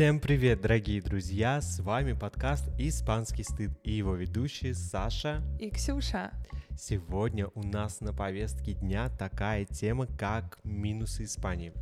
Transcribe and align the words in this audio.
Всем 0.00 0.18
привет, 0.18 0.62
дорогие 0.62 1.02
друзья! 1.02 1.60
С 1.60 1.78
вами 1.80 2.14
подкаст 2.14 2.70
«Испанский 2.78 3.42
стыд» 3.42 3.72
и 3.84 3.92
его 3.92 4.14
ведущие 4.14 4.72
Саша 4.72 5.42
и 5.58 5.68
Ксюша. 5.68 6.32
Сегодня 6.74 7.48
у 7.48 7.62
нас 7.62 8.00
на 8.00 8.14
повестке 8.14 8.72
дня 8.72 9.10
такая 9.10 9.66
тема, 9.66 10.06
как 10.06 10.58
минусы 10.64 11.24
Испании. 11.24 11.74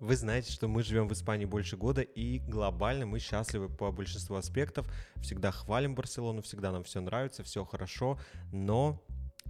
Вы 0.00 0.16
знаете, 0.16 0.52
что 0.52 0.68
мы 0.68 0.82
живем 0.82 1.06
в 1.06 1.12
Испании 1.12 1.44
больше 1.44 1.76
года, 1.76 2.00
и 2.00 2.38
глобально 2.38 3.04
мы 3.04 3.18
счастливы 3.18 3.68
по 3.68 3.92
большинству 3.92 4.36
аспектов. 4.36 4.90
Всегда 5.16 5.50
хвалим 5.50 5.94
Барселону, 5.94 6.40
всегда 6.40 6.72
нам 6.72 6.82
все 6.82 7.02
нравится, 7.02 7.44
все 7.44 7.62
хорошо, 7.66 8.18
но 8.52 9.02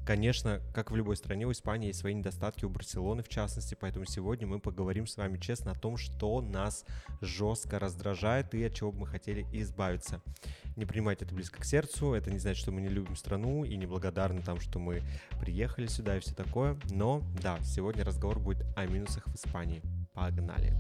Конечно, 0.07 0.61
как 0.73 0.93
в 0.93 0.97
любой 0.97 1.17
стране, 1.17 1.47
у 1.47 1.53
Испании 1.53 1.89
есть 1.89 1.99
свои 1.99 2.15
недостатки, 2.15 2.65
у 2.65 2.69
Барселоны 2.69 3.25
в 3.25 3.29
частности, 3.29 3.75
поэтому 3.75 4.05
сегодня 4.05 4.47
мы 4.47 4.61
поговорим 4.61 5.05
с 5.09 5.17
вами 5.17 5.37
честно 5.37 5.73
о 5.73 5.75
том, 5.75 5.97
что 5.97 6.41
нас 6.41 6.85
жестко 7.21 7.81
раздражает 7.81 8.55
и 8.55 8.63
от 8.63 8.73
чего 8.73 8.93
бы 8.93 9.01
мы 9.01 9.07
хотели 9.09 9.45
избавиться. 9.53 10.23
Не 10.77 10.87
принимайте 10.87 11.25
это 11.25 11.35
близко 11.35 11.61
к 11.61 11.65
сердцу, 11.65 12.13
это 12.13 12.31
не 12.31 12.39
значит, 12.39 12.63
что 12.63 12.71
мы 12.71 12.83
не 12.83 12.89
любим 12.89 13.17
страну 13.17 13.65
и 13.65 13.77
не 13.77 13.87
благодарны 13.87 14.43
там, 14.43 14.61
что 14.61 14.79
мы 14.79 15.03
приехали 15.41 15.89
сюда 15.89 16.17
и 16.17 16.21
все 16.21 16.35
такое, 16.37 16.79
но 16.93 17.21
да, 17.43 17.59
сегодня 17.65 18.05
разговор 18.05 18.39
будет 18.39 18.65
о 18.77 18.87
минусах 18.87 19.27
в 19.27 19.35
Испании. 19.35 19.83
Погнали! 20.15 20.73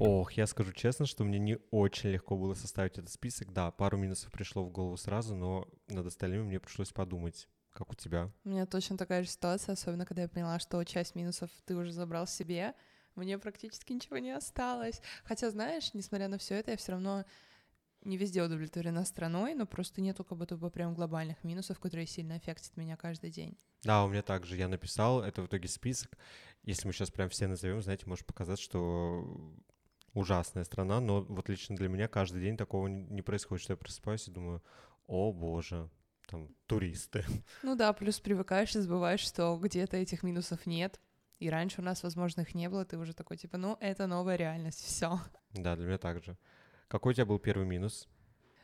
Ох, 0.00 0.30
я 0.34 0.46
скажу 0.46 0.72
честно, 0.72 1.06
что 1.06 1.24
мне 1.24 1.40
не 1.40 1.58
очень 1.72 2.10
легко 2.10 2.36
было 2.36 2.54
составить 2.54 2.98
этот 2.98 3.10
список. 3.10 3.52
Да, 3.52 3.72
пару 3.72 3.98
минусов 3.98 4.30
пришло 4.30 4.62
в 4.62 4.70
голову 4.70 4.96
сразу, 4.96 5.34
но 5.34 5.66
над 5.88 6.06
остальными 6.06 6.42
мне 6.42 6.60
пришлось 6.60 6.92
подумать. 6.92 7.48
Как 7.72 7.90
у 7.90 7.96
тебя? 7.96 8.30
У 8.44 8.50
меня 8.50 8.64
точно 8.64 8.96
такая 8.96 9.24
же 9.24 9.28
ситуация, 9.28 9.72
особенно 9.72 10.06
когда 10.06 10.22
я 10.22 10.28
поняла, 10.28 10.60
что 10.60 10.84
часть 10.84 11.16
минусов 11.16 11.50
ты 11.64 11.74
уже 11.74 11.90
забрал 11.90 12.28
себе. 12.28 12.74
Мне 13.16 13.40
практически 13.40 13.92
ничего 13.92 14.18
не 14.18 14.30
осталось. 14.30 15.02
Хотя, 15.24 15.50
знаешь, 15.50 15.92
несмотря 15.94 16.28
на 16.28 16.38
все 16.38 16.54
это, 16.54 16.70
я 16.70 16.76
все 16.76 16.92
равно 16.92 17.24
не 18.04 18.16
везде 18.16 18.44
удовлетворена 18.44 19.04
страной, 19.04 19.54
но 19.54 19.66
просто 19.66 20.00
нету 20.00 20.22
как 20.22 20.38
будто 20.38 20.56
бы 20.56 20.70
прям 20.70 20.94
глобальных 20.94 21.42
минусов, 21.42 21.80
которые 21.80 22.06
сильно 22.06 22.36
аффектят 22.36 22.76
меня 22.76 22.96
каждый 22.96 23.30
день. 23.30 23.58
Да, 23.82 24.04
у 24.04 24.08
меня 24.08 24.22
также. 24.22 24.56
Я 24.56 24.68
написал, 24.68 25.22
это 25.22 25.42
в 25.42 25.46
итоге 25.46 25.66
список. 25.66 26.16
Если 26.62 26.86
мы 26.86 26.92
сейчас 26.92 27.10
прям 27.10 27.28
все 27.30 27.48
назовем, 27.48 27.82
знаете, 27.82 28.06
может 28.06 28.26
показать, 28.26 28.60
что 28.60 29.56
ужасная 30.18 30.64
страна, 30.64 31.00
но 31.00 31.22
вот 31.22 31.48
лично 31.48 31.76
для 31.76 31.88
меня 31.88 32.08
каждый 32.08 32.42
день 32.42 32.56
такого 32.56 32.88
не 32.88 33.22
происходит, 33.22 33.62
что 33.62 33.72
я 33.72 33.76
просыпаюсь 33.76 34.26
и 34.28 34.32
думаю, 34.32 34.62
о 35.06 35.32
боже, 35.32 35.88
там 36.26 36.48
туристы. 36.66 37.24
Ну 37.62 37.76
да, 37.76 37.92
плюс 37.92 38.20
привыкаешь 38.20 38.74
и 38.74 38.80
забываешь, 38.80 39.20
что 39.20 39.56
где-то 39.56 39.96
этих 39.96 40.22
минусов 40.22 40.66
нет, 40.66 41.00
и 41.38 41.48
раньше 41.50 41.80
у 41.80 41.84
нас, 41.84 42.02
возможно, 42.02 42.40
их 42.40 42.54
не 42.54 42.68
было, 42.68 42.84
ты 42.84 42.98
уже 42.98 43.14
такой, 43.14 43.36
типа, 43.36 43.58
ну, 43.58 43.76
это 43.80 44.06
новая 44.06 44.36
реальность, 44.36 44.84
все. 44.84 45.20
Да, 45.52 45.76
для 45.76 45.86
меня 45.86 45.98
также. 45.98 46.36
Какой 46.88 47.12
у 47.12 47.14
тебя 47.14 47.26
был 47.26 47.38
первый 47.38 47.66
минус? 47.66 48.08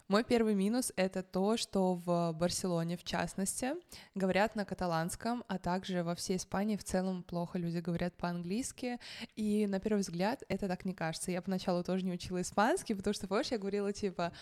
Мой 0.07 0.23
первый 0.23 0.55
минус— 0.55 0.93
это 0.97 1.23
то, 1.23 1.57
что 1.57 1.95
в 1.95 2.33
Барселоне, 2.35 2.99
в 2.99 3.05
частности, 3.05 3.73
говорят 4.15 4.55
на 4.55 4.67
каталанском, 4.67 5.43
а 5.49 5.57
также 5.59 6.03
во 6.03 6.15
всей 6.15 6.37
Испании 6.37 6.77
в 6.77 6.85
целом 6.85 7.23
плохо 7.23 7.59
люди 7.59 7.79
говорят 7.79 8.15
по-английски, 8.15 8.99
и 9.35 9.67
на 9.67 9.81
первый 9.81 10.01
взгляд 10.01 10.43
это 10.51 10.69
так 10.69 10.85
не 10.85 10.93
кажется. 10.93 11.31
Я 11.31 11.41
поначалу 11.41 11.83
тоже 11.83 12.05
не 12.05 12.13
учила 12.13 12.43
испанский, 12.43 12.93
потому 12.93 13.15
что, 13.15 13.27
помнишь, 13.27 13.51
я 13.51 13.57
говорила, 13.57 13.95
типа, 13.95 14.35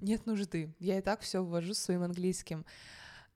нет 0.00 0.24
нужды, 0.24 0.74
я 0.78 0.96
и 0.96 1.02
так 1.02 1.20
все 1.20 1.44
ввожу 1.44 1.74
своим 1.74 2.02
английским. 2.02 2.64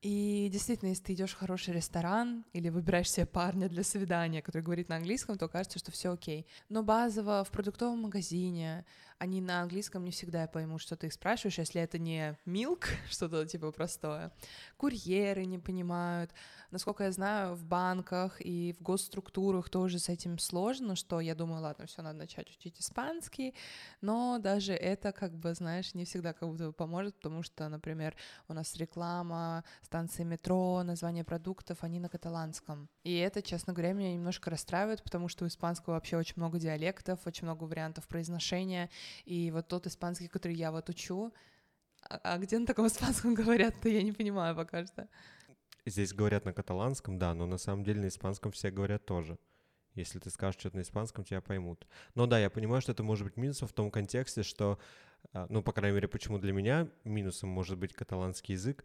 И 0.04 0.50
действительно, 0.52 0.90
если 0.90 1.02
ты 1.02 1.12
идешь 1.14 1.32
в 1.32 1.38
хороший 1.38 1.72
ресторан 1.72 2.44
или 2.52 2.68
выбираешь 2.68 3.10
себе 3.10 3.24
парня 3.24 3.70
для 3.70 3.82
свидания, 3.82 4.42
который 4.42 4.60
говорит 4.60 4.90
на 4.90 4.96
английском, 4.96 5.38
то 5.38 5.48
кажется, 5.48 5.78
что 5.78 5.92
все 5.92 6.12
окей. 6.12 6.46
Но 6.68 6.82
базово 6.82 7.42
в 7.42 7.50
продуктовом 7.50 8.02
магазине 8.02 8.84
они 9.24 9.40
на 9.40 9.62
английском 9.62 10.04
не 10.04 10.10
всегда 10.10 10.42
я 10.42 10.48
пойму, 10.48 10.78
что 10.78 10.96
ты 10.96 11.08
их 11.08 11.12
спрашиваешь, 11.12 11.58
если 11.58 11.80
это 11.80 11.98
не 11.98 12.38
milk, 12.46 12.86
что-то 13.10 13.46
типа 13.46 13.72
простое. 13.72 14.30
Курьеры 14.76 15.46
не 15.46 15.58
понимают. 15.58 16.30
Насколько 16.70 17.04
я 17.04 17.12
знаю, 17.12 17.54
в 17.54 17.64
банках 17.64 18.40
и 18.40 18.74
в 18.78 18.82
госструктурах 18.82 19.68
тоже 19.70 19.98
с 19.98 20.08
этим 20.08 20.38
сложно, 20.38 20.96
что 20.96 21.20
я 21.20 21.34
думаю, 21.34 21.62
ладно, 21.62 21.86
все, 21.86 22.02
надо 22.02 22.18
начать 22.18 22.50
учить 22.50 22.80
испанский, 22.80 23.54
но 24.00 24.38
даже 24.38 24.72
это, 24.72 25.12
как 25.12 25.32
бы, 25.34 25.54
знаешь, 25.54 25.94
не 25.94 26.04
всегда 26.04 26.32
как 26.32 26.48
будто 26.48 26.72
поможет, 26.72 27.14
потому 27.14 27.42
что, 27.42 27.68
например, 27.68 28.16
у 28.48 28.54
нас 28.54 28.76
реклама, 28.76 29.64
станции 29.82 30.24
метро, 30.24 30.82
названия 30.82 31.24
продуктов, 31.24 31.78
они 31.82 32.00
на 32.00 32.08
каталанском. 32.08 32.88
И 33.04 33.16
это, 33.16 33.40
честно 33.40 33.72
говоря, 33.72 33.92
меня 33.92 34.12
немножко 34.12 34.50
расстраивает, 34.50 35.02
потому 35.02 35.28
что 35.28 35.44
у 35.44 35.48
испанского 35.48 35.94
вообще 35.94 36.16
очень 36.16 36.34
много 36.36 36.58
диалектов, 36.58 37.20
очень 37.24 37.44
много 37.44 37.64
вариантов 37.64 38.06
произношения, 38.08 38.90
и 39.24 39.50
вот 39.50 39.68
тот 39.68 39.86
испанский, 39.86 40.28
который 40.28 40.56
я 40.56 40.70
вот 40.70 40.88
учу, 40.88 41.32
а, 42.08 42.20
а 42.22 42.38
где 42.38 42.58
на 42.58 42.66
таком 42.66 42.86
испанском 42.86 43.34
говорят-то, 43.42 43.88
я 43.88 44.02
не 44.02 44.12
понимаю 44.12 44.54
пока 44.54 44.86
что. 44.86 45.08
Здесь 45.86 46.14
говорят 46.14 46.44
на 46.44 46.52
каталанском, 46.52 47.18
да, 47.18 47.34
но 47.34 47.46
на 47.46 47.58
самом 47.58 47.84
деле 47.84 48.00
на 48.00 48.08
испанском 48.08 48.52
все 48.52 48.70
говорят 48.70 49.04
тоже. 49.04 49.38
Если 49.94 50.18
ты 50.18 50.30
скажешь 50.30 50.58
что-то 50.58 50.76
на 50.76 50.80
испанском, 50.80 51.24
тебя 51.24 51.40
поймут. 51.40 51.86
Но 52.14 52.26
да, 52.26 52.38
я 52.38 52.50
понимаю, 52.50 52.80
что 52.82 52.92
это 52.92 53.02
может 53.02 53.24
быть 53.24 53.36
минусом 53.36 53.68
в 53.68 53.72
том 53.72 53.90
контексте, 53.90 54.42
что, 54.42 54.78
а, 55.32 55.46
ну, 55.48 55.62
по 55.62 55.72
крайней 55.72 55.94
мере, 55.94 56.08
почему 56.08 56.38
для 56.38 56.52
меня 56.52 56.88
минусом 57.04 57.50
может 57.50 57.78
быть 57.78 57.94
каталанский 57.94 58.54
язык, 58.54 58.84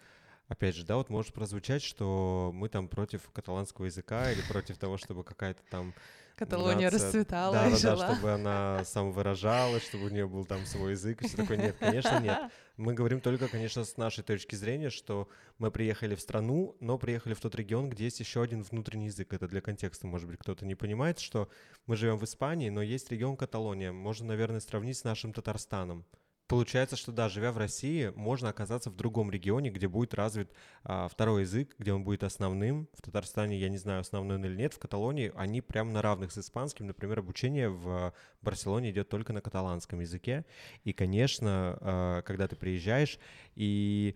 опять 0.50 0.76
же, 0.76 0.84
да, 0.84 0.98
вот 0.98 1.10
может 1.10 1.34
прозвучать, 1.34 1.82
что 1.82 2.52
мы 2.54 2.68
там 2.68 2.90
против 2.90 3.30
каталанского 3.32 3.86
языка 3.86 4.32
или 4.32 4.42
против 4.42 4.78
того, 4.78 4.98
чтобы 4.98 5.24
какая-то 5.24 5.62
там 5.70 5.94
Каталония 6.36 6.90
нация, 6.90 7.06
расцветала 7.06 7.54
да, 7.54 7.68
и 7.68 7.72
да, 7.72 7.78
жила. 7.78 7.96
Да, 7.96 8.14
чтобы 8.14 8.32
она 8.32 8.86
самовыражалась, 8.86 9.84
чтобы 9.84 10.06
у 10.06 10.10
нее 10.10 10.26
был 10.26 10.46
там 10.46 10.66
свой 10.66 10.92
язык 10.92 11.22
и 11.22 11.28
все 11.28 11.36
такое. 11.36 11.58
Нет, 11.58 11.76
конечно, 11.78 12.20
нет. 12.20 12.50
Мы 12.78 12.94
говорим 12.94 13.20
только, 13.20 13.50
конечно, 13.50 13.84
с 13.84 13.98
нашей 13.98 14.24
точки 14.24 14.56
зрения, 14.56 14.90
что 14.90 15.28
мы 15.58 15.70
приехали 15.70 16.16
в 16.16 16.22
страну, 16.22 16.78
но 16.80 16.98
приехали 16.98 17.34
в 17.34 17.42
тот 17.42 17.56
регион, 17.56 17.90
где 17.90 18.06
есть 18.06 18.22
еще 18.22 18.42
один 18.42 18.64
внутренний 18.64 19.08
язык. 19.08 19.34
Это 19.34 19.50
для 19.50 19.60
контекста, 19.60 20.08
может 20.08 20.30
быть, 20.30 20.40
кто-то 20.40 20.66
не 20.66 20.76
понимает, 20.76 21.20
что 21.20 21.50
мы 21.88 21.98
живем 21.98 22.18
в 22.18 22.24
Испании, 22.24 22.70
но 22.70 22.82
есть 22.82 23.12
регион 23.12 23.36
Каталония. 23.36 23.92
Можно, 23.92 24.28
наверное, 24.28 24.62
сравнить 24.62 24.98
с 24.98 25.04
нашим 25.04 25.34
Татарстаном. 25.34 26.06
Получается, 26.50 26.96
что 26.96 27.12
да, 27.12 27.30
живя 27.30 27.52
в 27.52 27.60
России, 27.60 28.12
можно 28.16 28.50
оказаться 28.50 28.90
в 28.90 28.96
другом 28.96 29.30
регионе, 29.30 29.70
где 29.70 29.88
будет 29.88 30.16
развит 30.16 30.52
а, 30.84 31.08
второй 31.08 31.42
язык, 31.42 31.76
где 31.78 31.94
он 31.94 32.04
будет 32.04 32.24
основным. 32.24 32.90
В 32.96 33.04
Татарстане, 33.04 33.56
я 33.60 33.70
не 33.70 33.78
знаю, 33.78 34.02
основной 34.02 34.38
он 34.38 34.46
или 34.46 34.56
нет, 34.56 34.74
в 34.74 34.80
Каталонии 34.80 35.32
они 35.36 35.62
прям 35.62 35.94
на 35.94 36.02
равных 36.02 36.32
с 36.32 36.40
испанским. 36.40 36.88
Например, 36.88 37.20
обучение 37.20 37.70
в 37.70 38.16
Барселоне 38.42 38.90
идет 38.90 39.10
только 39.10 39.32
на 39.32 39.42
каталанском 39.42 40.00
языке. 40.00 40.44
И, 40.86 40.92
конечно, 40.92 41.78
а, 41.82 42.22
когда 42.24 42.48
ты 42.48 42.56
приезжаешь, 42.56 43.20
и 43.54 44.16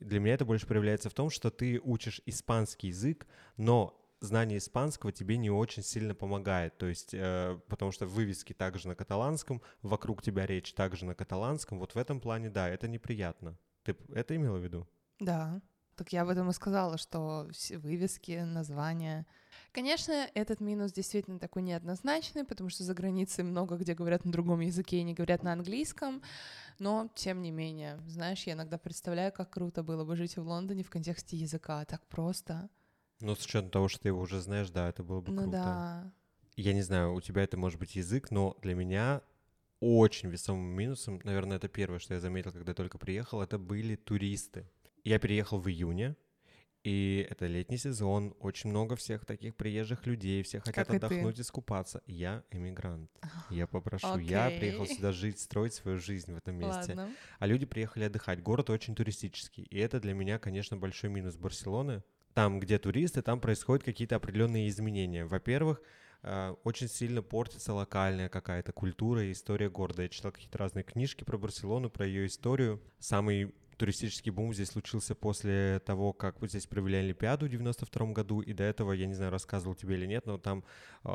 для 0.00 0.20
меня 0.20 0.32
это 0.32 0.46
больше 0.46 0.66
проявляется 0.66 1.10
в 1.10 1.14
том, 1.14 1.28
что 1.28 1.50
ты 1.50 1.78
учишь 1.84 2.22
испанский 2.24 2.88
язык, 2.88 3.26
но 3.58 4.03
знание 4.24 4.58
испанского 4.58 5.12
тебе 5.12 5.36
не 5.36 5.50
очень 5.50 5.82
сильно 5.82 6.14
помогает, 6.14 6.76
то 6.78 6.86
есть, 6.86 7.14
э, 7.14 7.58
потому 7.68 7.92
что 7.92 8.06
вывески 8.06 8.52
также 8.52 8.88
на 8.88 8.94
каталанском, 8.94 9.62
вокруг 9.82 10.22
тебя 10.22 10.46
речь 10.46 10.72
также 10.74 11.06
на 11.06 11.14
каталанском, 11.14 11.78
вот 11.78 11.94
в 11.94 11.98
этом 11.98 12.20
плане, 12.20 12.50
да, 12.50 12.68
это 12.68 12.88
неприятно. 12.88 13.56
Ты 13.82 13.96
это 14.14 14.34
имела 14.34 14.58
в 14.58 14.64
виду? 14.64 14.88
Да, 15.20 15.60
так 15.96 16.12
я 16.12 16.22
об 16.22 16.28
этом 16.28 16.50
и 16.50 16.52
сказала, 16.52 16.98
что 16.98 17.48
вывески, 17.70 18.42
названия. 18.44 19.26
Конечно, 19.72 20.28
этот 20.34 20.60
минус 20.60 20.92
действительно 20.92 21.38
такой 21.38 21.62
неоднозначный, 21.62 22.44
потому 22.44 22.70
что 22.70 22.82
за 22.82 22.94
границей 22.94 23.44
много 23.44 23.76
где 23.76 23.94
говорят 23.94 24.24
на 24.24 24.32
другом 24.32 24.60
языке 24.60 24.98
и 24.98 25.04
не 25.04 25.14
говорят 25.14 25.42
на 25.42 25.52
английском, 25.52 26.22
но 26.78 27.10
тем 27.14 27.42
не 27.42 27.50
менее, 27.50 28.00
знаешь, 28.08 28.42
я 28.44 28.54
иногда 28.54 28.78
представляю, 28.78 29.32
как 29.32 29.50
круто 29.50 29.82
было 29.82 30.04
бы 30.04 30.16
жить 30.16 30.36
в 30.36 30.42
Лондоне 30.42 30.82
в 30.82 30.90
контексте 30.90 31.36
языка, 31.36 31.84
так 31.84 32.04
просто. 32.06 32.68
Ну, 33.20 33.34
с 33.34 33.44
учетом 33.44 33.70
того, 33.70 33.88
что 33.88 34.00
ты 34.00 34.08
его 34.08 34.20
уже 34.20 34.40
знаешь, 34.40 34.70
да, 34.70 34.88
это 34.88 35.02
было 35.02 35.20
бы 35.20 35.32
ну, 35.32 35.42
круто. 35.42 35.52
Да. 35.52 36.12
Я 36.56 36.72
не 36.72 36.82
знаю, 36.82 37.14
у 37.14 37.20
тебя 37.20 37.42
это 37.42 37.56
может 37.56 37.78
быть 37.78 37.96
язык, 37.96 38.30
но 38.30 38.56
для 38.62 38.74
меня 38.74 39.22
очень 39.80 40.30
весомым 40.30 40.66
минусом, 40.66 41.20
наверное, 41.24 41.58
это 41.58 41.68
первое, 41.68 41.98
что 41.98 42.14
я 42.14 42.20
заметил, 42.20 42.52
когда 42.52 42.70
я 42.70 42.74
только 42.74 42.98
приехал, 42.98 43.42
это 43.42 43.58
были 43.58 43.96
туристы. 43.96 44.68
Я 45.02 45.18
переехал 45.18 45.58
в 45.58 45.68
июне, 45.68 46.16
и 46.84 47.26
это 47.30 47.46
летний 47.46 47.78
сезон, 47.78 48.34
очень 48.40 48.70
много 48.70 48.94
всех 48.94 49.24
таких 49.24 49.56
приезжих 49.56 50.06
людей, 50.06 50.42
все 50.42 50.60
хотят 50.60 50.86
как 50.86 50.96
отдохнуть 50.96 51.38
и, 51.38 51.40
и 51.40 51.44
скупаться. 51.44 52.02
Я 52.06 52.44
эмигрант, 52.50 53.10
я 53.48 53.66
попрошу, 53.66 54.06
okay. 54.06 54.24
я 54.24 54.50
приехал 54.50 54.86
сюда 54.86 55.12
жить, 55.12 55.40
строить 55.40 55.72
свою 55.72 55.98
жизнь 55.98 56.32
в 56.32 56.36
этом 56.36 56.56
месте. 56.56 56.94
Ладно. 56.94 57.10
А 57.38 57.46
люди 57.46 57.64
приехали 57.64 58.04
отдыхать. 58.04 58.42
Город 58.42 58.68
очень 58.68 58.94
туристический, 58.94 59.64
и 59.64 59.78
это 59.78 59.98
для 59.98 60.12
меня, 60.12 60.38
конечно, 60.38 60.76
большой 60.76 61.08
минус 61.08 61.36
Барселоны, 61.36 62.02
там, 62.34 62.60
где 62.60 62.78
туристы, 62.78 63.22
там 63.22 63.40
происходят 63.40 63.84
какие-то 63.84 64.16
определенные 64.16 64.68
изменения. 64.68 65.24
Во-первых, 65.24 65.80
э, 66.22 66.54
очень 66.64 66.88
сильно 66.88 67.22
портится 67.22 67.72
локальная 67.72 68.28
какая-то 68.28 68.72
культура 68.72 69.24
и 69.24 69.32
история 69.32 69.70
города. 69.70 70.02
Я 70.02 70.08
читал 70.08 70.32
какие-то 70.32 70.58
разные 70.58 70.82
книжки 70.82 71.24
про 71.24 71.38
Барселону, 71.38 71.90
про 71.90 72.06
ее 72.06 72.26
историю. 72.26 72.82
Самый 72.98 73.54
туристический 73.76 74.30
бум 74.30 74.52
здесь 74.52 74.70
случился 74.70 75.14
после 75.14 75.80
того, 75.84 76.12
как 76.12 76.40
вот 76.40 76.50
здесь 76.50 76.66
провели 76.66 76.96
Олимпиаду 76.96 77.46
в 77.46 77.48
92 77.48 78.12
году, 78.12 78.40
и 78.40 78.52
до 78.52 78.64
этого, 78.64 78.92
я 78.92 79.06
не 79.06 79.14
знаю, 79.14 79.30
рассказывал 79.30 79.74
тебе 79.74 79.96
или 79.96 80.06
нет, 80.06 80.26
но 80.26 80.38
там 80.38 80.64
э, 81.04 81.10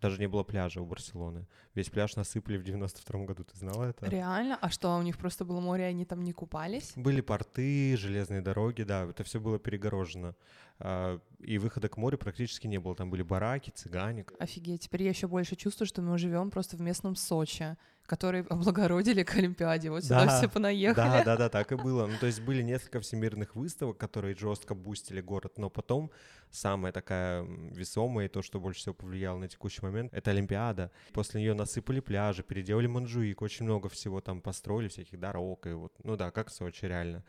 даже 0.00 0.18
не 0.18 0.26
было 0.28 0.42
пляжа 0.44 0.80
у 0.80 0.86
Барселоны. 0.86 1.46
Весь 1.74 1.90
пляж 1.90 2.16
насыпали 2.16 2.56
в 2.56 2.64
92 2.64 3.24
году, 3.24 3.44
ты 3.44 3.56
знала 3.56 3.84
это? 3.84 4.06
Реально? 4.06 4.58
А 4.60 4.70
что, 4.70 4.96
у 4.96 5.02
них 5.02 5.16
просто 5.18 5.44
было 5.44 5.60
море, 5.60 5.84
и 5.84 5.88
они 5.88 6.04
там 6.04 6.22
не 6.22 6.32
купались? 6.32 6.92
Были 6.96 7.20
порты, 7.20 7.96
железные 7.96 8.40
дороги, 8.40 8.82
да, 8.82 9.04
это 9.04 9.24
все 9.24 9.40
было 9.40 9.58
перегорожено. 9.58 10.34
А, 10.80 11.18
и 11.40 11.58
выхода 11.58 11.88
к 11.88 11.96
морю 11.96 12.18
практически 12.18 12.66
не 12.66 12.78
было. 12.78 12.94
Там 12.94 13.10
были 13.10 13.22
бараки, 13.22 13.70
цыгане. 13.70 14.24
Офигеть, 14.38 14.82
теперь 14.82 15.02
я 15.02 15.10
еще 15.10 15.26
больше 15.26 15.56
чувствую, 15.56 15.86
что 15.86 16.02
мы 16.02 16.18
живем 16.18 16.50
просто 16.50 16.76
в 16.76 16.80
местном 16.80 17.16
Сочи, 17.16 17.76
который 18.06 18.42
облагородили 18.42 19.22
к 19.22 19.34
Олимпиаде. 19.36 19.90
Вот 19.90 20.04
сюда 20.04 20.24
Да, 20.24 20.38
все 20.38 20.48
понаехали. 20.48 20.94
Да, 20.96 21.24
да, 21.24 21.36
да, 21.36 21.48
так 21.48 21.72
и 21.72 21.76
было. 21.76 22.06
Ну, 22.06 22.14
то 22.18 22.26
есть 22.26 22.40
были 22.40 22.62
несколько 22.62 23.00
всемирных 23.00 23.56
выставок, 23.56 23.98
которые 23.98 24.36
жестко 24.36 24.74
бустили 24.74 25.20
город, 25.20 25.58
но 25.58 25.68
потом 25.68 26.10
самая 26.50 26.92
такая 26.92 27.42
весомая 27.42 28.26
и 28.26 28.28
то, 28.28 28.42
что 28.42 28.60
больше 28.60 28.80
всего 28.80 28.94
повлияло 28.94 29.38
на 29.38 29.48
текущий 29.48 29.82
момент, 29.82 30.12
это 30.14 30.30
Олимпиада. 30.30 30.90
После 31.12 31.40
нее 31.40 31.54
насыпали 31.54 32.00
пляжи, 32.00 32.42
переделали 32.42 32.86
Манжуик, 32.86 33.42
очень 33.42 33.64
много 33.64 33.88
всего 33.88 34.20
там 34.20 34.40
построили, 34.40 34.88
всяких 34.88 35.18
дорог, 35.18 35.66
и 35.66 35.72
вот, 35.72 35.92
ну 36.04 36.16
да, 36.16 36.30
как 36.30 36.50
Сочи, 36.50 36.86
реально. 36.86 37.24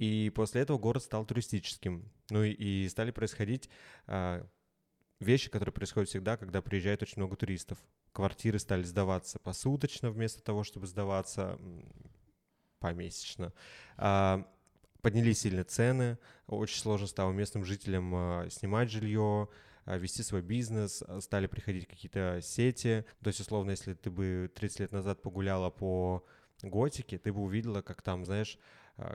И 0.00 0.32
после 0.34 0.62
этого 0.62 0.78
город 0.78 1.02
стал 1.02 1.26
туристическим. 1.26 2.10
Ну 2.30 2.42
и, 2.42 2.88
стали 2.88 3.10
происходить 3.10 3.68
а, 4.06 4.46
вещи, 5.20 5.50
которые 5.50 5.74
происходят 5.74 6.08
всегда, 6.08 6.38
когда 6.38 6.62
приезжает 6.62 7.02
очень 7.02 7.18
много 7.18 7.36
туристов. 7.36 7.76
Квартиры 8.12 8.58
стали 8.58 8.82
сдаваться 8.82 9.38
посуточно 9.38 10.10
вместо 10.10 10.42
того, 10.42 10.64
чтобы 10.64 10.86
сдаваться 10.86 11.58
помесячно. 12.78 13.52
А, 13.98 14.48
поднялись 15.02 15.40
сильно 15.40 15.64
цены, 15.64 16.16
очень 16.46 16.80
сложно 16.80 17.06
стало 17.06 17.32
местным 17.32 17.66
жителям 17.66 18.14
а, 18.14 18.48
снимать 18.48 18.90
жилье, 18.90 19.50
вести 19.84 20.22
свой 20.22 20.40
бизнес, 20.40 21.02
стали 21.20 21.46
приходить 21.46 21.86
какие-то 21.86 22.40
сети. 22.42 23.04
То 23.22 23.28
есть, 23.28 23.40
условно, 23.40 23.72
если 23.72 23.92
ты 23.92 24.10
бы 24.10 24.50
30 24.54 24.80
лет 24.80 24.92
назад 24.92 25.20
погуляла 25.20 25.68
по 25.68 26.24
готике, 26.62 27.18
ты 27.18 27.34
бы 27.34 27.42
увидела, 27.42 27.82
как 27.82 28.00
там, 28.00 28.24
знаешь, 28.24 28.58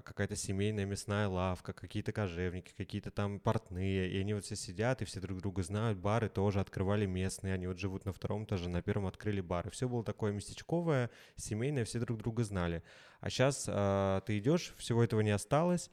какая-то 0.04 0.36
семейная 0.36 0.86
мясная 0.86 1.28
лавка, 1.28 1.74
какие-то 1.74 2.12
кожевники, 2.12 2.74
какие-то 2.76 3.12
там 3.12 3.40
портные, 3.40 4.10
и 4.10 4.18
они 4.20 4.34
вот 4.34 4.46
все 4.46 4.56
сидят, 4.56 5.02
и 5.02 5.06
все 5.06 5.20
друг 5.20 5.40
друга 5.40 5.64
знают, 5.64 6.00
бары 6.00 6.30
тоже 6.30 6.60
открывали 6.60 7.06
местные, 7.06 7.54
они 7.54 7.68
вот 7.68 7.78
живут 7.78 8.06
на 8.06 8.14
втором 8.14 8.46
этаже, 8.46 8.70
на 8.70 8.82
первом 8.82 9.06
открыли 9.08 9.42
бары. 9.42 9.70
Все 9.70 9.88
было 9.88 10.04
такое 10.04 10.32
местечковое, 10.32 11.10
семейное, 11.36 11.86
все 11.86 12.00
друг 12.00 12.18
друга 12.18 12.44
знали. 12.44 12.84
А 13.20 13.30
сейчас 13.30 13.64
ты 13.64 14.38
идешь, 14.38 14.74
всего 14.78 15.04
этого 15.04 15.22
не 15.22 15.32
осталось, 15.32 15.92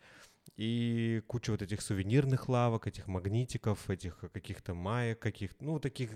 и 0.57 1.23
куча 1.27 1.53
вот 1.53 1.63
этих 1.63 1.81
сувенирных 1.81 2.49
лавок, 2.49 2.87
этих 2.87 3.07
магнитиков, 3.07 3.89
этих 3.89 4.19
каких-то 4.33 4.75
маек, 4.75 5.19
каких-то, 5.19 5.65
ну, 5.65 5.79
таких 5.79 6.11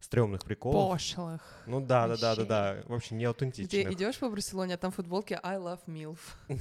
стрёмных 0.00 0.44
приколов. 0.44 0.92
Пошлых. 0.92 1.40
Ну 1.66 1.80
да, 1.80 2.06
да, 2.08 2.16
да, 2.16 2.36
да, 2.36 2.44
да, 2.44 2.82
вообще 2.86 3.14
не 3.14 3.20
Где 3.20 3.28
аутентичных. 3.28 3.92
идешь 3.92 4.18
по 4.18 4.28
Барселоне, 4.28 4.74
а 4.74 4.76
там 4.76 4.92
футболки 4.92 5.38
I 5.42 5.56
love 5.56 5.80
MILF. 5.86 6.18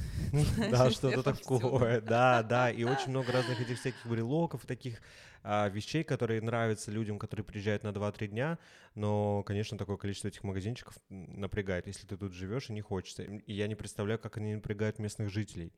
Да, 0.58 0.78
Знаешь, 0.78 0.94
что-то 0.94 1.24
такое, 1.24 2.02
да, 2.02 2.42
да, 2.44 2.72
и 2.72 2.84
очень 2.84 3.10
много 3.10 3.32
разных 3.32 3.60
этих 3.60 3.80
всяких 3.80 4.06
брелоков 4.06 4.64
и 4.64 4.68
таких 4.68 5.02
а, 5.44 5.68
вещей, 5.68 6.04
которые 6.04 6.42
нравятся 6.42 6.90
людям, 6.90 7.20
которые 7.20 7.46
приезжают 7.46 7.84
на 7.84 7.90
2-3 7.90 8.28
дня, 8.28 8.58
но, 8.96 9.44
конечно, 9.44 9.78
такое 9.78 9.98
количество 9.98 10.30
этих 10.30 10.44
магазинчиков 10.44 10.96
напрягает, 11.10 11.88
если 11.88 12.08
ты 12.08 12.16
тут 12.18 12.34
живешь 12.34 12.70
и 12.70 12.74
не 12.74 12.82
хочется. 12.82 13.24
И 13.24 13.54
я 13.54 13.68
не 13.68 13.76
представляю, 13.76 14.20
как 14.20 14.38
они 14.38 14.56
напрягают 14.56 15.00
местных 15.00 15.30
жителей. 15.30 15.74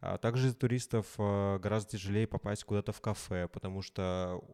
А 0.00 0.18
также 0.18 0.48
из 0.48 0.54
туристов 0.54 1.06
а, 1.18 1.58
гораздо 1.58 1.92
тяжелее 1.92 2.26
попасть 2.26 2.64
куда-то 2.64 2.92
в 2.92 3.00
кафе, 3.00 3.48
потому 3.48 3.80
что 3.80 4.44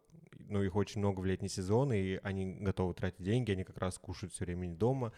ну, 0.53 0.63
их 0.63 0.75
очень 0.75 0.99
много 0.99 1.19
в 1.19 1.25
летний 1.25 1.49
сезон, 1.49 1.91
и 1.91 2.19
они 2.23 2.53
готовы 2.59 2.93
тратить 2.93 3.23
деньги, 3.23 3.51
они 3.51 3.63
как 3.63 3.77
раз 3.77 3.97
кушают 3.97 4.33
все 4.33 4.45
время 4.45 4.69
дома, 4.75 5.11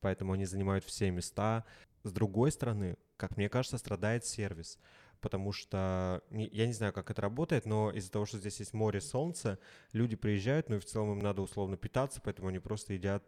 поэтому 0.00 0.32
они 0.32 0.46
занимают 0.46 0.84
все 0.84 1.10
места. 1.10 1.64
С 2.04 2.12
другой 2.12 2.52
стороны, 2.52 2.96
как 3.16 3.36
мне 3.36 3.48
кажется, 3.48 3.78
страдает 3.78 4.24
сервис, 4.24 4.78
потому 5.20 5.50
что 5.50 6.22
я 6.30 6.66
не 6.66 6.72
знаю, 6.72 6.92
как 6.92 7.10
это 7.10 7.20
работает, 7.20 7.66
но 7.66 7.90
из-за 7.90 8.12
того, 8.12 8.26
что 8.26 8.38
здесь 8.38 8.60
есть 8.60 8.74
море, 8.74 9.00
солнце, 9.00 9.58
люди 9.92 10.14
приезжают, 10.14 10.68
ну 10.68 10.76
и 10.76 10.78
в 10.78 10.84
целом 10.84 11.14
им 11.14 11.18
надо 11.18 11.42
условно 11.42 11.76
питаться, 11.76 12.20
поэтому 12.22 12.48
они 12.48 12.60
просто 12.60 12.94
едят 12.94 13.24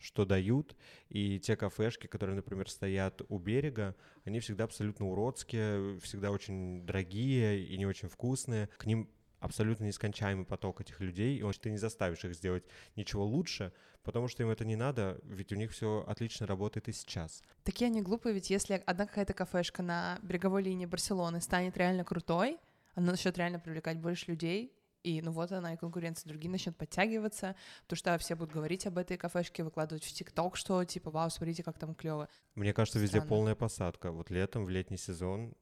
что 0.00 0.24
дают, 0.24 0.76
и 1.08 1.40
те 1.40 1.56
кафешки, 1.56 2.06
которые, 2.06 2.36
например, 2.36 2.70
стоят 2.70 3.22
у 3.28 3.38
берега, 3.38 3.96
они 4.24 4.38
всегда 4.38 4.64
абсолютно 4.64 5.08
уродские, 5.08 5.98
всегда 6.00 6.30
очень 6.30 6.86
дорогие 6.86 7.64
и 7.64 7.76
не 7.76 7.84
очень 7.84 8.08
вкусные. 8.08 8.68
К 8.76 8.86
ним 8.86 9.10
абсолютно 9.40 9.84
нескончаемый 9.84 10.44
поток 10.44 10.80
этих 10.80 11.00
людей, 11.00 11.38
и 11.38 11.42
вот 11.42 11.58
ты 11.58 11.70
не 11.70 11.78
заставишь 11.78 12.24
их 12.24 12.34
сделать 12.34 12.64
ничего 12.96 13.24
лучше, 13.24 13.72
потому 14.02 14.28
что 14.28 14.42
им 14.42 14.50
это 14.50 14.64
не 14.64 14.76
надо, 14.76 15.18
ведь 15.24 15.52
у 15.52 15.56
них 15.56 15.72
все 15.72 16.04
отлично 16.06 16.46
работает 16.46 16.88
и 16.88 16.92
сейчас. 16.92 17.42
Такие 17.64 17.86
они 17.86 18.02
глупые, 18.02 18.34
ведь 18.34 18.50
если 18.50 18.82
одна 18.86 19.06
какая-то 19.06 19.34
кафешка 19.34 19.82
на 19.82 20.18
береговой 20.22 20.62
линии 20.62 20.86
Барселоны 20.86 21.40
станет 21.40 21.76
реально 21.76 22.04
крутой, 22.04 22.58
она 22.94 23.12
начнет 23.12 23.36
реально 23.38 23.60
привлекать 23.60 23.98
больше 23.98 24.30
людей, 24.30 24.72
и 25.04 25.22
ну 25.22 25.30
вот 25.30 25.52
она 25.52 25.74
и 25.74 25.76
конкуренция, 25.76 26.28
другие 26.28 26.50
начнут 26.50 26.76
подтягиваться, 26.76 27.54
потому 27.86 27.96
что 27.96 28.18
все 28.18 28.34
будут 28.34 28.52
говорить 28.52 28.86
об 28.86 28.98
этой 28.98 29.16
кафешке, 29.16 29.62
выкладывать 29.62 30.04
в 30.04 30.12
ТикТок, 30.12 30.56
что 30.56 30.84
типа, 30.84 31.10
вау, 31.10 31.30
смотрите, 31.30 31.62
как 31.62 31.78
там 31.78 31.94
клево. 31.94 32.28
Мне 32.54 32.72
кажется, 32.72 32.98
везде 32.98 33.18
Странно. 33.18 33.28
полная 33.28 33.54
посадка. 33.54 34.10
Вот 34.10 34.30
летом, 34.30 34.64
в 34.64 34.68
летний 34.68 34.96
сезон 34.96 35.54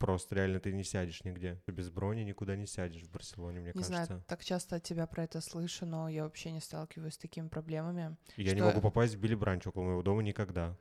просто 0.00 0.34
реально 0.34 0.58
ты 0.58 0.72
не 0.72 0.82
сядешь 0.82 1.22
нигде. 1.24 1.62
Без 1.66 1.90
брони 1.90 2.22
никуда 2.22 2.56
не 2.56 2.66
сядешь 2.66 3.02
в 3.02 3.10
Барселоне, 3.10 3.60
мне 3.60 3.68
Не 3.68 3.72
кажется. 3.74 4.04
знаю, 4.06 4.24
так 4.26 4.42
часто 4.42 4.76
от 4.76 4.82
тебя 4.82 5.06
про 5.06 5.24
это 5.24 5.40
слышу, 5.40 5.86
но 5.86 6.08
я 6.08 6.24
вообще 6.24 6.50
не 6.50 6.60
сталкиваюсь 6.60 7.14
с 7.14 7.18
такими 7.18 7.46
проблемами. 7.48 8.16
Я 8.36 8.52
не 8.52 8.58
что- 8.58 8.66
могу 8.66 8.80
попасть 8.80 9.14
в 9.14 9.20
Билли 9.20 9.34
Бранч 9.36 9.66
около 9.66 9.84
моего 9.84 10.02
дома 10.02 10.22
никогда. 10.22 10.76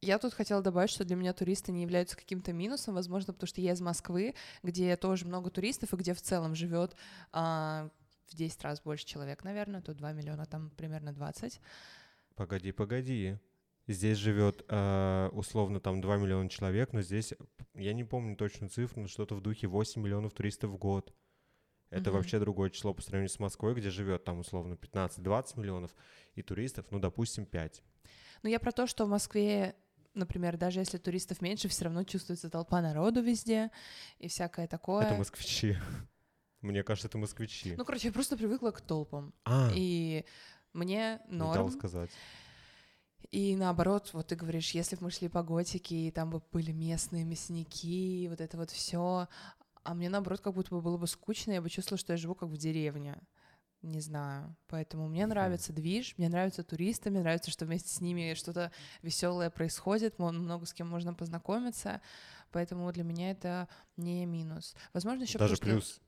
Я 0.00 0.18
тут 0.18 0.34
хотела 0.34 0.60
добавить, 0.60 0.90
что 0.90 1.04
для 1.04 1.16
меня 1.16 1.32
туристы 1.32 1.72
не 1.72 1.80
являются 1.82 2.16
каким-то 2.16 2.52
минусом, 2.52 2.94
возможно, 2.94 3.32
потому 3.32 3.46
что 3.48 3.62
я 3.62 3.72
из 3.72 3.80
Москвы, 3.80 4.34
где 4.62 4.94
тоже 4.96 5.24
много 5.24 5.48
туристов 5.50 5.94
и 5.94 5.96
где 5.96 6.12
в 6.12 6.20
целом 6.20 6.54
живет 6.54 6.94
а, 7.32 7.88
в 8.26 8.34
10 8.36 8.62
раз 8.64 8.82
больше 8.82 9.06
человек, 9.06 9.44
наверное, 9.44 9.80
тут 9.80 9.96
2 9.96 10.12
миллиона, 10.12 10.44
там 10.44 10.70
примерно 10.70 11.12
20. 11.14 11.58
Погоди, 12.34 12.72
погоди. 12.72 13.38
Здесь 13.86 14.16
живет 14.18 14.64
э, 14.68 15.28
условно 15.32 15.78
там 15.78 16.00
2 16.00 16.16
миллиона 16.16 16.48
человек, 16.48 16.92
но 16.94 17.02
здесь, 17.02 17.34
я 17.74 17.92
не 17.92 18.02
помню 18.04 18.34
точную 18.36 18.70
цифру, 18.70 19.02
но 19.02 19.08
что-то 19.08 19.34
в 19.34 19.42
духе 19.42 19.66
8 19.66 20.00
миллионов 20.00 20.32
туристов 20.32 20.70
в 20.70 20.76
год. 20.78 21.12
Это 21.90 22.10
Мгм. 22.10 22.18
вообще 22.18 22.38
другое 22.40 22.70
число 22.70 22.94
по 22.94 23.02
сравнению 23.02 23.28
с 23.28 23.38
Москвой, 23.38 23.74
где 23.74 23.90
живет 23.90 24.24
там 24.24 24.38
условно 24.40 24.74
15-20 24.74 25.58
миллионов, 25.58 25.94
и 26.34 26.42
туристов, 26.42 26.86
ну, 26.90 26.98
допустим, 26.98 27.44
5. 27.44 27.82
Но 28.42 28.48
я 28.48 28.58
про 28.58 28.72
то, 28.72 28.86
что 28.86 29.04
в 29.04 29.08
Москве, 29.08 29.76
например, 30.14 30.56
даже 30.56 30.80
если 30.80 30.96
туристов 30.96 31.42
меньше, 31.42 31.68
все 31.68 31.84
равно 31.84 32.04
чувствуется 32.04 32.48
толпа 32.48 32.80
народу 32.80 33.22
везде 33.22 33.70
и 34.18 34.28
всякое 34.28 34.66
такое. 34.66 35.04
Это 35.04 35.14
москвичи. 35.14 35.76
Мне 36.62 36.82
кажется, 36.82 37.08
это 37.08 37.18
москвичи. 37.18 37.74
Ну, 37.76 37.84
короче, 37.84 38.08
я 38.08 38.12
просто 38.14 38.38
привыкла 38.38 38.70
к 38.70 38.80
толпам. 38.80 39.34
а, 39.44 39.70
И 39.74 40.24
мне 40.72 41.20
не 41.28 41.38
дал 41.38 41.54
норм. 41.66 41.70
сказать. 41.70 42.10
И 43.30 43.56
наоборот, 43.56 44.10
вот 44.12 44.28
ты 44.28 44.36
говоришь, 44.36 44.72
если 44.72 44.96
бы 44.96 45.04
мы 45.04 45.10
шли 45.10 45.28
по 45.28 45.42
готике, 45.42 46.08
и 46.08 46.10
там 46.10 46.30
бы 46.30 46.42
были 46.52 46.72
местные 46.72 47.24
мясники, 47.24 48.24
и 48.24 48.28
вот 48.28 48.40
это 48.40 48.56
вот 48.56 48.70
все, 48.70 49.28
а 49.82 49.94
мне 49.94 50.08
наоборот 50.08 50.40
как 50.40 50.54
будто 50.54 50.70
бы 50.70 50.80
было 50.80 50.96
бы 50.96 51.06
скучно, 51.06 51.52
я 51.52 51.62
бы 51.62 51.68
чувствовала, 51.68 51.98
что 51.98 52.12
я 52.12 52.16
живу 52.16 52.34
как 52.34 52.48
в 52.48 52.56
деревне. 52.56 53.18
Не 53.82 54.00
знаю. 54.00 54.56
Поэтому 54.68 55.08
мне 55.08 55.26
нравится 55.26 55.72
движ, 55.72 56.14
мне 56.16 56.30
нравятся 56.30 56.64
туристы, 56.64 57.10
мне 57.10 57.20
нравится, 57.20 57.50
что 57.50 57.66
вместе 57.66 57.90
с 57.90 58.00
ними 58.00 58.32
что-то 58.32 58.72
веселое 59.02 59.50
происходит, 59.50 60.18
много 60.18 60.64
с 60.64 60.72
кем 60.72 60.88
можно 60.88 61.12
познакомиться. 61.12 62.00
Поэтому 62.50 62.90
для 62.92 63.04
меня 63.04 63.30
это 63.30 63.68
не 63.98 64.24
минус. 64.24 64.74
Возможно, 64.94 65.24
еще 65.24 65.38
Даже 65.38 65.58
плюс. 65.58 66.00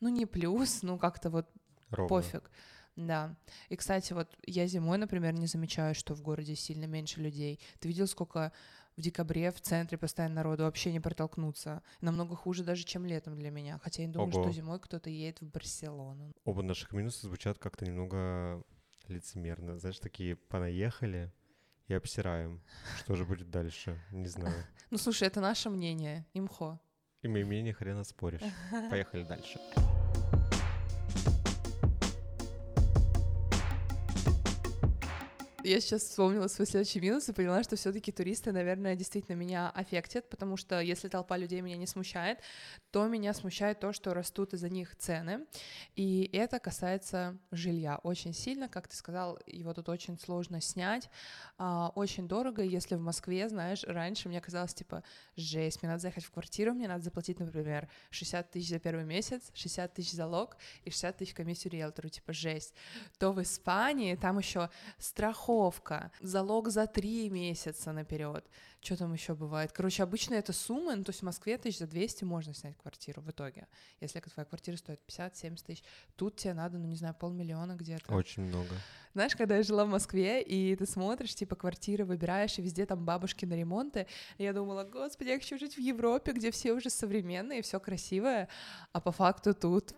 Ну, 0.00 0.10
не 0.10 0.26
плюс, 0.26 0.82
ну 0.82 0.96
как-то 0.96 1.28
вот 1.30 1.48
Ровно. 1.90 2.08
Пофиг. 2.08 2.50
Да. 2.96 3.36
И, 3.68 3.76
кстати, 3.76 4.12
вот 4.12 4.28
я 4.46 4.66
зимой, 4.66 4.98
например, 4.98 5.34
не 5.34 5.46
замечаю, 5.46 5.94
что 5.94 6.14
в 6.14 6.22
городе 6.22 6.54
сильно 6.54 6.84
меньше 6.84 7.20
людей. 7.20 7.60
Ты 7.80 7.88
видел, 7.88 8.06
сколько 8.06 8.52
в 8.96 9.00
декабре 9.00 9.50
в 9.50 9.60
центре 9.60 9.98
постоянно 9.98 10.36
народу 10.36 10.64
вообще 10.64 10.92
не 10.92 11.00
протолкнуться? 11.00 11.82
Намного 12.00 12.36
хуже 12.36 12.62
даже, 12.62 12.84
чем 12.84 13.04
летом 13.04 13.36
для 13.36 13.50
меня. 13.50 13.80
Хотя 13.82 14.02
я 14.02 14.08
не 14.08 14.14
думаю, 14.14 14.32
Ого. 14.32 14.42
что 14.44 14.52
зимой 14.52 14.78
кто-то 14.78 15.10
едет 15.10 15.40
в 15.40 15.50
Барселону. 15.50 16.32
Оба 16.44 16.62
наших 16.62 16.92
минуса 16.92 17.26
звучат 17.26 17.58
как-то 17.58 17.84
немного 17.84 18.62
лицемерно. 19.08 19.78
Знаешь, 19.78 19.98
такие 19.98 20.36
понаехали 20.36 21.32
и 21.88 21.94
обсираем. 21.94 22.62
Что 22.98 23.16
же 23.16 23.24
будет 23.24 23.50
дальше? 23.50 24.00
Не 24.10 24.28
знаю. 24.28 24.54
Ну, 24.90 24.98
слушай, 24.98 25.26
это 25.26 25.40
наше 25.40 25.70
мнение. 25.70 26.24
Имхо. 26.34 26.78
И 27.22 27.26
мы 27.26 27.42
менее 27.42 27.72
хрена 27.72 28.04
споришь. 28.04 28.42
Поехали 28.90 29.24
дальше. 29.24 29.58
Я 35.64 35.80
сейчас 35.80 36.02
вспомнила 36.02 36.46
свой 36.48 36.66
следующий 36.66 37.00
минус 37.00 37.26
и 37.30 37.32
поняла, 37.32 37.62
что 37.62 37.76
все 37.76 37.90
таки 37.90 38.12
туристы, 38.12 38.52
наверное, 38.52 38.96
действительно 38.96 39.34
меня 39.34 39.70
аффектят, 39.70 40.28
потому 40.28 40.58
что 40.58 40.78
если 40.78 41.08
толпа 41.08 41.38
людей 41.38 41.62
меня 41.62 41.78
не 41.78 41.86
смущает, 41.86 42.40
то 42.90 43.06
меня 43.06 43.32
смущает 43.32 43.80
то, 43.80 43.94
что 43.94 44.12
растут 44.12 44.52
из-за 44.52 44.68
них 44.68 44.94
цены, 44.96 45.46
и 45.96 46.28
это 46.34 46.58
касается 46.58 47.38
жилья. 47.50 47.98
Очень 48.02 48.34
сильно, 48.34 48.68
как 48.68 48.88
ты 48.88 48.96
сказал, 48.96 49.38
его 49.46 49.72
тут 49.72 49.88
очень 49.88 50.18
сложно 50.18 50.60
снять, 50.60 51.08
а, 51.56 51.90
очень 51.94 52.28
дорого, 52.28 52.60
если 52.60 52.96
в 52.96 53.00
Москве, 53.00 53.48
знаешь, 53.48 53.84
раньше 53.84 54.28
мне 54.28 54.42
казалось, 54.42 54.74
типа, 54.74 55.02
жесть, 55.34 55.80
мне 55.80 55.88
надо 55.88 56.02
заехать 56.02 56.24
в 56.24 56.30
квартиру, 56.30 56.74
мне 56.74 56.88
надо 56.88 57.04
заплатить, 57.04 57.40
например, 57.40 57.88
60 58.10 58.50
тысяч 58.50 58.68
за 58.68 58.78
первый 58.80 59.06
месяц, 59.06 59.50
60 59.54 59.94
тысяч 59.94 60.12
залог 60.12 60.58
и 60.84 60.90
60 60.90 61.16
тысяч 61.16 61.32
комиссию 61.32 61.72
риэлтору, 61.72 62.10
типа, 62.10 62.34
жесть, 62.34 62.74
то 63.18 63.32
в 63.32 63.40
Испании 63.40 64.14
там 64.14 64.36
еще 64.36 64.68
страховка, 64.98 65.53
залог 66.20 66.68
за 66.68 66.86
три 66.86 67.30
месяца 67.30 67.92
наперед. 67.92 68.44
Что 68.80 68.96
там 68.98 69.14
еще 69.14 69.34
бывает? 69.34 69.72
Короче, 69.72 70.02
обычно 70.02 70.34
это 70.34 70.52
сумма, 70.52 70.94
ну, 70.94 71.04
то 71.04 71.10
есть 71.10 71.20
в 71.20 71.24
Москве 71.24 71.56
тысяч 71.56 71.78
за 71.78 71.86
200 71.86 72.24
можно 72.24 72.52
снять 72.52 72.76
квартиру 72.76 73.22
в 73.22 73.30
итоге. 73.30 73.66
Если 74.00 74.20
твоя 74.20 74.44
квартира 74.44 74.76
стоит 74.76 75.00
50-70 75.08 75.64
тысяч, 75.64 75.84
тут 76.16 76.36
тебе 76.36 76.52
надо, 76.52 76.76
ну, 76.76 76.86
не 76.86 76.96
знаю, 76.96 77.14
полмиллиона 77.14 77.76
где-то. 77.76 78.12
Очень 78.14 78.42
много. 78.42 78.74
Знаешь, 79.14 79.36
когда 79.36 79.56
я 79.56 79.62
жила 79.62 79.86
в 79.86 79.88
Москве, 79.88 80.42
и 80.42 80.76
ты 80.76 80.86
смотришь, 80.86 81.34
типа, 81.34 81.56
квартиры 81.56 82.04
выбираешь, 82.04 82.58
и 82.58 82.62
везде 82.62 82.84
там 82.84 83.04
бабушки 83.04 83.46
на 83.46 83.54
ремонты, 83.54 84.06
я 84.36 84.52
думала, 84.52 84.84
господи, 84.84 85.28
я 85.30 85.38
хочу 85.38 85.58
жить 85.58 85.76
в 85.76 85.80
Европе, 85.80 86.32
где 86.32 86.50
все 86.50 86.72
уже 86.72 86.90
современные, 86.90 87.62
все 87.62 87.80
красивое, 87.80 88.48
а 88.92 89.00
по 89.00 89.12
факту 89.12 89.54
тут 89.54 89.94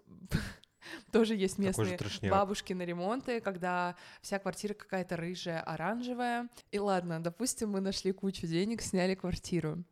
тоже 1.13 1.35
есть 1.35 1.59
местные 1.59 1.99
бабушки 2.31 2.73
на 2.73 2.83
ремонты, 2.83 3.41
когда 3.41 3.97
вся 4.21 4.39
квартира 4.39 4.75
какая-то 4.75 5.17
рыжая, 5.17 5.61
оранжевая. 5.61 6.49
И 6.71 6.79
ладно, 6.79 7.23
допустим, 7.23 7.71
мы 7.71 7.81
нашли 7.81 8.13
кучу 8.13 8.47
денег, 8.47 8.83
сняли 8.83 9.15
квартиру. 9.15 9.85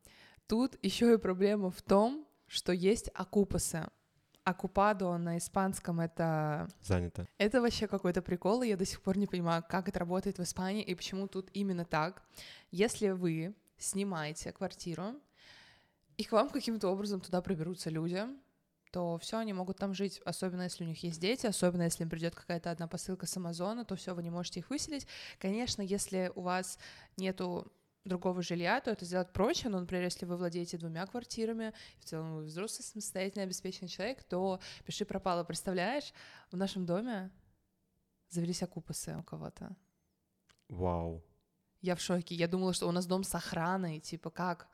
Тут 0.47 0.79
еще 0.83 1.15
и 1.15 1.19
проблема 1.19 1.71
в 1.71 1.81
том, 1.83 2.27
что 2.47 2.73
есть 2.73 3.11
окупасы. 3.15 3.89
Окупадо 4.45 5.17
на 5.17 5.39
испанском 5.39 6.01
это... 6.01 6.69
Занято. 6.83 7.27
Это 7.39 7.63
вообще 7.63 7.87
какой-то 7.87 8.21
прикол, 8.21 8.63
и 8.63 8.69
я 8.69 8.77
до 8.77 8.85
сих 8.85 9.01
пор 9.01 9.17
не 9.17 9.27
понимаю, 9.27 9.65
как 9.67 9.89
это 9.89 10.01
работает 10.01 10.39
в 10.39 10.43
Испании 10.43 10.83
и 10.83 10.95
почему 10.95 11.29
тут 11.29 11.49
именно 11.55 11.87
так. 11.87 12.23
Если 12.71 13.09
вы 13.09 13.55
снимаете 13.79 14.53
квартиру, 14.53 15.15
и 16.19 16.25
к 16.25 16.33
вам 16.33 16.51
каким-то 16.51 16.89
образом 16.89 17.21
туда 17.21 17.41
проберутся 17.41 17.91
люди, 17.91 18.25
то 18.95 19.19
все, 19.19 19.39
они 19.39 19.53
могут 19.53 19.79
там 19.79 19.93
жить, 19.93 20.21
особенно 20.25 20.63
если 20.63 20.85
у 20.85 20.87
них 20.87 21.03
есть 21.03 21.21
дети, 21.21 21.47
особенно 21.47 21.83
если 21.83 22.05
им 22.05 22.09
придет 22.09 22.37
какая-то 22.37 22.71
одна 22.71 22.87
посылка 22.87 23.27
с 23.27 23.37
Амазона, 23.37 23.85
то 23.85 23.97
все, 23.97 24.15
вы 24.15 24.23
не 24.23 24.31
можете 24.31 24.61
их 24.61 24.71
выселить. 24.71 25.09
Конечно, 25.41 25.83
если 25.83 26.31
у 26.37 26.43
вас 26.43 26.79
нету 27.17 27.73
другого 28.05 28.41
жилья, 28.41 28.81
то 28.81 28.93
это 28.93 29.05
сделать 29.05 29.33
проще, 29.33 29.69
но, 29.69 29.81
например, 29.81 30.05
если 30.05 30.27
вы 30.27 30.37
владеете 30.37 30.79
двумя 30.79 31.05
квартирами, 31.07 31.73
в 31.99 32.05
целом 32.05 32.37
вы 32.37 32.45
взрослый, 32.45 32.85
самостоятельный, 32.85 33.43
обеспеченный 33.43 33.89
человек, 33.89 34.23
то 34.23 34.61
пиши 34.85 35.05
пропало. 35.05 35.43
Представляешь, 35.43 36.13
в 36.53 36.57
нашем 36.57 36.87
доме 36.87 37.33
завелись 38.29 38.63
окупасы 38.63 39.17
у 39.17 39.25
кого-то. 39.25 39.75
Вау. 40.69 41.21
Я 41.81 41.97
в 41.97 42.01
шоке. 42.01 42.37
Я 42.37 42.47
думала, 42.47 42.73
что 42.73 42.87
у 42.87 42.93
нас 42.93 43.07
дом 43.07 43.25
с 43.25 43.35
охраной, 43.35 43.99
типа 43.99 44.31
как? 44.31 44.69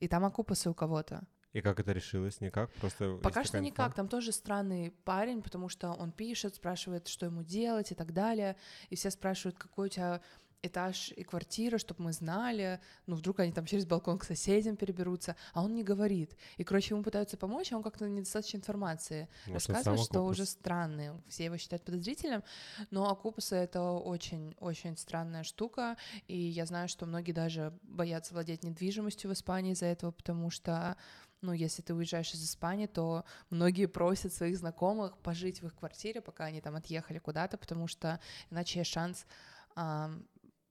И 0.00 0.06
там 0.06 0.22
окупасы 0.26 0.68
у 0.68 0.74
кого-то. 0.74 1.26
И 1.54 1.60
как 1.60 1.78
это 1.80 1.92
решилось? 1.92 2.40
Никак? 2.40 2.70
Просто 2.72 3.18
Пока 3.22 3.44
что 3.44 3.60
никак. 3.60 3.94
Там 3.94 4.08
тоже 4.08 4.32
странный 4.32 4.90
парень, 5.04 5.40
потому 5.40 5.68
что 5.68 5.92
он 5.92 6.10
пишет, 6.10 6.56
спрашивает, 6.56 7.06
что 7.06 7.26
ему 7.26 7.42
делать 7.42 7.92
и 7.92 7.94
так 7.94 8.12
далее. 8.12 8.56
И 8.90 8.96
все 8.96 9.10
спрашивают, 9.10 9.56
какой 9.56 9.86
у 9.86 9.90
тебя 9.90 10.20
этаж 10.66 11.12
и 11.16 11.22
квартира, 11.22 11.78
чтобы 11.78 12.04
мы 12.04 12.12
знали, 12.12 12.80
ну, 13.06 13.16
вдруг 13.16 13.40
они 13.40 13.52
там 13.52 13.66
через 13.66 13.84
балкон 13.86 14.18
к 14.18 14.24
соседям 14.24 14.76
переберутся, 14.76 15.36
а 15.52 15.62
он 15.62 15.74
не 15.74 15.84
говорит. 15.84 16.36
И, 16.56 16.64
короче, 16.64 16.94
ему 16.94 17.02
пытаются 17.02 17.36
помочь, 17.36 17.72
а 17.72 17.76
он 17.76 17.82
как-то 17.82 18.08
недостаточно 18.08 18.56
информации 18.56 19.28
Может, 19.46 19.68
рассказывает, 19.68 20.00
что 20.00 20.22
уже 20.22 20.46
странный. 20.46 21.10
Все 21.28 21.44
его 21.44 21.56
считают 21.56 21.84
подозрительным, 21.84 22.42
но 22.90 23.10
Акупуса— 23.10 23.56
это 23.56 23.82
очень-очень 23.82 24.96
странная 24.96 25.44
штука, 25.44 25.96
и 26.28 26.36
я 26.36 26.66
знаю, 26.66 26.88
что 26.88 27.06
многие 27.06 27.32
даже 27.32 27.78
боятся 27.82 28.34
владеть 28.34 28.64
недвижимостью 28.64 29.30
в 29.30 29.32
Испании 29.34 29.72
из-за 29.72 29.86
этого, 29.86 30.10
потому 30.10 30.50
что 30.50 30.96
ну, 31.44 31.52
если 31.52 31.82
ты 31.82 31.94
уезжаешь 31.94 32.32
из 32.34 32.44
Испании, 32.44 32.86
то 32.86 33.24
многие 33.50 33.86
просят 33.86 34.32
своих 34.32 34.56
знакомых 34.56 35.16
пожить 35.18 35.60
в 35.62 35.66
их 35.66 35.74
квартире, 35.76 36.20
пока 36.20 36.44
они 36.46 36.60
там 36.60 36.76
отъехали 36.76 37.18
куда-то, 37.18 37.58
потому 37.58 37.86
что 37.86 38.18
иначе 38.50 38.80
есть 38.80 38.90
шанс 38.90 39.26
а, 39.76 40.10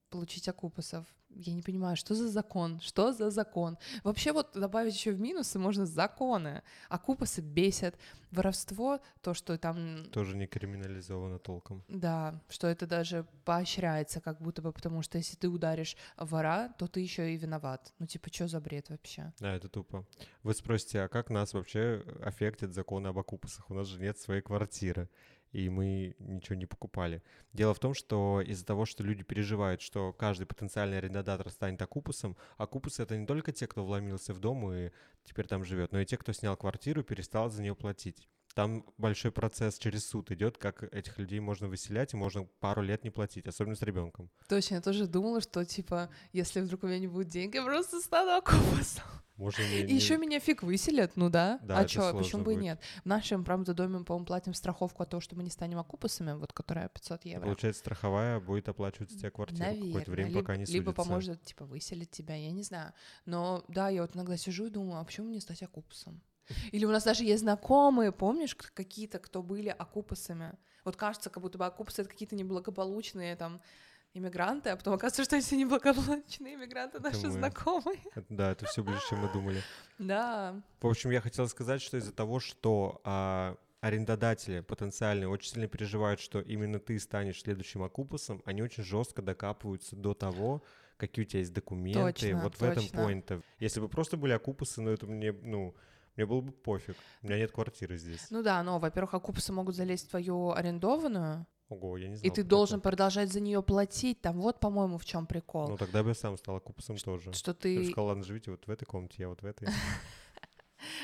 получить 0.10 0.48
окупусов. 0.50 1.06
Я 1.36 1.54
не 1.54 1.62
понимаю, 1.62 1.96
что 1.96 2.16
за 2.16 2.28
закон? 2.28 2.80
Что 2.80 3.12
за 3.12 3.30
закон? 3.30 3.78
Вообще 4.04 4.32
вот 4.32 4.52
добавить 4.54 4.96
еще 4.96 5.12
в 5.12 5.20
минусы 5.20 5.60
можно 5.60 5.86
законы. 5.86 6.62
Окупусы 6.90 7.42
бесят. 7.42 7.96
Воровство, 8.32 9.00
то, 9.22 9.36
что 9.36 9.58
там... 9.60 10.10
Тоже 10.12 10.36
не 10.36 10.48
криминализовано 10.48 11.38
толком. 11.38 11.84
Да, 11.88 12.42
что 12.50 12.68
это 12.68 12.88
даже 12.88 13.28
поощряется 13.46 14.22
как 14.22 14.42
будто 14.42 14.63
бы, 14.63 14.72
потому 14.72 15.04
что 15.04 15.20
если 15.20 15.38
ты 15.38 15.48
ударишь 15.48 15.96
вора, 16.18 16.74
то 16.80 16.88
ты 16.88 17.00
еще 17.00 17.32
и 17.34 17.38
виноват. 17.38 17.94
Ну 18.00 18.08
типа, 18.08 18.34
что 18.34 18.48
за 18.48 18.60
бред 18.60 18.90
вообще? 18.90 19.32
Да, 19.40 19.54
это 19.54 19.70
тупо. 19.70 20.06
Вы 20.42 20.56
спросите, 20.56 21.02
а 21.02 21.10
как 21.10 21.30
нас 21.30 21.54
вообще 21.54 22.04
аффектит 22.24 22.74
законы 22.74 23.10
об 23.10 23.20
окупусах? 23.20 23.70
У 23.70 23.75
нас 23.75 23.88
же 23.88 24.00
нет 24.00 24.18
своей 24.18 24.42
квартиры 24.42 25.10
и 25.53 25.69
мы 25.69 26.15
ничего 26.19 26.55
не 26.55 26.65
покупали. 26.65 27.24
Дело 27.53 27.74
в 27.74 27.79
том, 27.79 27.93
что 27.93 28.41
из-за 28.41 28.65
того, 28.65 28.86
что 28.86 29.03
люди 29.03 29.24
переживают, 29.24 29.81
что 29.81 30.12
каждый 30.12 30.45
потенциальный 30.45 30.98
арендодатор 30.98 31.50
станет 31.50 31.81
окупусом, 31.81 32.36
окупусы— 32.57 33.03
это 33.03 33.15
не 33.15 33.25
только 33.25 33.51
те, 33.51 33.67
кто 33.67 33.86
вломился 33.86 34.33
в 34.33 34.39
дом 34.39 34.72
и 34.74 34.91
теперь 35.24 35.48
там 35.48 35.63
живет, 35.63 35.91
но 35.91 36.01
и 36.01 36.05
те, 36.05 36.17
кто 36.17 36.33
снял 36.33 36.57
квартиру 36.57 37.01
и 37.01 37.05
перестал 37.05 37.50
за 37.50 37.62
нее 37.62 37.75
платить. 37.75 38.27
Там 38.53 38.86
большой 38.98 39.31
процесс 39.31 39.79
через 39.79 40.07
суд 40.07 40.31
идет, 40.31 40.57
как 40.57 40.83
этих 40.93 41.17
людей 41.17 41.39
можно 41.39 41.67
выселять, 41.67 42.13
и 42.13 42.17
можно 42.17 42.45
пару 42.60 42.81
лет 42.81 43.03
не 43.03 43.10
платить, 43.10 43.48
особенно 43.48 43.75
с 43.75 43.81
ребенком. 43.81 44.29
Точно, 44.48 44.75
я 44.75 44.81
тоже 44.81 45.07
думала, 45.07 45.41
что 45.41 45.65
типа, 45.65 46.10
если 46.33 46.62
вдруг 46.62 46.83
у 46.83 46.88
меня 46.88 47.00
не 47.00 47.07
будет 47.07 47.29
денег, 47.29 47.55
я 47.55 47.63
просто 47.63 48.00
стану 48.00 48.38
окупусом. 48.38 49.03
Можно 49.38 49.63
не, 49.63 49.83
не... 49.83 49.93
Еще 49.95 50.17
меня 50.17 50.39
фиг 50.39 50.62
выселят, 50.62 51.13
ну 51.15 51.29
да. 51.29 51.60
да 51.63 51.79
а 51.79 51.88
что, 51.88 52.13
почему 52.13 52.43
бы 52.43 52.53
и 52.53 52.55
нет? 52.55 52.79
В 53.03 53.07
нашем, 53.07 53.43
правда, 53.43 53.74
доме, 53.74 54.03
по-моему, 54.03 54.25
платим 54.25 54.53
страховку 54.53 55.01
от 55.01 55.10
того, 55.10 55.22
что 55.22 55.36
мы 55.36 55.43
не 55.43 55.50
станем 55.50 55.79
окупусами, 55.79 56.33
вот 56.33 56.53
которая 56.53 56.88
500 56.89 57.25
евро. 57.25 57.45
Получается, 57.45 57.79
страховая 57.79 58.39
будет 58.39 58.69
оплачивать 58.69 59.10
тебе 59.10 59.31
квартиру 59.31 59.63
Наверное. 59.63 59.88
какое-то 59.88 60.12
время, 60.12 60.29
либо, 60.29 60.39
пока 60.41 60.55
не 60.55 60.65
судится. 60.65 60.74
Либо 60.74 60.93
поможет, 60.93 61.43
типа, 61.43 61.65
выселить 61.65 62.12
тебя, 62.12 62.36
я 62.36 62.51
не 62.51 62.62
знаю. 62.62 62.93
Но 63.25 63.63
да, 63.67 63.89
я 63.89 64.03
вот 64.03 64.15
иногда 64.15 64.38
сижу 64.38 64.67
и 64.67 64.69
думаю, 64.69 65.00
а 65.00 65.03
почему 65.03 65.29
мне 65.29 65.41
стать 65.41 65.63
окупусом? 65.63 66.22
Или 66.72 66.86
у 66.86 66.90
нас 66.90 67.04
даже 67.04 67.24
есть 67.24 67.42
знакомые, 67.42 68.12
помнишь, 68.12 68.56
какие-то, 68.56 69.20
кто 69.20 69.42
были 69.42 69.70
окупасами. 69.70 70.54
Вот 70.84 70.96
кажется, 70.96 71.30
как 71.30 71.42
будто 71.42 71.58
бы 71.58 71.66
окупасы— 71.66 72.02
это 72.04 72.10
какие-то 72.10 72.36
неблагополучные 72.36 73.36
там 73.36 73.62
иммигранты, 74.14 74.70
а 74.70 74.76
потом 74.76 74.94
оказывается, 74.94 75.24
что 75.24 75.36
эти 75.38 75.56
неблагополучные 75.56 76.56
иммигранты 76.56 77.00
наши 77.00 77.26
мы... 77.28 77.32
знакомые. 77.32 78.00
Да, 78.30 78.52
это 78.52 78.66
все 78.66 78.84
ближе, 78.84 79.02
чем 79.10 79.20
мы 79.20 79.32
думали. 79.32 79.62
Да. 79.98 80.62
В 80.82 80.88
общем, 80.88 81.10
я 81.12 81.22
хотел 81.22 81.48
сказать, 81.48 81.82
что 81.82 81.98
из-за 81.98 82.12
того, 82.12 82.40
что 82.40 83.02
а, 83.04 83.56
арендодатели 83.82 84.60
потенциальные 84.60 85.28
очень 85.28 85.52
сильно 85.52 85.68
переживают, 85.68 86.20
что 86.20 86.40
именно 86.42 86.80
ты 86.80 87.00
станешь 87.00 87.42
следующим 87.42 87.82
окупусом, 87.82 88.42
они 88.46 88.62
очень 88.62 88.84
жестко 88.84 89.22
докапываются 89.22 89.96
до 89.96 90.14
того, 90.14 90.64
какие 90.98 91.26
у 91.26 91.28
тебя 91.28 91.40
есть 91.40 91.54
документы. 91.54 92.14
Точно, 92.14 92.42
вот 92.42 92.54
точно. 92.54 92.68
в 92.68 92.72
этом 92.72 92.88
поинт. 92.90 93.32
Если 93.60 93.80
бы 93.80 93.90
просто 93.90 94.16
были 94.16 94.34
окупусы, 94.34 94.82
ну 94.82 94.92
это 94.92 95.08
мне, 95.08 95.32
ну, 95.32 95.76
мне 96.15 96.25
было 96.25 96.41
бы 96.41 96.51
пофиг. 96.51 96.96
У 97.22 97.27
меня 97.27 97.38
нет 97.38 97.51
квартиры 97.51 97.98
здесь. 97.98 98.27
Ну 98.29 98.43
да, 98.43 98.62
но, 98.63 98.79
во-первых, 98.79 99.13
окупусы 99.13 99.51
могут 99.51 99.75
залезть 99.75 100.08
в 100.08 100.10
твою 100.10 100.51
арендованную. 100.51 101.48
Ого, 101.70 101.98
я 101.98 102.10
не 102.10 102.15
знал. 102.15 102.32
И 102.32 102.36
ты 102.36 102.43
должен 102.43 102.79
это. 102.79 102.89
продолжать 102.89 103.32
за 103.32 103.39
нее 103.39 103.63
платить. 103.63 104.22
Там 104.22 104.39
вот, 104.39 104.60
по-моему, 104.60 104.98
в 104.98 105.05
чем 105.05 105.25
прикол. 105.25 105.70
Ну 105.70 105.77
тогда 105.77 106.03
бы 106.03 106.10
я 106.10 106.15
сам 106.15 106.38
стал 106.38 106.58
окупусом 106.58 106.98
тоже. 106.98 107.34
Что 107.34 107.53
ты... 107.53 107.84
Я 107.84 107.89
сказал, 107.89 108.08
ладно, 108.08 108.24
живите 108.24 108.51
вот 108.51 108.67
в 108.67 108.70
этой 108.70 108.86
комнате, 108.86 109.15
я 109.20 109.29
вот 109.29 109.41
в 109.41 109.46
этой. 109.46 109.67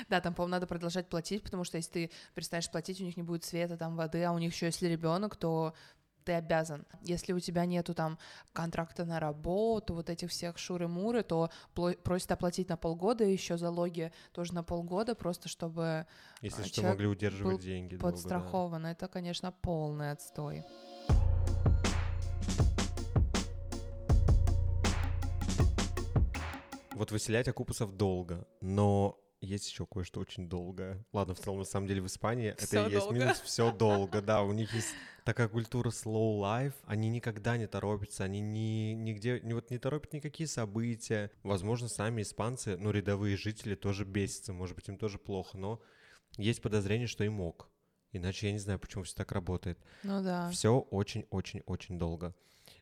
Да, 0.10 0.20
там, 0.20 0.34
по-моему, 0.34 0.52
надо 0.52 0.68
продолжать 0.68 1.08
платить, 1.08 1.42
потому 1.42 1.64
что 1.64 1.78
если 1.78 1.92
ты 1.92 2.12
перестанешь 2.36 2.70
платить, 2.70 3.00
у 3.00 3.06
них 3.06 3.16
не 3.16 3.24
будет 3.24 3.46
света, 3.46 3.78
там, 3.78 3.96
воды, 3.96 4.22
а 4.24 4.34
у 4.34 4.38
них 4.38 4.54
еще 4.54 4.66
если 4.66 4.88
ребенок, 4.88 5.38
то 5.38 5.74
ты 6.24 6.34
обязан. 6.34 6.86
Если 7.02 7.34
у 7.34 7.40
тебя 7.40 7.66
нету 7.66 7.94
там 7.94 8.18
контракта 8.54 9.06
на 9.06 9.20
работу, 9.20 9.94
вот 9.94 10.10
этих 10.10 10.30
всех 10.30 10.58
шуры-муры, 10.58 11.24
то 11.24 11.50
просят 12.04 12.32
оплатить 12.32 12.70
на 12.70 12.78
полгода, 12.78 13.24
еще 13.24 13.58
залоги 13.58 14.12
тоже 14.32 14.54
на 14.54 14.64
полгода, 14.64 15.16
просто 15.16 15.50
чтобы 15.50 16.06
Если 16.42 16.64
что, 16.64 16.84
могли 16.84 17.08
удерживать 17.08 17.58
был 17.58 17.60
деньги. 17.60 17.98
Подстрахован. 17.98 18.84
Долго, 18.84 18.84
да. 18.84 18.92
Это, 18.92 19.08
конечно, 19.08 19.52
полный 19.52 20.12
отстой. 20.12 20.64
Вот 26.92 27.12
выселять 27.12 27.48
окупусов 27.48 27.96
долго, 27.96 28.46
но 28.60 29.18
есть 29.42 29.70
еще 29.70 29.86
кое-что 29.86 30.20
очень 30.20 30.50
долгое. 30.50 31.04
Ладно, 31.14 31.34
в 31.34 31.40
целом, 31.40 31.60
на 31.60 31.66
самом 31.66 31.88
деле, 31.88 32.02
в 32.02 32.08
Испании 32.08 32.56
Всё 32.58 32.82
это 32.82 32.90
и 32.90 32.94
есть 32.94 33.12
минус, 33.12 33.40
все 33.42 33.72
долго, 33.78 34.22
да, 34.22 34.44
у 34.44 34.52
них 34.52 34.74
есть 34.74 34.94
такая 35.24 35.48
культура 35.48 35.90
slow 35.90 36.40
life, 36.40 36.74
они 36.86 37.10
никогда 37.10 37.58
не 37.58 37.68
торопятся, 37.68 38.24
они 38.24 38.42
ни, 38.42 38.94
нигде, 38.94 39.40
не, 39.42 39.54
вот 39.54 39.70
не 39.70 39.78
торопят 39.78 40.14
никакие 40.14 40.48
события. 40.48 41.32
Возможно, 41.44 41.88
сами 41.88 42.22
испанцы, 42.22 42.78
ну, 42.78 42.92
рядовые 42.92 43.38
жители 43.38 43.76
тоже 43.76 44.06
бесятся, 44.06 44.54
может 44.54 44.76
быть, 44.76 44.88
им 44.90 44.98
тоже 44.98 45.18
плохо, 45.18 45.58
но 45.58 45.82
есть 46.38 46.62
подозрение, 46.62 47.08
что 47.08 47.24
и 47.24 47.30
мог. 47.30 47.70
Иначе 48.12 48.48
я 48.48 48.54
не 48.54 48.60
знаю, 48.60 48.80
почему 48.80 49.04
все 49.04 49.16
так 49.16 49.32
работает. 49.32 49.80
Ну 50.04 50.24
да. 50.24 50.50
Все 50.50 50.80
очень-очень-очень 50.80 52.00
долго. 52.00 52.34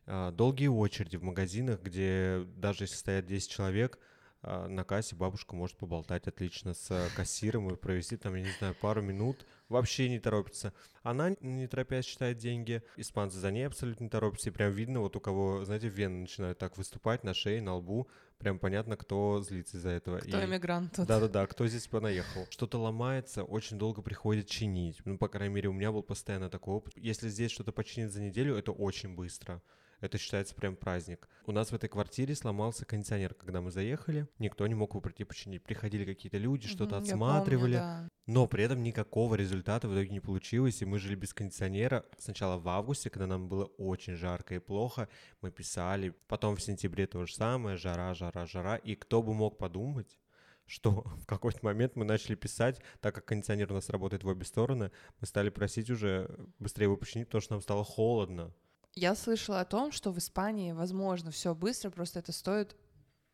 А, 0.05 0.31
Долгие 0.31 0.67
очереди 0.67 1.17
в 1.17 1.23
магазинах, 1.23 1.81
где 1.81 2.43
даже 2.55 2.85
если 2.85 2.95
стоят 2.95 3.25
10 3.25 3.49
человек, 3.49 3.99
на 4.43 4.83
кассе 4.83 5.15
бабушка 5.15 5.55
может 5.55 5.77
поболтать 5.77 6.27
отлично 6.27 6.73
с 6.73 6.91
э, 6.91 7.07
кассиром 7.15 7.69
и 7.69 7.75
провести 7.75 8.17
там, 8.17 8.35
я 8.35 8.43
не 8.43 8.51
знаю, 8.59 8.75
пару 8.75 9.01
минут. 9.01 9.45
Вообще 9.67 10.09
не 10.09 10.19
торопится. 10.19 10.73
Она, 11.03 11.35
не 11.41 11.67
торопясь, 11.67 12.05
считает 12.05 12.37
деньги. 12.37 12.83
Испанцы 12.95 13.37
за 13.37 13.51
ней 13.51 13.65
абсолютно 13.65 14.05
не 14.05 14.09
торопятся. 14.09 14.49
И 14.49 14.53
прям 14.53 14.71
видно, 14.71 15.01
вот 15.01 15.15
у 15.15 15.19
кого, 15.19 15.65
знаете, 15.65 15.89
вены 15.89 16.19
начинают 16.19 16.57
так 16.59 16.77
выступать 16.77 17.23
на 17.23 17.33
шее, 17.33 17.61
на 17.61 17.75
лбу. 17.75 18.07
Прям 18.37 18.59
понятно, 18.59 18.95
кто 18.95 19.41
злится 19.41 19.77
из-за 19.77 19.89
этого. 19.89 20.19
Кто 20.19 20.39
И- 20.39 20.45
эмигрант 20.45 20.93
тут? 20.95 21.07
да-да-да, 21.07 21.47
кто 21.47 21.67
здесь 21.67 21.87
понаехал. 21.87 22.45
Что-то 22.49 22.79
ломается, 22.79 23.43
очень 23.43 23.77
долго 23.79 24.01
приходит 24.01 24.47
чинить. 24.47 25.01
Ну, 25.05 25.17
по 25.17 25.27
крайней 25.27 25.55
мере, 25.55 25.69
у 25.69 25.73
меня 25.73 25.91
был 25.91 26.03
постоянно 26.03 26.49
такой 26.49 26.75
опыт. 26.75 26.93
Если 26.95 27.29
здесь 27.29 27.51
что-то 27.51 27.71
починить 27.71 28.11
за 28.13 28.21
неделю, 28.21 28.55
это 28.55 28.71
очень 28.71 29.15
быстро. 29.15 29.61
Это 29.99 30.17
считается 30.17 30.53
прям 30.53 30.75
праздник. 30.75 31.27
У 31.45 31.51
нас 31.51 31.71
в 31.71 31.75
этой 31.75 31.89
квартире 31.89 32.35
сломался 32.35 32.85
кондиционер, 32.85 33.33
когда 33.33 33.61
мы 33.61 33.71
заехали. 33.71 34.27
Никто 34.37 34.67
не 34.67 34.75
мог 34.75 34.91
его 34.91 35.01
прийти 35.01 35.23
починить. 35.23 35.63
Приходили 35.63 36.05
какие-то 36.05 36.37
люди, 36.37 36.67
что-то 36.67 36.95
я 36.95 37.01
отсматривали. 37.01 37.73
помню, 37.73 37.77
да. 37.77 38.09
Но 38.27 38.45
при 38.47 38.63
этом 38.63 38.83
никакого 38.83 39.35
результата 39.35 39.87
в 39.87 39.93
итоге 39.93 40.09
не 40.09 40.19
получилось, 40.19 40.81
и 40.81 40.85
мы 40.85 40.99
жили 40.99 41.15
без 41.15 41.33
кондиционера. 41.33 42.05
Сначала 42.19 42.59
в 42.59 42.67
августе, 42.69 43.09
когда 43.09 43.25
нам 43.25 43.47
было 43.47 43.65
очень 43.77 44.15
жарко 44.15 44.53
и 44.53 44.59
плохо, 44.59 45.09
мы 45.41 45.49
писали. 45.49 46.13
Потом 46.27 46.55
в 46.55 46.61
сентябре 46.61 47.07
то 47.07 47.25
же 47.25 47.33
самое, 47.33 47.77
жара, 47.77 48.13
жара, 48.13 48.45
жара. 48.45 48.75
И 48.75 48.95
кто 48.95 49.23
бы 49.23 49.33
мог 49.33 49.57
подумать, 49.57 50.19
что 50.67 50.91
в 51.21 51.25
какой-то 51.25 51.59
момент 51.63 51.95
мы 51.95 52.05
начали 52.05 52.35
писать, 52.35 52.81
так 52.99 53.15
как 53.15 53.25
кондиционер 53.25 53.71
у 53.71 53.75
нас 53.75 53.89
работает 53.89 54.23
в 54.23 54.27
обе 54.27 54.45
стороны, 54.45 54.91
мы 55.19 55.25
стали 55.25 55.49
просить 55.49 55.89
уже 55.89 56.29
быстрее 56.59 56.85
его 56.85 56.97
починить, 56.97 57.27
потому 57.27 57.41
что 57.41 57.53
нам 57.53 57.61
стало 57.61 57.83
холодно. 57.83 58.53
Я 58.97 59.13
слышала 59.13 59.59
о 59.59 59.65
том, 59.65 59.91
что 59.91 60.11
в 60.11 60.17
Испании 60.17 60.71
возможно 60.71 61.29
все 61.29 61.53
быстро, 61.53 61.91
просто 61.91 62.17
это 62.17 62.31
стоит 62.31 62.75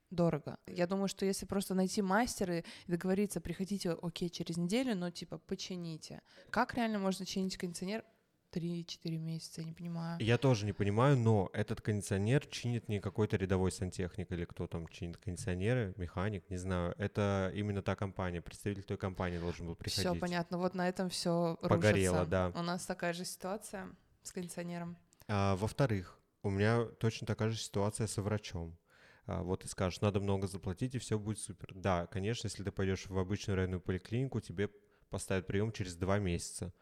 дорого. 0.09 0.57
Я 0.67 0.87
думаю, 0.87 1.07
что 1.07 1.25
если 1.25 1.45
просто 1.45 1.73
найти 1.73 2.01
мастера 2.01 2.59
и 2.59 2.63
договориться, 2.87 3.39
приходите, 3.39 3.91
окей, 4.01 4.29
через 4.29 4.57
неделю, 4.57 4.93
но 4.93 5.09
типа 5.09 5.37
почините. 5.37 6.21
Как 6.49 6.73
реально 6.73 6.99
можно 6.99 7.25
чинить 7.25 7.55
кондиционер 7.55 8.03
3-4 8.51 9.17
месяца, 9.17 9.61
я 9.61 9.67
не 9.67 9.71
понимаю. 9.71 10.19
Я 10.19 10.37
тоже 10.37 10.65
не 10.65 10.73
понимаю, 10.73 11.15
но 11.15 11.49
этот 11.53 11.79
кондиционер 11.79 12.45
чинит 12.47 12.89
не 12.89 12.99
какой-то 12.99 13.37
рядовой 13.37 13.71
сантехник 13.71 14.33
или 14.33 14.43
кто 14.43 14.67
там 14.67 14.89
чинит 14.89 15.15
кондиционеры, 15.15 15.93
механик, 15.95 16.49
не 16.49 16.57
знаю. 16.57 16.93
Это 16.97 17.53
именно 17.55 17.81
та 17.81 17.95
компания, 17.95 18.41
представитель 18.41 18.83
той 18.83 18.97
компании 18.97 19.39
должен 19.39 19.67
был 19.67 19.75
приходить. 19.75 20.09
Все 20.09 20.19
понятно, 20.19 20.57
вот 20.57 20.75
на 20.75 20.89
этом 20.89 21.09
все 21.09 21.57
Погорело, 21.61 22.25
да. 22.25 22.51
У 22.53 22.61
нас 22.61 22.85
такая 22.85 23.13
же 23.13 23.23
ситуация 23.23 23.87
с 24.23 24.33
кондиционером. 24.33 24.97
А, 25.27 25.55
во-вторых, 25.55 26.19
у 26.41 26.49
меня 26.49 26.85
точно 26.99 27.27
такая 27.27 27.49
же 27.49 27.57
ситуация 27.57 28.07
со 28.07 28.21
врачом. 28.21 28.77
А, 29.25 29.43
вот 29.43 29.61
ты 29.61 29.67
скажешь, 29.67 30.01
надо 30.01 30.19
много 30.19 30.47
заплатить, 30.47 30.95
и 30.95 30.99
все 30.99 31.17
будет 31.17 31.39
супер. 31.39 31.73
Да, 31.73 32.07
конечно, 32.07 32.47
если 32.47 32.63
ты 32.63 32.71
пойдешь 32.71 33.07
в 33.07 33.17
обычную 33.17 33.55
районную 33.55 33.81
поликлинику, 33.81 34.41
тебе 34.41 34.69
поставят 35.09 35.47
прием 35.47 35.71
через 35.71 35.95
два 35.95 36.19
месяца. 36.19 36.73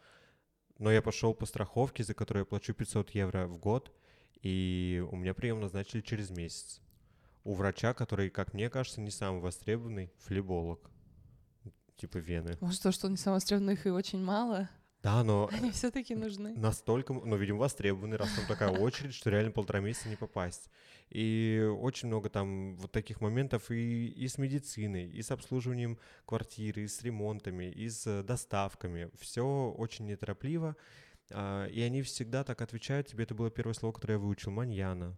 Но 0.80 0.92
я 0.92 1.02
пошел 1.02 1.34
по 1.36 1.46
страховке, 1.46 2.04
за 2.04 2.14
которую 2.14 2.42
я 2.42 2.46
плачу 2.46 2.74
500 2.74 3.12
евро 3.12 3.48
в 3.48 3.58
год, 3.60 3.96
и 4.42 5.04
у 5.12 5.16
меня 5.16 5.34
прием 5.34 5.60
назначили 5.60 6.02
через 6.02 6.32
месяц. 6.32 6.82
У 7.44 7.54
врача, 7.54 7.94
который, 7.94 8.30
как 8.30 8.54
мне 8.54 8.70
кажется, 8.70 9.02
не 9.02 9.12
самый 9.12 9.42
востребованный, 9.42 10.12
флеболог. 10.18 10.90
Типа 11.98 12.18
вены. 12.18 12.58
Может, 12.62 12.82
то, 12.82 12.92
что 12.92 13.10
не 13.10 13.18
самостребных 13.18 13.86
и 13.86 13.92
очень 13.92 14.24
мало, 14.24 14.70
Да, 15.03 15.24
но 15.24 15.50
они 15.51 15.72
все-таки 15.72 16.13
нужны. 16.13 16.53
настолько, 16.55 17.13
ну, 17.13 17.36
видимо, 17.36 17.60
востребованный, 17.60 18.17
раз 18.17 18.29
там 18.36 18.46
такая 18.46 18.70
очередь, 18.70 19.15
что 19.15 19.31
реально 19.31 19.51
полтора 19.51 19.79
месяца 19.79 20.10
не 20.10 20.15
попасть. 20.15 20.70
И 21.10 21.67
очень 21.79 22.08
много 22.08 22.29
там 22.29 22.75
вот 22.77 22.92
таких 22.92 23.20
моментов 23.20 23.72
и, 23.72 24.07
и 24.07 24.27
с 24.27 24.37
медициной, 24.37 25.09
и 25.09 25.22
с 25.22 25.31
обслуживанием 25.31 25.98
квартиры, 26.25 26.83
и 26.83 26.87
с 26.87 27.01
ремонтами, 27.01 27.66
и 27.72 27.90
с 27.90 28.24
доставками. 28.24 29.09
Все 29.20 29.74
очень 29.77 30.05
неторопливо. 30.05 30.75
а, 31.31 31.66
И 31.68 31.81
они 31.81 32.01
всегда 32.03 32.44
так 32.44 32.61
отвечают. 32.61 33.07
Тебе 33.07 33.24
это 33.24 33.33
было 33.33 33.50
первое 33.50 33.74
слово, 33.74 33.94
которое 33.94 34.14
я 34.14 34.20
выучил. 34.20 34.51
Маньяна. 34.51 35.18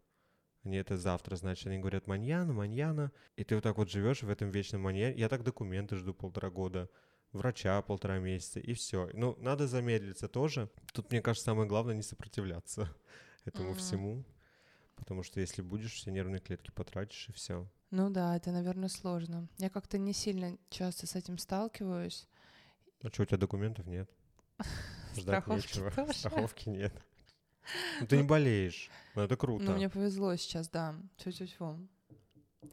Они 0.63 0.77
это 0.77 0.97
завтра, 0.97 1.35
значит, 1.35 1.67
они 1.67 1.79
говорят 1.79 2.07
маньяна, 2.07 2.53
маньяна. 2.53 3.11
И 3.35 3.43
ты 3.43 3.55
вот 3.55 3.63
так 3.63 3.77
вот 3.77 3.89
живешь 3.89 4.23
в 4.23 4.29
этом 4.29 4.49
вечном 4.49 4.81
маньяне. 4.81 5.19
Я 5.19 5.27
так 5.27 5.43
документы 5.43 5.97
жду 5.97 6.13
полтора 6.13 6.49
года 6.49 6.89
врача 7.33 7.81
полтора 7.81 8.19
месяца, 8.19 8.59
и 8.59 8.73
все. 8.73 9.09
Ну, 9.13 9.35
надо 9.39 9.67
замедлиться 9.67 10.27
тоже. 10.27 10.69
Тут, 10.93 11.11
мне 11.11 11.21
кажется, 11.21 11.45
самое 11.45 11.67
главное 11.67 11.95
не 11.95 12.03
сопротивляться 12.03 12.89
этому 13.45 13.69
Мгм. 13.71 13.77
всему. 13.77 14.23
Потому 14.95 15.23
что 15.23 15.39
если 15.39 15.61
будешь, 15.61 15.93
все 15.93 16.11
нервные 16.11 16.39
клетки 16.39 16.71
потратишь, 16.71 17.27
и 17.29 17.33
все. 17.33 17.67
Ну 17.91 18.09
да, 18.09 18.35
это, 18.35 18.51
наверное, 18.51 18.89
сложно. 18.89 19.49
Я 19.57 19.69
как-то 19.69 19.97
не 19.97 20.13
сильно 20.13 20.57
часто 20.69 21.07
с 21.07 21.15
этим 21.15 21.37
сталкиваюсь. 21.37 22.27
А 23.03 23.09
что, 23.09 23.23
у 23.23 23.25
тебя 23.25 23.37
документов 23.37 23.85
нет? 23.85 24.09
Ждать 25.15 25.43
Страховки 25.43 25.77
нечего. 25.79 26.13
Страховки 26.13 26.69
нет. 26.69 26.93
Ну, 28.01 28.07
ты 28.07 28.17
не 28.17 28.23
болеешь. 28.23 28.89
Ну, 29.15 29.21
это 29.21 29.37
круто. 29.37 29.63
Ну, 29.63 29.75
мне 29.75 29.89
повезло 29.89 30.35
сейчас, 30.35 30.67
да. 30.67 30.95
Тьфу-тьфу-тьфу. 31.17 31.87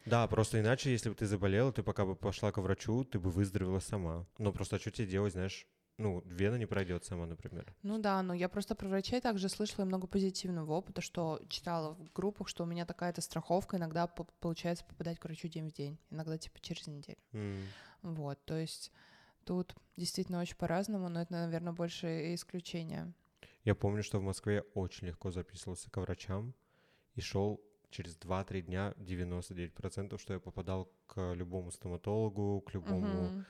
Да, 0.06 0.26
просто 0.26 0.60
иначе, 0.60 0.90
если 0.90 1.08
бы 1.10 1.14
ты 1.14 1.26
заболела, 1.26 1.72
ты 1.72 1.82
пока 1.82 2.04
бы 2.04 2.14
пошла 2.16 2.52
к 2.52 2.58
врачу, 2.58 3.04
ты 3.04 3.18
бы 3.18 3.30
выздоровела 3.30 3.80
сама. 3.80 4.26
Но 4.38 4.52
просто 4.52 4.78
что 4.78 4.90
тебе 4.90 5.06
делать, 5.06 5.32
знаешь? 5.32 5.66
Ну, 5.98 6.22
вена 6.24 6.56
не 6.56 6.64
пройдет 6.64 7.04
сама, 7.04 7.26
например. 7.26 7.74
Ну 7.82 7.98
да, 7.98 8.22
но 8.22 8.32
я 8.32 8.48
просто 8.48 8.74
про 8.74 8.88
врачей 8.88 9.20
также 9.20 9.50
слышала 9.50 9.84
много 9.84 10.06
позитивного 10.06 10.72
опыта, 10.72 11.02
что 11.02 11.40
читала 11.48 11.92
в 11.92 12.10
группах, 12.14 12.48
что 12.48 12.64
у 12.64 12.66
меня 12.66 12.86
такая-то 12.86 13.20
страховка, 13.20 13.76
иногда 13.76 14.06
по- 14.06 14.24
получается 14.40 14.84
попадать 14.86 15.18
к 15.18 15.24
врачу 15.24 15.48
день 15.48 15.68
в 15.68 15.72
день, 15.74 15.98
иногда 16.08 16.38
типа 16.38 16.58
через 16.60 16.86
неделю. 16.86 17.18
М. 17.32 17.62
Вот, 18.00 18.42
то 18.46 18.58
есть 18.58 18.92
тут 19.44 19.74
действительно 19.98 20.40
очень 20.40 20.56
по-разному, 20.56 21.10
но 21.10 21.20
это, 21.20 21.32
наверное, 21.34 21.74
больше 21.74 22.34
исключение. 22.34 23.12
Я 23.64 23.74
помню, 23.74 24.02
что 24.02 24.18
в 24.18 24.22
Москве 24.22 24.54
я 24.54 24.62
очень 24.72 25.08
легко 25.08 25.30
записывался 25.30 25.90
к 25.90 25.96
врачам 25.98 26.54
и 27.14 27.20
шел 27.20 27.60
через 27.90 28.16
2-3 28.18 28.62
дня 28.62 28.94
99%, 28.98 30.18
что 30.18 30.32
я 30.32 30.40
попадал 30.40 30.90
к 31.06 31.34
любому 31.34 31.70
стоматологу, 31.70 32.60
к 32.62 32.72
любому... 32.74 33.44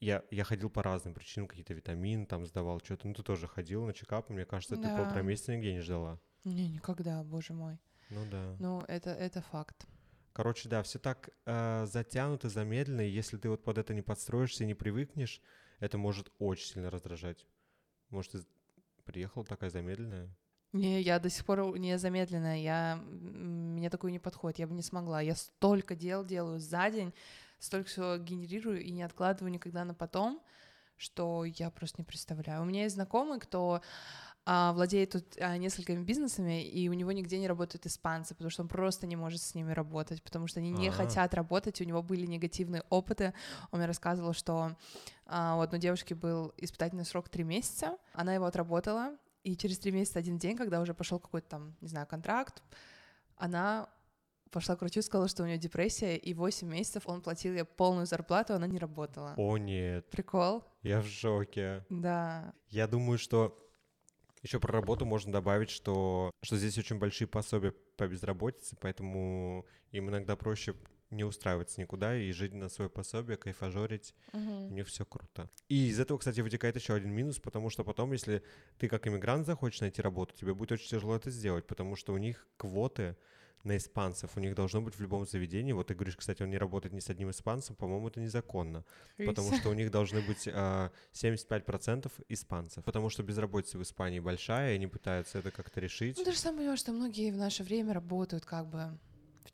Я, 0.00 0.24
я 0.32 0.42
ходил 0.42 0.68
по 0.68 0.82
разным 0.82 1.14
причинам, 1.14 1.46
какие-то 1.46 1.72
витамины 1.72 2.26
там 2.26 2.44
сдавал, 2.44 2.80
что-то. 2.80 3.06
Ну, 3.06 3.14
ты 3.14 3.22
тоже 3.22 3.46
ходил 3.46 3.86
на 3.86 3.92
чекап, 3.92 4.28
мне 4.30 4.44
кажется, 4.44 4.74
ты 4.76 4.82
Да. 4.82 4.96
полтора 4.96 5.22
месяца 5.22 5.54
нигде 5.54 5.72
не 5.72 5.80
ждала. 5.80 6.20
Не, 6.44 6.68
никогда, 6.68 7.22
боже 7.22 7.52
мой. 7.52 7.78
Ну 8.10 8.24
да. 8.30 8.56
Ну, 8.58 8.80
это, 8.88 9.10
это 9.10 9.42
факт. 9.42 9.86
Короче, 10.32 10.68
да, 10.68 10.82
все 10.82 10.98
так 10.98 11.30
э, 11.46 11.86
затянуто, 11.86 12.48
замедленно, 12.48 13.00
и 13.00 13.10
если 13.10 13.38
ты 13.38 13.48
вот 13.48 13.64
под 13.64 13.78
это 13.78 13.94
не 13.94 14.02
подстроишься 14.02 14.64
и 14.64 14.66
не 14.66 14.74
привыкнешь, 14.74 15.40
это 15.78 15.98
может 15.98 16.32
очень 16.38 16.66
сильно 16.66 16.90
раздражать. 16.90 17.46
Может, 18.10 18.32
ты 18.32 18.44
приехала 19.04 19.44
такая 19.44 19.70
замедленная? 19.70 20.28
Не, 20.72 21.00
я 21.00 21.18
до 21.18 21.30
сих 21.30 21.44
пор 21.44 21.78
не 21.78 21.96
замедленная, 21.98 22.58
я, 22.58 22.96
мне 22.96 23.88
такое 23.88 24.12
не 24.12 24.18
подходит, 24.18 24.58
я 24.58 24.66
бы 24.66 24.74
не 24.74 24.82
смогла. 24.82 25.20
Я 25.20 25.34
столько 25.34 25.94
дел 25.94 26.24
делаю 26.24 26.60
за 26.60 26.90
день, 26.90 27.14
столько 27.58 27.88
всего 27.88 28.16
генерирую 28.16 28.82
и 28.82 28.90
не 28.90 29.02
откладываю 29.02 29.52
никогда 29.52 29.84
на 29.84 29.94
потом, 29.94 30.40
что 30.96 31.44
я 31.44 31.70
просто 31.70 32.00
не 32.00 32.04
представляю. 32.04 32.62
У 32.62 32.64
меня 32.64 32.82
есть 32.82 32.94
знакомый, 32.94 33.40
кто 33.40 33.80
а, 34.48 34.72
владеет 34.72 35.10
тут 35.10 35.24
а, 35.40 35.56
несколькими 35.56 36.04
бизнесами, 36.04 36.62
и 36.64 36.88
у 36.88 36.92
него 36.92 37.10
нигде 37.10 37.36
не 37.38 37.48
работают 37.48 37.84
испанцы, 37.86 38.32
потому 38.34 38.50
что 38.50 38.62
он 38.62 38.68
просто 38.68 39.06
не 39.06 39.16
может 39.16 39.42
с 39.42 39.56
ними 39.56 39.72
работать, 39.72 40.22
потому 40.22 40.46
что 40.46 40.60
они 40.60 40.70
не 40.70 40.88
А. 40.88 40.92
хотят 40.92 41.34
работать, 41.34 41.80
у 41.80 41.84
него 41.84 42.00
были 42.00 42.26
негативные 42.26 42.84
опыты. 42.88 43.34
Он 43.72 43.80
мне 43.80 43.88
рассказывал, 43.88 44.34
что 44.34 44.76
а, 45.26 45.56
у 45.56 45.60
одной 45.62 45.80
девушки 45.80 46.14
был 46.14 46.52
испытательный 46.56 47.04
срок 47.04 47.28
три 47.28 47.42
месяца, 47.42 47.98
она 48.12 48.34
его 48.34 48.44
отработала, 48.46 49.16
и 49.46 49.56
через 49.56 49.78
три 49.78 49.92
месяца 49.92 50.18
один 50.18 50.38
день, 50.38 50.56
когда 50.56 50.80
уже 50.80 50.92
пошел 50.92 51.20
какой-то 51.20 51.48
там, 51.48 51.76
не 51.80 51.86
знаю, 51.86 52.06
контракт, 52.08 52.64
она 53.36 53.88
пошла 54.50 54.74
к 54.74 54.80
врачу 54.80 54.98
и 54.98 55.02
сказала, 55.02 55.28
что 55.28 55.44
у 55.44 55.46
нее 55.46 55.56
депрессия, 55.56 56.16
и 56.16 56.34
8 56.34 56.66
месяцев 56.66 57.04
он 57.06 57.22
платил 57.22 57.52
ей 57.52 57.64
полную 57.64 58.06
зарплату, 58.06 58.54
она 58.54 58.66
не 58.66 58.78
работала. 58.78 59.34
О, 59.36 59.56
нет, 59.56 60.10
Прикол? 60.10 60.64
я 60.82 61.00
в 61.00 61.06
шоке. 61.06 61.84
Да. 61.90 62.54
Я 62.70 62.88
думаю, 62.88 63.18
что 63.18 63.56
еще 64.42 64.58
про 64.58 64.72
работу 64.72 65.06
можно 65.06 65.32
добавить, 65.32 65.70
что, 65.70 66.32
что 66.42 66.56
здесь 66.56 66.76
очень 66.76 66.98
большие 66.98 67.28
пособия 67.28 67.72
по 67.96 68.08
безработице, 68.08 68.76
поэтому 68.80 69.64
им 69.92 70.08
иногда 70.08 70.34
проще 70.34 70.74
не 71.10 71.24
устраиваться 71.24 71.80
никуда 71.80 72.16
и 72.16 72.32
жить 72.32 72.52
на 72.52 72.68
свое 72.68 72.90
пособие, 72.90 73.36
кайфажорить. 73.36 74.14
Мгм. 74.32 74.66
У 74.66 74.74
них 74.74 74.88
все 74.88 75.04
круто. 75.04 75.48
И 75.68 75.88
из 75.88 76.00
этого, 76.00 76.18
кстати, 76.18 76.40
вытекает 76.40 76.76
еще 76.76 76.94
один 76.94 77.12
минус, 77.12 77.38
потому 77.38 77.70
что 77.70 77.84
потом, 77.84 78.12
если 78.12 78.42
ты 78.78 78.88
как 78.88 79.06
иммигрант 79.06 79.46
захочешь 79.46 79.80
найти 79.80 80.02
работу, 80.02 80.34
тебе 80.34 80.54
будет 80.54 80.72
очень 80.72 80.88
тяжело 80.88 81.16
это 81.16 81.30
сделать, 81.30 81.66
потому 81.66 81.96
что 81.96 82.12
у 82.12 82.18
них 82.18 82.46
квоты 82.56 83.16
на 83.66 83.76
испанцев. 83.76 84.30
У 84.36 84.40
них 84.40 84.54
должно 84.54 84.80
быть 84.80 84.94
в 84.94 85.00
любом 85.00 85.26
заведении. 85.26 85.72
Вот 85.72 85.88
ты 85.88 85.94
говоришь, 85.94 86.16
кстати, 86.16 86.42
он 86.42 86.50
не 86.50 86.58
работает 86.58 86.94
ни 86.94 87.00
с 87.00 87.10
одним 87.10 87.30
испанцем, 87.30 87.74
по-моему, 87.74 88.08
это 88.08 88.20
незаконно. 88.20 88.84
Потому 89.18 89.54
что 89.56 89.70
у 89.70 89.74
них 89.74 89.90
должны 89.90 90.20
быть 90.22 90.48
а, 90.52 90.90
75% 91.12 92.10
испанцев. 92.28 92.84
Потому 92.84 93.10
что 93.10 93.22
безработица 93.22 93.78
в 93.78 93.82
Испании 93.82 94.20
большая, 94.20 94.72
и 94.72 94.74
они 94.76 94.86
пытаются 94.86 95.38
это 95.38 95.50
как-то 95.50 95.80
решить. 95.80 96.16
Ну, 96.16 96.24
ты 96.24 96.32
же 96.32 96.38
сам 96.38 96.56
понимаешь, 96.56 96.78
что 96.78 96.92
многие 96.92 97.32
в 97.32 97.36
наше 97.36 97.64
время 97.64 97.92
работают 97.92 98.44
как 98.44 98.68
бы 98.68 98.98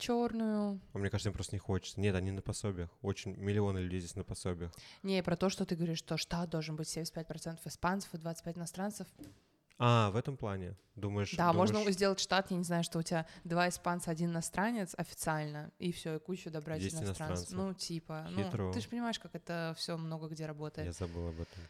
черную. 0.02 0.80
А 0.92 0.98
мне 0.98 1.08
кажется, 1.10 1.28
им 1.30 1.34
просто 1.34 1.54
не 1.54 1.60
хочется. 1.60 2.00
Нет, 2.00 2.14
они 2.14 2.30
на 2.30 2.42
пособиях. 2.42 2.90
Очень 3.02 3.36
миллионы 3.36 3.78
людей 3.78 4.00
здесь 4.00 4.16
на 4.16 4.24
пособиях. 4.24 4.72
Не, 5.02 5.22
про 5.22 5.36
то, 5.36 5.48
что 5.48 5.64
ты 5.64 5.76
говоришь, 5.76 5.98
что 5.98 6.16
штат 6.16 6.50
должен 6.50 6.76
быть 6.76 6.88
75% 6.96 7.58
испанцев 7.64 8.12
и 8.14 8.18
25 8.18 8.56
иностранцев. 8.58 9.06
А, 9.78 10.10
в 10.10 10.16
этом 10.16 10.36
плане. 10.36 10.76
Думаешь, 10.94 11.32
Да, 11.32 11.50
думаешь, 11.52 11.70
можно 11.72 11.90
сделать 11.90 12.20
штат, 12.20 12.50
я 12.50 12.56
не 12.56 12.62
знаю, 12.64 12.84
что 12.84 12.98
у 12.98 13.02
тебя 13.02 13.26
два 13.42 13.68
испанца, 13.68 14.10
один 14.10 14.30
иностранец 14.30 14.94
официально, 14.96 15.72
и 15.78 15.90
все, 15.90 16.16
и 16.16 16.18
кучу 16.20 16.50
добрать 16.50 16.80
Есть 16.82 16.94
иностранцев. 16.96 17.48
иностранцев. 17.48 17.58
Ну, 17.58 17.74
типа, 17.74 18.26
ну, 18.30 18.44
Хитро. 18.44 18.72
ты 18.72 18.80
же 18.80 18.88
понимаешь, 18.88 19.18
как 19.18 19.34
это 19.34 19.74
все 19.76 19.96
много 19.96 20.28
где 20.28 20.46
работает. 20.46 20.86
Я 20.86 20.92
забыл 20.92 21.28
об 21.28 21.34
этом. 21.40 21.62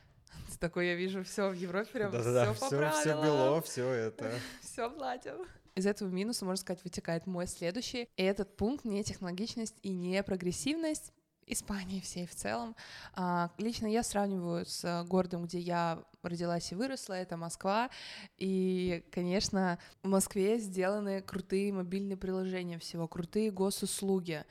Ты 0.50 0.58
такой, 0.58 0.88
я 0.88 0.94
вижу, 0.94 1.22
все 1.24 1.48
в 1.50 1.54
Европе 1.54 1.90
прям 1.92 2.10
Да-да-да, 2.12 2.52
все 2.52 2.60
по 2.60 2.66
все, 2.66 2.90
все 2.90 3.02
правилам. 3.02 3.24
бело, 3.24 3.62
все 3.62 3.88
это. 3.90 4.32
все 4.62 4.90
платим. 4.90 5.46
Из 5.74 5.86
этого 5.86 6.08
минуса, 6.08 6.44
можно 6.44 6.60
сказать, 6.60 6.84
вытекает 6.84 7.26
мой 7.26 7.46
следующий. 7.46 8.08
И 8.16 8.22
этот 8.22 8.56
пункт 8.56 8.84
не 8.84 9.02
технологичность 9.02 9.76
и 9.82 9.90
не 9.90 10.22
прогрессивность 10.22 11.12
Испании 11.46 12.00
всей 12.00 12.26
в 12.26 12.34
целом. 12.34 12.76
А, 13.14 13.50
лично 13.58 13.86
я 13.86 14.02
сравниваю 14.02 14.64
с 14.64 14.84
а, 14.84 15.04
городом, 15.04 15.44
где 15.44 15.58
я 15.58 16.04
родилась 16.22 16.70
и 16.72 16.74
выросла, 16.74 17.14
это 17.14 17.36
Москва. 17.36 17.90
И, 18.38 19.04
конечно, 19.10 19.78
в 20.02 20.08
Москве 20.08 20.58
сделаны 20.58 21.20
крутые 21.20 21.72
мобильные 21.72 22.16
приложения 22.16 22.78
всего, 22.78 23.08
крутые 23.08 23.50
госуслуги. 23.50 24.44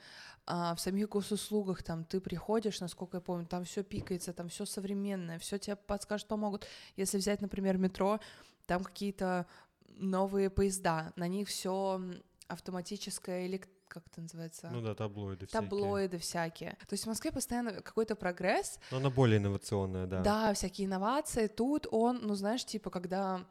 А 0.44 0.74
в 0.74 0.80
самих 0.80 1.08
госуслугах 1.08 1.82
там 1.82 2.04
ты 2.04 2.20
приходишь, 2.20 2.80
насколько 2.80 3.18
я 3.18 3.20
помню, 3.20 3.46
там 3.46 3.64
все 3.64 3.82
пикается, 3.84 4.32
там 4.32 4.48
все 4.48 4.66
современное, 4.66 5.38
все 5.38 5.56
тебе 5.58 5.76
подскажут, 5.76 6.26
помогут. 6.26 6.66
Если 6.96 7.16
взять, 7.16 7.40
например, 7.40 7.78
метро, 7.78 8.20
там 8.66 8.82
какие-то 8.82 9.46
новые 9.96 10.50
поезда, 10.50 11.12
на 11.16 11.28
них 11.28 11.48
все 11.48 12.00
автоматическое 12.48 13.46
или 13.46 13.62
как 13.88 14.06
это 14.06 14.22
называется? 14.22 14.70
Ну 14.72 14.80
да, 14.80 14.94
таблоиды 14.94 15.46
всякие. 15.46 15.68
Таблоиды 15.68 16.18
всякие. 16.18 16.70
То 16.88 16.92
есть 16.94 17.04
в 17.04 17.08
Москве 17.08 17.30
постоянно 17.30 17.82
какой-то 17.82 18.16
прогресс, 18.16 18.78
Но 18.90 18.96
она 18.96 19.10
более 19.10 19.38
инновационная, 19.38 20.06
да. 20.06 20.22
да, 20.22 20.54
всякие 20.54 20.86
инновации. 20.86 21.46
Тут 21.46 21.86
он, 21.90 22.20
ну 22.22 22.34
знаешь, 22.34 22.64
типа, 22.64 22.88
когда 22.88 23.44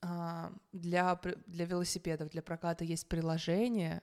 а, 0.00 0.52
для, 0.72 1.20
для 1.46 1.64
велосипедов, 1.64 2.30
для 2.30 2.42
проката 2.42 2.84
есть 2.84 3.08
приложение, 3.08 4.02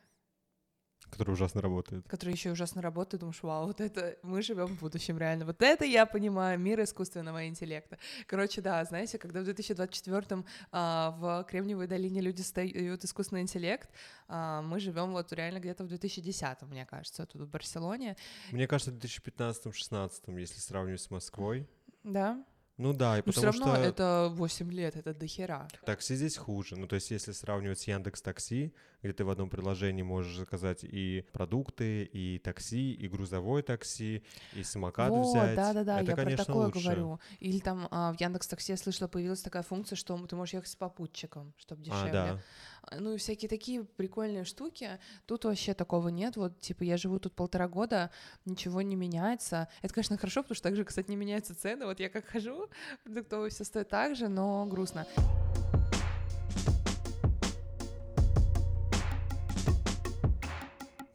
Который 1.10 1.32
ужасно 1.32 1.62
работает. 1.62 2.08
которое 2.08 2.32
еще 2.32 2.52
ужасно 2.52 2.82
работает, 2.82 3.22
думаешь, 3.22 3.42
вау, 3.44 3.68
вот 3.68 3.82
это 3.82 4.18
мы 4.24 4.42
живем 4.42 4.68
в 4.68 4.80
будущем, 4.80 5.18
реально. 5.18 5.46
Вот 5.46 5.62
это 5.62 5.86
я 5.86 6.06
понимаю, 6.06 6.60
мир 6.60 6.82
искусственного 6.82 7.48
интеллекта. 7.48 7.98
Короче, 8.28 8.62
да, 8.62 8.84
знаете, 8.86 9.18
когда 9.18 9.42
в 9.42 9.44
2024-м 9.44 10.46
а, 10.72 11.12
в 11.12 11.46
Кремниевой 11.50 11.88
долине 11.88 12.22
люди 12.22 12.42
стают 12.42 13.04
искусственный 13.04 13.42
интеллект, 13.42 13.90
а, 14.28 14.62
мы 14.62 14.80
живем 14.80 15.12
вот 15.12 15.32
реально 15.34 15.60
где-то 15.60 15.84
в 15.84 15.88
2010-м, 15.88 16.70
мне 16.70 16.86
кажется, 16.86 17.26
тут 17.26 17.42
в 17.42 17.50
Барселоне. 17.50 18.18
Мне 18.52 18.68
кажется, 18.68 18.92
в 18.92 18.96
2015-16, 18.96 20.40
если 20.40 20.60
сравнивать 20.60 21.02
с 21.02 21.10
Москвой. 21.10 21.68
Да, 22.04 22.44
Ну 22.78 22.92
да, 22.92 23.18
и 23.18 23.24
но 23.26 23.32
все 23.32 23.42
потому 23.42 23.66
равно 23.66 23.76
что 23.76 23.86
это 23.86 24.28
8 24.34 24.72
лет, 24.72 24.96
это 24.98 25.14
дохера. 25.14 25.68
такси 25.86 26.16
здесь 26.16 26.36
хуже. 26.36 26.76
Ну 26.76 26.88
то 26.88 26.96
есть 26.96 27.10
если 27.10 27.32
сравнивать 27.32 27.80
с 27.80 27.88
Яндекс 27.88 28.22
Такси, 28.22 28.74
где 29.02 29.14
ты 29.14 29.24
в 29.24 29.30
одном 29.30 29.50
приложении 29.50 30.04
можешь 30.04 30.36
заказать 30.36 30.84
и 30.84 31.26
продукты, 31.32 32.04
и 32.04 32.40
такси, 32.40 32.92
и 32.92 33.08
грузовое 33.08 33.64
такси, 33.64 34.24
и 34.54 34.64
самокат 34.64 35.10
вот, 35.10 35.30
взять. 35.30 35.56
да-да-да, 35.56 36.02
я 36.02 36.16
конечно, 36.16 36.38
про 36.38 36.46
такое 36.46 36.66
лучше. 36.66 36.84
говорю. 36.84 37.20
Или 37.40 37.60
там 37.60 37.88
а, 37.92 38.12
в 38.12 38.20
Яндекс 38.20 38.48
Такси 38.48 38.74
я 38.74 38.78
слышала, 38.78 39.08
появилась 39.08 39.42
такая 39.42 39.64
функция, 39.64 39.96
что 39.96 40.18
ты 40.28 40.36
можешь 40.36 40.54
ехать 40.56 40.70
с 40.70 40.76
попутчиком, 40.76 41.54
чтобы 41.58 41.82
дешевле. 41.82 42.10
А, 42.10 42.14
да. 42.34 42.40
А, 42.88 43.00
Ну 43.00 43.14
и 43.14 43.18
всякие 43.18 43.50
такие 43.50 43.84
прикольные 43.84 44.44
штуки. 44.44 45.00
Тут 45.26 45.46
вообще 45.46 45.74
такого 45.74 46.10
нет. 46.10 46.38
Вот, 46.38 46.60
типа, 46.60 46.84
я 46.84 46.98
живу 46.98 47.20
тут 47.20 47.34
полтора 47.34 47.68
года, 47.68 48.12
ничего 48.46 48.82
не 48.82 48.96
меняется. 48.96 49.68
Это, 49.82 49.94
конечно, 49.94 50.18
хорошо, 50.18 50.44
потому 50.44 50.56
что 50.56 50.64
также, 50.64 50.84
кстати, 50.84 51.10
не 51.10 51.16
меняются 51.16 51.56
цены. 51.56 51.86
Вот 51.86 52.00
я 52.00 52.10
как 52.10 52.26
хожу, 52.26 52.70
продуктовые 53.04 53.50
все 53.50 53.64
стоит 53.64 53.90
так 53.90 54.16
же, 54.16 54.28
но 54.28 54.66
грустно. 54.66 55.08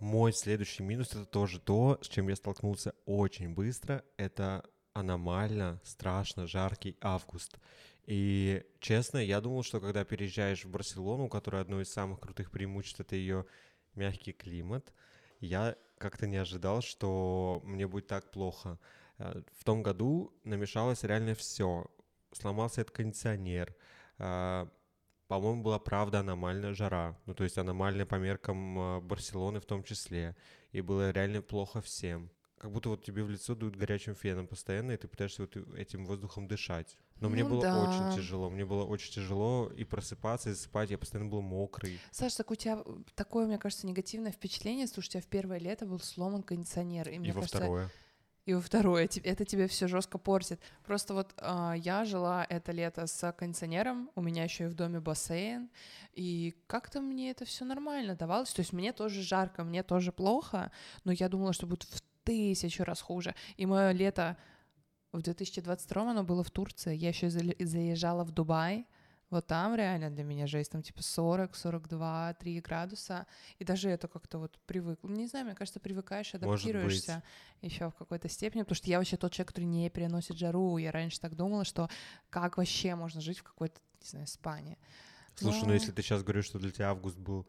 Мой 0.01 0.33
следующий 0.33 0.83
минус 0.83 1.11
это 1.11 1.25
тоже 1.25 1.61
то, 1.61 1.99
с 2.03 2.09
чем 2.09 2.29
я 2.29 2.37
столкнулся 2.37 2.95
очень 3.07 3.55
быстро. 3.55 4.03
Это 4.17 4.65
аномально 4.93 5.81
страшно 5.85 6.47
жаркий 6.47 6.97
август. 7.01 7.59
И 8.07 8.65
честно, 8.81 9.19
я 9.19 9.41
думал, 9.41 9.63
что 9.63 9.81
когда 9.81 10.05
переезжаешь 10.05 10.65
в 10.65 10.71
Барселону, 10.71 11.25
у 11.25 11.29
которой 11.29 11.63
одно 11.63 11.81
из 11.81 11.93
самых 11.93 12.21
крутых 12.21 12.51
преимуществ 12.51 13.01
это 13.01 13.17
ее 13.17 13.47
мягкий 13.95 14.33
климат, 14.33 14.93
я 15.41 15.77
как-то 15.99 16.27
не 16.27 16.37
ожидал, 16.39 16.83
что 16.83 17.61
мне 17.65 17.87
будет 17.87 18.07
так 18.07 18.31
плохо. 18.31 18.79
Э, 19.19 19.43
В 19.53 19.65
том 19.65 19.83
году 19.83 20.33
намешалось 20.45 21.05
реально 21.05 21.35
все. 21.35 21.87
Сломался 22.33 22.81
этот 22.81 22.95
кондиционер. 22.95 23.75
а, 24.19 24.69
По-моему, 25.29 25.63
была 25.63 25.79
правда 25.79 26.21
аномальная 26.21 26.75
жара. 26.75 27.19
Ну, 27.27 27.35
то 27.35 27.45
есть 27.45 27.59
аномальная 27.59 28.07
по 28.07 28.17
меркам 28.17 28.79
а, 28.79 29.01
Барселоны 29.01 29.61
в 29.61 29.67
том 29.67 29.83
числе. 29.85 30.37
И 30.73 30.81
было 30.81 31.11
реально 31.11 31.43
плохо 31.43 31.81
всем. 31.81 32.31
Как 32.59 32.73
будто 32.73 32.91
вот 32.91 33.05
тебе 33.05 33.23
в 33.25 33.31
лицо 33.31 33.55
дует 33.55 33.77
горячим 33.77 34.15
феном 34.15 34.47
постоянно, 34.47 34.93
и 34.93 34.97
ты 34.97 35.09
пытаешься 35.09 35.43
вот 35.43 35.57
этим 35.77 36.07
воздухом 36.07 36.47
дышать. 36.47 36.99
Но 37.21 37.29
мне 37.29 37.45
Ну 37.45 37.51
было 37.51 37.63
да. 37.63 37.79
очень 37.83 38.17
тяжело. 38.17 38.51
Мне 38.51 38.65
было 38.65 38.85
очень 38.85 39.13
тяжело 39.13 39.71
и 39.77 39.85
просыпаться, 39.85 40.51
и 40.51 40.53
засыпать. 40.53 40.91
Я 40.91 40.99
постоянно 40.99 41.31
был 41.31 41.43
мокрый. 41.43 42.01
Саша, 42.11 42.39
так 42.39 42.51
у 42.51 42.55
тебя 42.55 42.83
такое, 43.15 43.47
мне 43.47 43.59
кажется, 43.59 43.87
негативное 43.87 44.33
впечатление. 44.33 44.87
Слушай, 44.87 45.09
у 45.09 45.11
тебя 45.13 45.23
в 45.23 45.27
первое 45.27 45.59
лето 45.59 45.87
был 45.87 46.01
сломан 46.01 46.43
кондиционер. 46.43 47.09
И, 47.09 47.17
И, 47.17 47.19
мне 47.19 47.33
во 47.33 47.41
кажется, 47.41 47.59
второе. 47.59 47.91
И 48.47 48.55
во 48.55 48.61
второе, 48.61 49.09
это 49.23 49.45
тебе 49.45 49.69
все 49.69 49.87
жестко 49.87 50.17
портит. 50.19 50.61
Просто 50.85 51.13
вот 51.13 51.35
а, 51.37 51.75
я 51.75 52.05
жила 52.07 52.45
это 52.49 52.73
лето 52.73 53.07
с 53.07 53.33
кондиционером, 53.33 54.11
у 54.15 54.23
меня 54.23 54.45
еще 54.45 54.65
и 54.65 54.69
в 54.69 54.75
доме 54.75 54.99
бассейн, 54.99 55.69
и 56.15 56.57
как-то 56.67 57.03
мне 57.03 57.31
это 57.31 57.45
все 57.45 57.65
нормально 57.67 58.17
давалось. 58.17 58.53
То 58.53 58.61
есть 58.61 58.73
мне 58.73 58.93
тоже 58.93 59.23
жарко, 59.23 59.63
мне 59.63 59.83
тоже 59.83 60.11
плохо, 60.11 60.73
но 61.05 61.13
я 61.13 61.29
думала, 61.29 61.53
что 61.53 61.67
будет 61.67 61.85
в 61.85 62.03
тысячу 62.25 62.83
раз 62.85 63.01
хуже. 63.01 63.35
И 63.57 63.67
мое 63.67 63.93
лето 63.93 64.37
в 65.13 65.23
2022 65.23 66.11
оно 66.11 66.25
было 66.25 66.45
в 66.45 66.51
Турции. 66.51 66.95
Я 66.95 67.09
еще 67.09 67.31
заезжала 67.31 68.25
в 68.25 68.31
Дубай. 68.31 68.87
Вот 69.31 69.47
там 69.47 69.77
реально 69.77 70.11
для 70.11 70.25
меня 70.25 70.49
жесть, 70.49 70.73
там 70.73 70.83
типа 70.83 71.05
40, 71.05 71.55
42, 71.55 72.35
3 72.35 72.61
градуса. 72.61 73.27
И 73.61 73.65
даже 73.65 73.89
это 73.89 74.09
как-то 74.09 74.39
вот 74.39 74.59
привык. 74.67 74.99
Не 75.05 75.29
знаю, 75.29 75.47
мне 75.47 75.55
кажется, 75.55 75.79
привыкаешь, 75.79 76.35
адаптируешься 76.35 77.23
еще 77.63 77.91
в 77.91 77.95
какой-то 77.95 78.29
степени, 78.29 78.63
потому 78.63 78.75
что 78.75 78.91
я 78.91 78.99
вообще 78.99 79.17
тот 79.17 79.33
человек, 79.33 79.49
который 79.49 79.67
не 79.67 79.89
переносит 79.89 80.37
жару. 80.37 80.79
Я 80.79 80.91
раньше 80.91 81.21
так 81.21 81.37
думала, 81.37 81.65
что 81.65 81.89
как 82.29 82.57
вообще 82.57 82.97
можно 82.97 83.21
жить 83.21 83.39
в 83.39 83.45
какой-то, 83.45 83.79
не 84.03 84.09
знаю, 84.09 84.27
Испании. 84.27 84.79
Слушай, 85.37 85.61
ну 85.61 85.67
Но- 85.69 85.75
если 85.75 85.93
ты 85.93 86.03
сейчас 86.03 86.25
говоришь, 86.25 86.47
что 86.47 86.59
для 86.59 86.73
тебя 86.73 86.91
август 86.91 87.17
был 87.17 87.47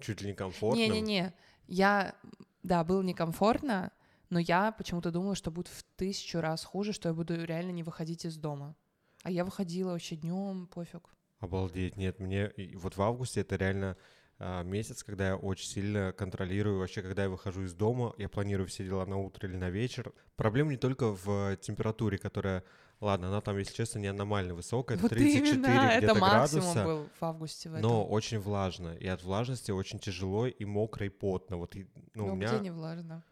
чуть 0.00 0.20
ли 0.20 0.28
не 0.28 0.34
комфортным, 0.34 0.82
Не-не-не, 0.84 1.32
я, 1.66 2.14
да, 2.62 2.84
было 2.84 3.02
некомфортно, 3.02 3.90
но 4.30 4.38
я 4.38 4.72
почему-то 4.72 5.10
думала, 5.10 5.34
что 5.34 5.50
будет 5.50 5.68
в 5.68 5.84
тысячу 5.96 6.40
раз 6.40 6.64
хуже, 6.64 6.92
что 6.92 7.08
я 7.08 7.14
буду 7.14 7.44
реально 7.44 7.70
не 7.70 7.82
выходить 7.82 8.24
из 8.24 8.36
дома. 8.36 8.76
А 9.22 9.30
я 9.30 9.44
выходила 9.44 9.92
вообще 9.92 10.16
днем, 10.16 10.66
пофиг. 10.68 11.10
Обалдеть, 11.38 11.96
нет, 11.96 12.18
мне 12.18 12.52
вот 12.74 12.96
в 12.96 13.02
августе 13.02 13.40
это 13.40 13.56
реально 13.56 13.96
а, 14.38 14.62
месяц, 14.62 15.02
когда 15.02 15.28
я 15.28 15.36
очень 15.36 15.66
сильно 15.66 16.12
контролирую 16.12 16.78
вообще, 16.78 17.02
когда 17.02 17.22
я 17.24 17.30
выхожу 17.30 17.62
из 17.62 17.74
дома, 17.74 18.14
я 18.18 18.28
планирую 18.28 18.66
все 18.68 18.84
дела 18.84 19.06
на 19.06 19.16
утро 19.16 19.48
или 19.48 19.56
на 19.56 19.70
вечер. 19.70 20.12
Проблема 20.36 20.70
не 20.72 20.76
только 20.76 21.08
в 21.12 21.56
температуре, 21.56 22.18
которая, 22.18 22.62
ладно, 23.00 23.28
она 23.28 23.40
там, 23.40 23.56
если 23.56 23.74
честно, 23.74 23.98
не 23.98 24.08
аномально 24.08 24.54
высокая, 24.54 24.98
вот 24.98 25.10
34 25.10 25.48
именно, 25.50 25.66
где-то 25.66 26.12
это 26.12 26.14
градуса, 26.14 26.84
был 26.84 27.08
в 27.18 27.22
августе 27.24 27.70
в 27.70 27.74
этом. 27.74 27.82
но 27.90 28.06
очень 28.06 28.38
влажно, 28.38 28.94
и 28.94 29.06
от 29.06 29.22
влажности 29.22 29.70
очень 29.70 29.98
тяжело 29.98 30.46
и 30.46 30.64
мокро 30.66 31.06
и 31.06 31.10
потно. 31.10 31.56
Вот, 31.56 31.74
и, 31.74 31.86
ну, 32.14 32.26
Ну, 32.26 32.32
у 32.34 32.36
где 32.36 32.46
меня, 32.46 32.58
не 32.58 32.70
влажно? 32.70 33.24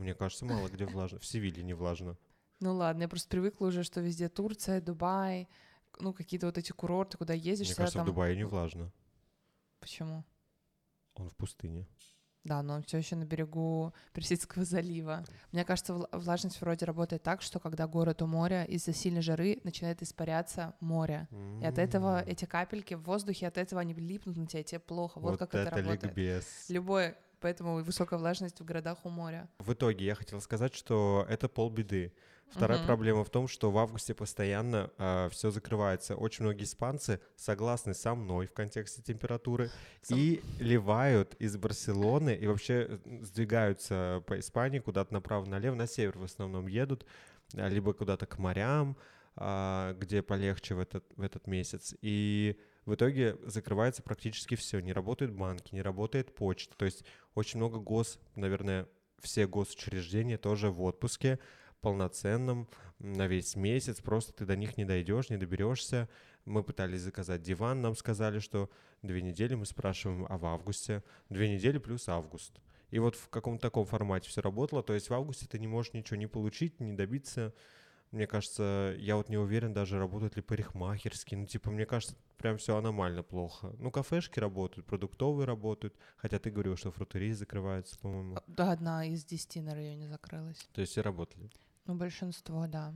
Мне 0.00 0.14
кажется, 0.14 0.44
мало 0.44 0.68
где 0.68 0.84
влажно, 0.86 1.18
в 1.18 1.26
Севиле 1.26 1.62
не 1.62 1.74
влажно. 1.74 2.16
Ну 2.60 2.74
ладно, 2.74 3.02
я 3.02 3.08
просто 3.08 3.28
привыкла 3.28 3.66
уже, 3.66 3.82
что 3.82 4.00
везде 4.00 4.28
Турция, 4.28 4.80
Дубай, 4.80 5.48
ну 5.98 6.12
какие-то 6.12 6.46
вот 6.46 6.58
эти 6.58 6.72
курорты, 6.72 7.18
куда 7.18 7.34
ездишь, 7.34 7.68
Мне 7.68 7.74
кажется, 7.76 7.98
в 7.98 8.00
там... 8.00 8.06
Дубае 8.06 8.36
не 8.36 8.44
влажно, 8.44 8.92
Почему? 9.80 10.24
он 11.14 11.28
в 11.28 11.36
пустыне. 11.36 11.86
Да, 12.44 12.60
но 12.62 12.74
он 12.74 12.82
все 12.82 12.98
еще 12.98 13.14
на 13.14 13.24
берегу 13.24 13.94
Персидского 14.12 14.64
залива. 14.64 15.24
Мне 15.52 15.64
кажется, 15.64 15.92
вла- 15.92 16.08
влажность 16.18 16.60
вроде 16.60 16.86
работает 16.86 17.22
так, 17.22 17.40
что 17.40 17.60
когда 17.60 17.86
город 17.86 18.20
у 18.20 18.26
моря, 18.26 18.64
из-за 18.64 18.92
сильной 18.92 19.22
жары 19.22 19.60
начинает 19.62 20.02
испаряться 20.02 20.74
море. 20.80 21.28
И 21.60 21.64
от 21.64 21.78
этого 21.78 22.20
эти 22.20 22.44
капельки 22.44 22.94
в 22.94 23.02
воздухе, 23.02 23.46
от 23.46 23.58
этого 23.58 23.80
они 23.80 23.94
липнут 23.94 24.36
на 24.36 24.46
тебя, 24.48 24.60
и 24.60 24.64
тебе 24.64 24.80
плохо. 24.80 25.20
Вот, 25.20 25.30
Вот 25.32 25.38
как 25.38 25.50
это, 25.50 25.58
это 25.68 25.76
работает. 25.76 26.02
ликбез. 26.04 26.44
Любое, 26.68 27.16
поэтому 27.42 27.80
и 27.80 27.82
высокая 27.82 28.18
влажность 28.18 28.60
в 28.60 28.64
городах 28.64 29.04
у 29.04 29.08
моря. 29.10 29.48
В 29.58 29.72
итоге 29.72 30.06
я 30.06 30.14
хотел 30.14 30.40
сказать, 30.40 30.74
что 30.74 31.26
это 31.28 31.48
полбеды. 31.48 32.12
Вторая 32.50 32.78
Мгм. 32.78 32.86
проблема 32.86 33.24
в 33.24 33.30
том, 33.30 33.48
что 33.48 33.70
в 33.70 33.78
августе 33.78 34.14
постоянно 34.14 34.90
все 35.30 35.50
закрывается. 35.50 36.16
Очень 36.16 36.44
многие 36.44 36.64
испанцы 36.64 37.18
согласны 37.34 37.94
со 37.94 38.14
мной 38.14 38.46
в 38.46 38.52
контексте 38.52 39.00
температуры 39.02 39.70
Сам- 40.02 40.18
и 40.18 40.42
ливают 40.60 41.34
из 41.36 41.56
Барселоны 41.56 42.34
и 42.34 42.46
вообще 42.46 43.00
э, 43.04 43.22
сдвигаются 43.22 44.22
по 44.26 44.38
Испании 44.38 44.80
куда-то 44.80 45.14
направо-налево, 45.14 45.74
на 45.74 45.86
север 45.86 46.18
в 46.18 46.24
основном 46.24 46.66
едут, 46.66 47.06
а, 47.56 47.68
либо 47.68 47.94
куда-то 47.94 48.26
к 48.26 48.36
морям, 48.38 48.98
а, 49.34 49.94
где 49.94 50.20
полегче 50.22 50.74
в 50.74 50.78
этот, 50.80 51.04
в 51.16 51.22
этот 51.22 51.46
месяц. 51.46 51.94
И 52.02 52.58
в 52.84 52.94
итоге 52.94 53.36
закрывается 53.44 54.02
практически 54.02 54.54
все. 54.54 54.80
Не 54.80 54.92
работают 54.92 55.32
банки, 55.32 55.74
не 55.74 55.82
работает 55.82 56.34
почта. 56.34 56.76
То 56.76 56.84
есть 56.84 57.04
очень 57.34 57.58
много 57.58 57.78
гос, 57.78 58.18
наверное, 58.34 58.88
все 59.20 59.46
госучреждения 59.46 60.36
тоже 60.36 60.70
в 60.70 60.82
отпуске 60.82 61.38
полноценном 61.80 62.68
на 62.98 63.26
весь 63.26 63.56
месяц. 63.56 64.00
Просто 64.00 64.32
ты 64.32 64.46
до 64.46 64.56
них 64.56 64.76
не 64.76 64.84
дойдешь, 64.84 65.30
не 65.30 65.36
доберешься. 65.36 66.08
Мы 66.44 66.64
пытались 66.64 67.02
заказать 67.02 67.42
диван, 67.42 67.80
нам 67.80 67.94
сказали, 67.94 68.40
что 68.40 68.68
две 69.02 69.22
недели 69.22 69.54
мы 69.54 69.64
спрашиваем, 69.64 70.26
а 70.28 70.38
в 70.38 70.46
августе? 70.46 71.04
Две 71.28 71.48
недели 71.48 71.78
плюс 71.78 72.08
август. 72.08 72.60
И 72.90 72.98
вот 72.98 73.16
в 73.16 73.28
каком-то 73.28 73.62
таком 73.62 73.86
формате 73.86 74.28
все 74.28 74.42
работало. 74.42 74.82
То 74.82 74.92
есть 74.92 75.08
в 75.08 75.14
августе 75.14 75.46
ты 75.46 75.58
не 75.58 75.66
можешь 75.66 75.92
ничего 75.92 76.16
не 76.16 76.26
получить, 76.26 76.80
не 76.80 76.92
добиться. 76.92 77.54
Мне 78.12 78.26
кажется, 78.26 78.94
я 78.98 79.16
вот 79.16 79.30
не 79.30 79.38
уверен 79.38 79.72
даже, 79.72 79.98
работают 79.98 80.36
ли 80.36 80.42
парикмахерские. 80.42 81.40
Ну, 81.40 81.46
типа, 81.46 81.70
мне 81.70 81.86
кажется, 81.86 82.14
прям 82.36 82.58
все 82.58 82.76
аномально 82.76 83.22
плохо. 83.22 83.74
Ну, 83.78 83.90
кафешки 83.90 84.38
работают, 84.38 84.86
продуктовые 84.86 85.46
работают. 85.46 85.94
Хотя 86.18 86.38
ты 86.38 86.50
говорил, 86.50 86.76
что 86.76 86.90
фрутерии 86.92 87.32
закрываются, 87.32 87.98
по-моему. 87.98 88.36
Да, 88.46 88.72
одна 88.72 89.06
из 89.06 89.24
десяти 89.24 89.62
на 89.62 89.74
районе 89.74 90.08
закрылась. 90.08 90.58
То 90.74 90.82
есть 90.82 90.92
все 90.92 91.00
работали. 91.00 91.50
Ну, 91.86 91.94
большинство, 91.94 92.66
да. 92.66 92.94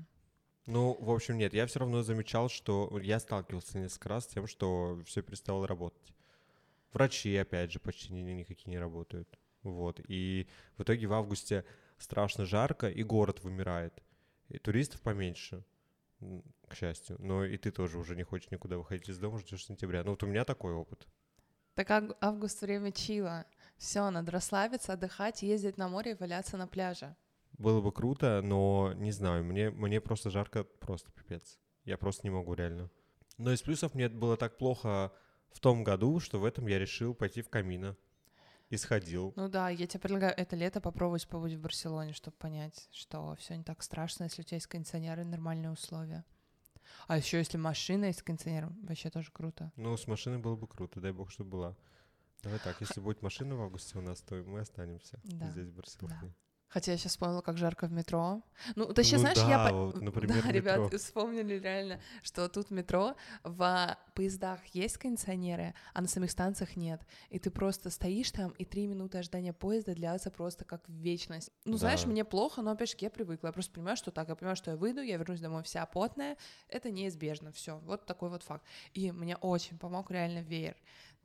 Ну, 0.66 0.94
в 1.00 1.10
общем, 1.10 1.38
нет, 1.38 1.54
я 1.54 1.66
все 1.66 1.78
равно 1.78 2.02
замечал, 2.02 2.50
что 2.50 2.98
я 3.00 3.18
сталкивался 3.18 3.78
несколько 3.78 4.10
раз 4.10 4.24
с 4.24 4.28
тем, 4.28 4.46
что 4.46 5.00
все 5.06 5.22
перестало 5.22 5.66
работать. 5.66 6.12
Врачи, 6.92 7.34
опять 7.36 7.72
же, 7.72 7.78
почти 7.80 8.12
ни- 8.12 8.32
никакие 8.32 8.70
не 8.70 8.78
работают. 8.78 9.38
Вот. 9.62 9.98
И 10.08 10.46
в 10.76 10.82
итоге 10.82 11.06
в 11.06 11.12
августе 11.14 11.64
страшно 11.96 12.44
жарко, 12.44 12.90
и 12.90 13.02
город 13.02 13.42
вымирает. 13.42 14.02
И 14.48 14.58
туристов 14.58 15.00
поменьше, 15.00 15.64
к 16.68 16.74
счастью. 16.74 17.16
Но 17.18 17.44
и 17.44 17.56
ты 17.56 17.70
тоже 17.70 17.98
уже 17.98 18.16
не 18.16 18.22
хочешь 18.22 18.50
никуда 18.50 18.78
выходить 18.78 19.08
из 19.08 19.18
дома, 19.18 19.38
ждешь 19.38 19.64
сентября. 19.64 20.04
Ну, 20.04 20.10
вот 20.10 20.22
у 20.22 20.26
меня 20.26 20.44
такой 20.44 20.72
опыт. 20.72 21.06
Так 21.74 21.90
ав- 21.90 22.16
август 22.20 22.62
время 22.62 22.92
чила. 22.92 23.44
Все, 23.76 24.08
надо 24.10 24.32
расслабиться, 24.32 24.94
отдыхать, 24.94 25.42
ездить 25.42 25.76
на 25.76 25.88
море 25.88 26.12
и 26.12 26.14
валяться 26.14 26.56
на 26.56 26.66
пляже. 26.66 27.14
Было 27.58 27.80
бы 27.80 27.92
круто, 27.92 28.40
но 28.42 28.92
не 28.96 29.12
знаю, 29.12 29.44
мне, 29.44 29.70
мне 29.70 30.00
просто 30.00 30.30
жарко, 30.30 30.64
просто 30.64 31.10
пипец. 31.12 31.58
Я 31.84 31.98
просто 31.98 32.22
не 32.26 32.30
могу 32.30 32.54
реально. 32.54 32.90
Но 33.38 33.52
из 33.52 33.62
плюсов 33.62 33.94
мне 33.94 34.08
было 34.08 34.36
так 34.36 34.56
плохо 34.56 35.12
в 35.50 35.60
том 35.60 35.84
году, 35.84 36.20
что 36.20 36.38
в 36.38 36.44
этом 36.44 36.66
я 36.66 36.78
решил 36.78 37.14
пойти 37.14 37.42
в 37.42 37.48
камина. 37.48 37.96
И 38.68 38.76
сходил. 38.76 39.32
Ну 39.36 39.48
да, 39.48 39.68
я 39.68 39.86
тебе 39.86 40.00
предлагаю 40.00 40.34
это 40.36 40.56
лето 40.56 40.80
попробовать 40.80 41.28
побыть 41.28 41.54
в 41.54 41.60
Барселоне, 41.60 42.12
чтобы 42.12 42.36
понять, 42.36 42.88
что 42.90 43.36
все 43.36 43.56
не 43.56 43.62
так 43.62 43.82
страшно, 43.82 44.24
если 44.24 44.42
у 44.42 44.44
тебя 44.44 44.56
есть 44.56 44.66
кондиционер 44.66 45.20
и 45.20 45.24
нормальные 45.24 45.70
условия. 45.70 46.24
А 47.06 47.16
еще 47.16 47.38
если 47.38 47.58
машина 47.58 48.06
есть 48.06 48.20
с 48.20 48.22
кондиционером, 48.22 48.76
вообще 48.82 49.10
тоже 49.10 49.30
круто. 49.32 49.72
Ну, 49.76 49.96
с 49.96 50.06
машиной 50.06 50.38
было 50.38 50.56
бы 50.56 50.66
круто, 50.66 51.00
дай 51.00 51.12
бог, 51.12 51.30
чтобы 51.30 51.50
была. 51.50 51.76
Давай 52.42 52.58
так, 52.58 52.80
если 52.80 53.00
будет 53.00 53.22
машина 53.22 53.56
в 53.56 53.62
августе 53.62 53.98
у 53.98 54.00
нас, 54.00 54.20
то 54.20 54.34
мы 54.36 54.60
останемся 54.60 55.20
Да, 55.24 55.50
здесь, 55.50 55.68
в 55.68 55.74
Барселоне. 55.74 56.34
Хотя 56.68 56.92
я 56.92 56.98
сейчас 56.98 57.12
вспомнила, 57.12 57.40
как 57.42 57.56
жарко 57.56 57.86
в 57.86 57.92
метро. 57.92 58.42
Ну, 58.74 58.92
точнее, 58.92 59.18
Ну 59.18 59.20
знаешь, 59.20 59.38
я... 59.38 59.46
да, 59.64 59.70
по- 59.70 59.86
вот, 59.86 60.00
например, 60.02 60.42
да, 60.42 60.48
в 60.48 60.50
ребят, 60.50 60.78
метро. 60.80 60.98
вспомнили 60.98 61.54
реально, 61.58 62.00
что 62.22 62.48
тут 62.48 62.70
метро, 62.70 63.14
в 63.44 63.96
поездах 64.14 64.64
есть 64.74 64.98
кондиционеры, 64.98 65.74
а 65.94 66.00
на 66.02 66.08
самих 66.08 66.30
станциях 66.30 66.74
нет. 66.76 67.00
И 67.30 67.38
ты 67.38 67.50
просто 67.50 67.88
стоишь 67.90 68.30
там, 68.32 68.50
и 68.58 68.64
три 68.64 68.86
минуты 68.88 69.18
ожидания 69.18 69.52
поезда 69.52 69.94
длятся 69.94 70.30
просто 70.30 70.64
как 70.64 70.82
вечность. 70.88 71.50
Ну, 71.64 71.76
знаешь, 71.76 72.02
Да. 72.02 72.08
мне 72.08 72.24
плохо, 72.24 72.62
но 72.62 72.72
опять 72.72 72.90
же 72.90 72.96
я 73.00 73.10
привыкла. 73.10 73.46
Я 73.48 73.52
просто 73.52 73.72
понимаю, 73.72 73.96
что 73.96 74.10
так. 74.10 74.28
Я 74.28 74.34
понимаю, 74.34 74.56
что 74.56 74.72
я 74.72 74.76
выйду, 74.76 75.00
я 75.02 75.16
вернусь 75.18 75.40
домой 75.40 75.62
вся 75.62 75.86
потная. 75.86 76.36
Это 76.68 76.90
неизбежно. 76.90 77.52
Все. 77.52 77.78
Вот 77.78 78.06
такой 78.06 78.28
вот 78.28 78.42
факт. 78.42 78.64
И 78.92 79.12
мне 79.12 79.36
очень 79.36 79.78
помог 79.78 80.10
реально 80.10 80.40
веер. 80.40 80.76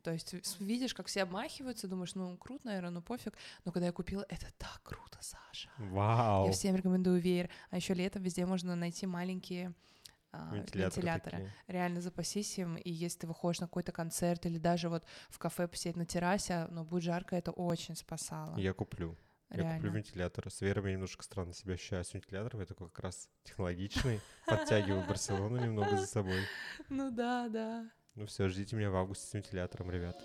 То 0.02 0.10
есть 0.12 0.34
видишь, 0.60 0.94
как 0.94 1.06
все 1.06 1.22
обмахиваются, 1.22 1.88
думаешь, 1.88 2.14
ну, 2.14 2.36
круто, 2.36 2.66
наверное, 2.66 2.90
ну 2.90 3.02
пофиг. 3.02 3.34
Но 3.64 3.72
когда 3.72 3.86
я 3.86 3.92
купила, 3.92 4.26
это 4.28 4.46
так 4.58 4.80
круто, 4.82 5.18
Саша. 5.20 5.70
Вау! 5.78 6.46
Я 6.46 6.52
всем 6.52 6.74
рекомендую 6.76 7.20
веер. 7.20 7.48
А 7.70 7.76
еще 7.76 7.94
летом 7.94 8.22
везде 8.22 8.44
можно 8.46 8.74
найти 8.74 9.06
маленькие 9.06 9.74
а, 10.32 10.54
Вентиляторы 10.54 11.02
вентиляторы. 11.02 11.36
такие. 11.36 11.54
Реально 11.68 12.00
запасись 12.00 12.58
им, 12.58 12.76
и 12.76 12.90
если 12.90 13.20
ты 13.20 13.26
выходишь 13.26 13.60
на 13.60 13.66
какой-то 13.66 13.92
концерт 13.92 14.46
или 14.46 14.58
даже 14.58 14.88
вот 14.88 15.04
в 15.28 15.38
кафе 15.38 15.68
посидеть 15.68 15.96
на 15.96 16.06
террасе, 16.06 16.66
но 16.70 16.84
будет 16.84 17.02
жарко, 17.02 17.36
это 17.36 17.50
очень 17.52 17.94
спасало. 17.96 18.56
Я 18.56 18.72
куплю. 18.72 19.16
Я 19.50 19.58
Реально. 19.58 19.74
куплю 19.76 19.92
вентилятор. 19.92 20.50
С 20.50 20.62
Верой 20.62 20.86
я 20.86 20.92
немножко 20.94 21.22
странно 21.22 21.52
себя 21.52 21.74
ощущаю 21.74 22.04
с 22.04 22.14
вентилятором. 22.14 22.60
Я 22.60 22.66
такой 22.66 22.88
как 22.88 23.00
раз 23.00 23.28
технологичный. 23.44 24.20
Подтягиваю 24.46 25.06
Барселону 25.06 25.58
немного 25.62 25.96
за 25.98 26.06
собой. 26.06 26.40
Ну 26.88 27.10
да, 27.10 27.48
да. 27.50 27.90
Ну 28.14 28.26
все, 28.26 28.46
ждите 28.48 28.76
меня 28.76 28.90
в 28.90 28.96
августе 28.96 29.26
с 29.26 29.32
вентилятором, 29.32 29.90
ребят. 29.90 30.22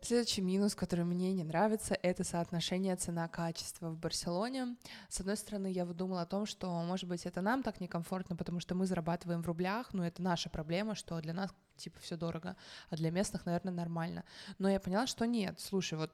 Следующий 0.00 0.40
минус, 0.40 0.74
который 0.74 1.04
мне 1.04 1.32
не 1.32 1.44
нравится, 1.44 1.96
это 2.00 2.24
соотношение 2.24 2.94
цена-качество 2.94 3.90
в 3.90 3.98
Барселоне. 3.98 4.76
С 5.08 5.20
одной 5.20 5.36
стороны, 5.36 5.68
я 5.68 5.84
вот 5.84 5.96
думала 5.96 6.22
о 6.22 6.26
том, 6.26 6.46
что, 6.46 6.70
может 6.82 7.08
быть, 7.08 7.26
это 7.26 7.40
нам 7.40 7.62
так 7.62 7.80
некомфортно, 7.80 8.36
потому 8.36 8.60
что 8.60 8.74
мы 8.74 8.86
зарабатываем 8.86 9.42
в 9.42 9.46
рублях, 9.46 9.92
ну, 9.92 10.02
это 10.02 10.22
наша 10.22 10.48
проблема, 10.48 10.94
что 10.94 11.20
для 11.20 11.32
нас, 11.32 11.52
типа, 11.76 11.98
все 12.00 12.16
дорого, 12.16 12.56
а 12.88 12.96
для 12.96 13.10
местных, 13.10 13.46
наверное, 13.46 13.72
нормально. 13.72 14.24
Но 14.58 14.68
я 14.68 14.78
поняла, 14.78 15.08
что 15.08 15.26
нет. 15.26 15.58
Слушай, 15.58 15.98
вот 15.98 16.12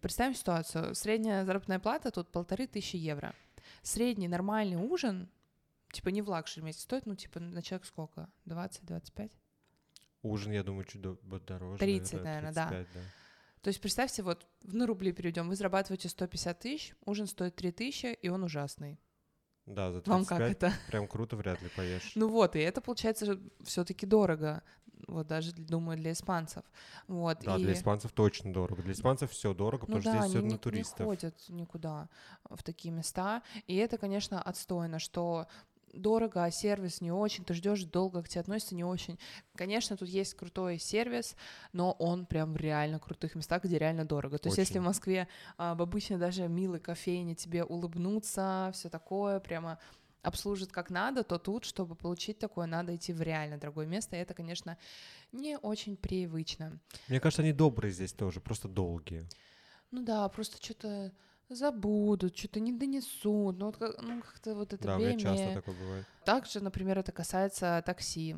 представим 0.00 0.34
ситуацию. 0.34 0.94
Средняя 0.94 1.44
заработная 1.44 1.78
плата 1.78 2.10
тут 2.10 2.30
полторы 2.30 2.66
тысячи 2.66 2.96
евро. 2.96 3.32
Средний 3.82 4.28
нормальный 4.28 4.76
ужин, 4.76 5.28
типа, 5.92 6.08
не 6.08 6.22
в 6.22 6.28
luxury 6.28 6.64
месте 6.64 6.82
стоит, 6.82 7.06
ну, 7.06 7.14
типа, 7.14 7.40
на 7.40 7.62
человек 7.62 7.86
сколько? 7.86 8.28
20-25? 8.46 9.32
Ужин, 10.22 10.52
я 10.52 10.62
думаю, 10.62 10.84
чуть 10.84 11.00
до- 11.02 11.18
дороже. 11.40 11.78
30, 11.78 12.22
наверное, 12.22 12.52
да. 12.52 12.68
35, 12.68 13.02
То 13.60 13.68
есть 13.68 13.80
представьте, 13.80 14.22
вот 14.22 14.46
на 14.62 14.86
рубли 14.86 15.12
перейдем, 15.12 15.48
вы 15.48 15.56
зарабатываете 15.56 16.08
150 16.08 16.58
тысяч, 16.60 16.94
ужин 17.04 17.26
стоит 17.26 17.56
3 17.56 17.72
тысячи, 17.72 18.06
и 18.22 18.28
он 18.28 18.42
ужасный. 18.42 18.98
Да, 19.66 19.92
за 19.92 20.00
35 20.00 20.08
Вам 20.08 20.24
как 20.26 20.40
это? 20.40 20.72
прям 20.88 21.08
круто 21.08 21.36
вряд 21.36 21.60
ли 21.62 21.68
поешь. 21.74 22.12
Ну 22.14 22.28
вот, 22.28 22.54
и 22.56 22.58
это 22.58 22.80
получается 22.80 23.38
все-таки 23.62 24.04
дорого, 24.06 24.62
вот 25.08 25.26
даже, 25.26 25.52
думаю, 25.52 25.96
для 25.98 26.12
испанцев. 26.12 26.64
Вот, 27.08 27.38
Да, 27.40 27.56
и... 27.56 27.62
для 27.62 27.72
испанцев 27.72 28.12
точно 28.12 28.52
дорого. 28.52 28.82
Для 28.82 28.92
испанцев 28.92 29.30
все 29.30 29.54
дорого, 29.54 29.86
Ну 29.88 29.96
потому 29.96 30.02
что 30.02 30.12
да, 30.12 30.18
здесь 30.20 30.30
все 30.30 30.40
на 30.40 30.46
не, 30.46 30.52
не 30.52 30.58
туристов. 30.58 31.06
ходят 31.06 31.34
никуда 31.48 32.08
в 32.48 32.62
такие 32.62 32.92
места. 32.92 33.42
И 33.66 33.76
это, 33.76 33.98
конечно, 33.98 34.40
отстойно, 34.40 34.98
что 34.98 35.46
дорого, 35.96 36.44
а 36.44 36.50
сервис 36.50 37.00
не 37.00 37.12
очень, 37.12 37.44
ты 37.44 37.54
ждешь 37.54 37.84
долго, 37.84 38.22
к 38.22 38.28
тебе 38.28 38.40
относятся 38.40 38.74
не 38.74 38.84
очень. 38.84 39.18
Конечно, 39.54 39.96
тут 39.96 40.08
есть 40.08 40.34
крутой 40.34 40.78
сервис, 40.78 41.36
но 41.72 41.92
он 41.92 42.26
прям 42.26 42.54
в 42.54 42.56
реально 42.56 42.98
крутых 42.98 43.34
местах, 43.34 43.64
где 43.64 43.78
реально 43.78 44.04
дорого. 44.04 44.38
То 44.38 44.48
есть, 44.48 44.58
если 44.58 44.74
в 44.74 44.82
Очень. 44.82 44.86
Москве 44.86 45.28
а, 45.56 45.74
в 45.74 45.82
обычной 45.82 46.18
даже 46.18 46.48
милой 46.48 46.80
кофейне 46.80 47.34
тебе 47.34 47.64
улыбнутся, 47.64 48.70
все 48.74 48.88
такое, 48.88 49.40
прямо 49.40 49.78
обслужат 50.22 50.72
как 50.72 50.90
надо, 50.90 51.22
то 51.22 51.38
тут, 51.38 51.64
чтобы 51.64 51.94
получить 51.94 52.38
такое, 52.38 52.66
надо 52.66 52.96
идти 52.96 53.12
в 53.12 53.20
реально 53.20 53.58
дорогое 53.58 53.86
место, 53.86 54.16
и 54.16 54.20
это, 54.20 54.34
конечно, 54.34 54.78
не 55.32 55.58
очень 55.58 55.96
привычно. 55.96 56.80
Мне 57.08 57.20
кажется, 57.20 57.42
они 57.42 57.52
добрые 57.52 57.92
здесь 57.92 58.12
тоже, 58.12 58.40
просто 58.40 58.68
долгие. 58.68 59.26
Ну 59.90 60.02
да, 60.02 60.28
просто 60.28 60.62
что-то 60.62 61.12
забудут, 61.48 62.36
что-то 62.36 62.60
не 62.60 62.72
донесут, 62.72 63.58
ну, 63.58 63.66
вот 63.66 63.76
как, 63.76 64.00
ну 64.02 64.22
как-то 64.22 64.54
вот 64.54 64.72
это 64.72 64.84
да, 64.84 64.96
время. 64.96 65.18
часто 65.18 65.54
такое 65.54 65.74
бывает. 65.74 66.06
Также, 66.24 66.60
например, 66.60 66.98
это 66.98 67.12
касается 67.12 67.82
такси. 67.84 68.36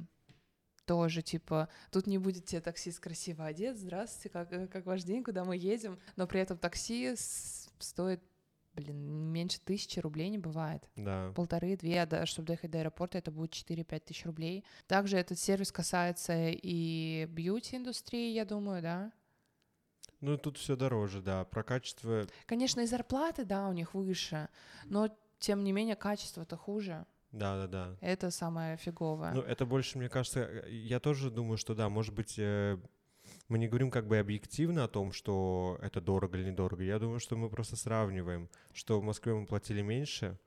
Тоже, 0.85 1.21
типа, 1.21 1.69
тут 1.91 2.07
не 2.07 2.19
будет 2.19 2.45
тебе 2.45 2.61
таксист 2.61 3.01
красиво 3.01 3.45
одет, 3.45 3.77
здравствуйте, 3.77 4.29
как, 4.29 4.53
э, 4.53 4.69
как 4.69 4.87
ваш 4.87 5.03
день, 5.03 5.25
куда 5.25 5.45
мы 5.45 5.57
едем, 5.57 5.99
но 6.15 6.29
при 6.29 6.41
этом 6.41 6.59
такси 6.59 7.17
с- 7.17 7.69
стоит 7.81 8.23
блин, 8.77 9.33
меньше 9.33 9.59
тысячи 9.59 9.99
рублей 9.99 10.29
не 10.29 10.39
бывает. 10.39 10.89
Да. 10.97 11.33
Полторы-две, 11.35 12.05
да, 12.07 12.27
чтобы 12.27 12.47
доехать 12.49 12.71
до 12.71 12.79
аэропорта, 12.81 13.19
это 13.19 13.31
будет 13.31 13.53
4-5 13.53 14.05
тысяч 14.05 14.25
рублей. 14.27 14.65
Также 14.87 15.17
этот 15.17 15.39
сервис 15.39 15.73
касается 15.73 16.35
и 16.51 17.27
бьюти-индустрии, 17.31 18.33
я 18.35 18.45
думаю, 18.45 18.83
да? 18.83 19.13
Ну, 20.21 20.39
тут 20.39 20.57
все 20.57 20.77
дороже, 20.77 21.21
да. 21.21 21.45
Про 21.45 21.63
качество... 21.63 22.27
Конечно, 22.47 22.81
и 22.81 22.87
зарплаты, 22.87 23.45
да, 23.45 23.69
у 23.69 23.73
них 23.73 23.95
выше, 23.95 24.49
но, 24.85 25.09
тем 25.39 25.63
не 25.65 25.73
менее, 25.73 25.97
качество-то 25.97 26.57
хуже. 26.57 27.07
Да-да-да. 27.33 27.97
Это 28.01 28.31
самое 28.31 28.77
фиговое. 28.77 29.33
Ну, 29.33 29.43
это 29.43 29.67
больше, 29.67 29.99
мне 29.99 30.09
кажется, 30.09 30.41
э, 30.41 30.71
я 30.71 31.01
тоже 31.01 31.31
думаю, 31.31 31.59
что 31.59 31.75
да, 31.75 31.89
может 31.89 32.15
быть, 32.15 32.39
э, 32.39 32.79
мы 33.49 33.59
не 33.59 33.69
говорим 33.69 33.91
как 33.91 34.07
бы 34.07 34.19
объективно 34.19 34.85
о 34.85 34.89
том, 34.89 35.13
что 35.13 35.79
это 35.83 36.01
дорого 36.01 36.39
или 36.39 36.51
недорого. 36.51 36.83
Я 36.83 36.99
думаю, 36.99 37.21
что 37.21 37.37
мы 37.37 37.51
просто 37.51 37.77
сравниваем, 37.77 38.49
что 38.73 39.01
в 39.01 39.05
Москве 39.05 39.35
мы 39.35 39.47
платили 39.47 39.83
меньше, 39.83 40.39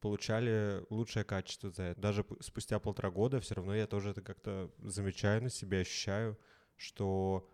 получали 0.00 0.84
лучшее 0.90 1.24
качество 1.24 1.70
за 1.70 1.82
это. 1.84 2.00
Даже 2.00 2.26
спустя 2.40 2.78
полтора 2.78 3.10
года 3.10 3.40
все 3.40 3.54
равно 3.54 3.74
я 3.74 3.86
тоже 3.86 4.10
это 4.10 4.20
как-то 4.20 4.70
замечаю 4.82 5.42
на 5.42 5.50
себе, 5.50 5.80
ощущаю, 5.80 6.38
что, 6.76 7.48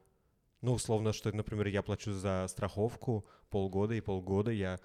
ну, 0.63 0.73
условно, 0.73 1.13
что, 1.13 1.33
например, 1.33 1.69
я 1.69 1.83
плачу 1.83 2.13
за 2.13 2.47
страховку 2.49 3.27
полгода, 3.49 3.95
и 3.95 4.01
полгода 4.01 4.51
я 4.51 4.79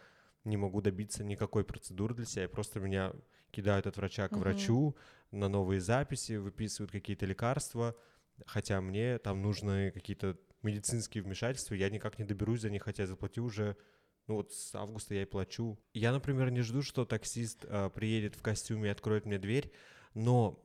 не 0.43 0.57
могу 0.57 0.81
добиться 0.81 1.23
никакой 1.23 1.65
процедуры 1.65 2.13
для 2.15 2.25
себя, 2.25 2.45
и 2.45 2.47
просто 2.47 2.79
меня 2.79 3.13
кидают 3.51 3.87
от 3.87 3.97
врача 3.97 4.27
к 4.27 4.33
mm-hmm. 4.33 4.39
врачу 4.39 4.95
на 5.31 5.49
новые 5.49 5.81
записи, 5.81 6.33
выписывают 6.33 6.91
какие-то 6.91 7.25
лекарства, 7.25 7.95
хотя 8.45 8.79
мне 8.81 9.17
там 9.17 9.41
нужны 9.41 9.91
какие-то 9.91 10.37
медицинские 10.61 11.23
вмешательства, 11.23 11.75
я 11.75 11.89
никак 11.89 12.19
не 12.19 12.25
доберусь 12.25 12.61
за 12.61 12.69
них, 12.69 12.83
хотя 12.83 13.03
я 13.03 13.07
заплатил 13.07 13.45
уже, 13.45 13.77
ну 14.27 14.35
вот 14.35 14.51
с 14.51 14.73
августа 14.75 15.15
я 15.15 15.23
и 15.23 15.25
плачу. 15.25 15.79
Я, 15.93 16.11
например, 16.11 16.49
не 16.51 16.61
жду, 16.61 16.81
что 16.81 17.05
таксист 17.05 17.65
э, 17.65 17.89
приедет 17.93 18.35
в 18.35 18.41
костюме 18.41 18.89
и 18.89 18.91
откроет 18.91 19.25
мне 19.25 19.37
дверь, 19.37 19.71
но 20.13 20.63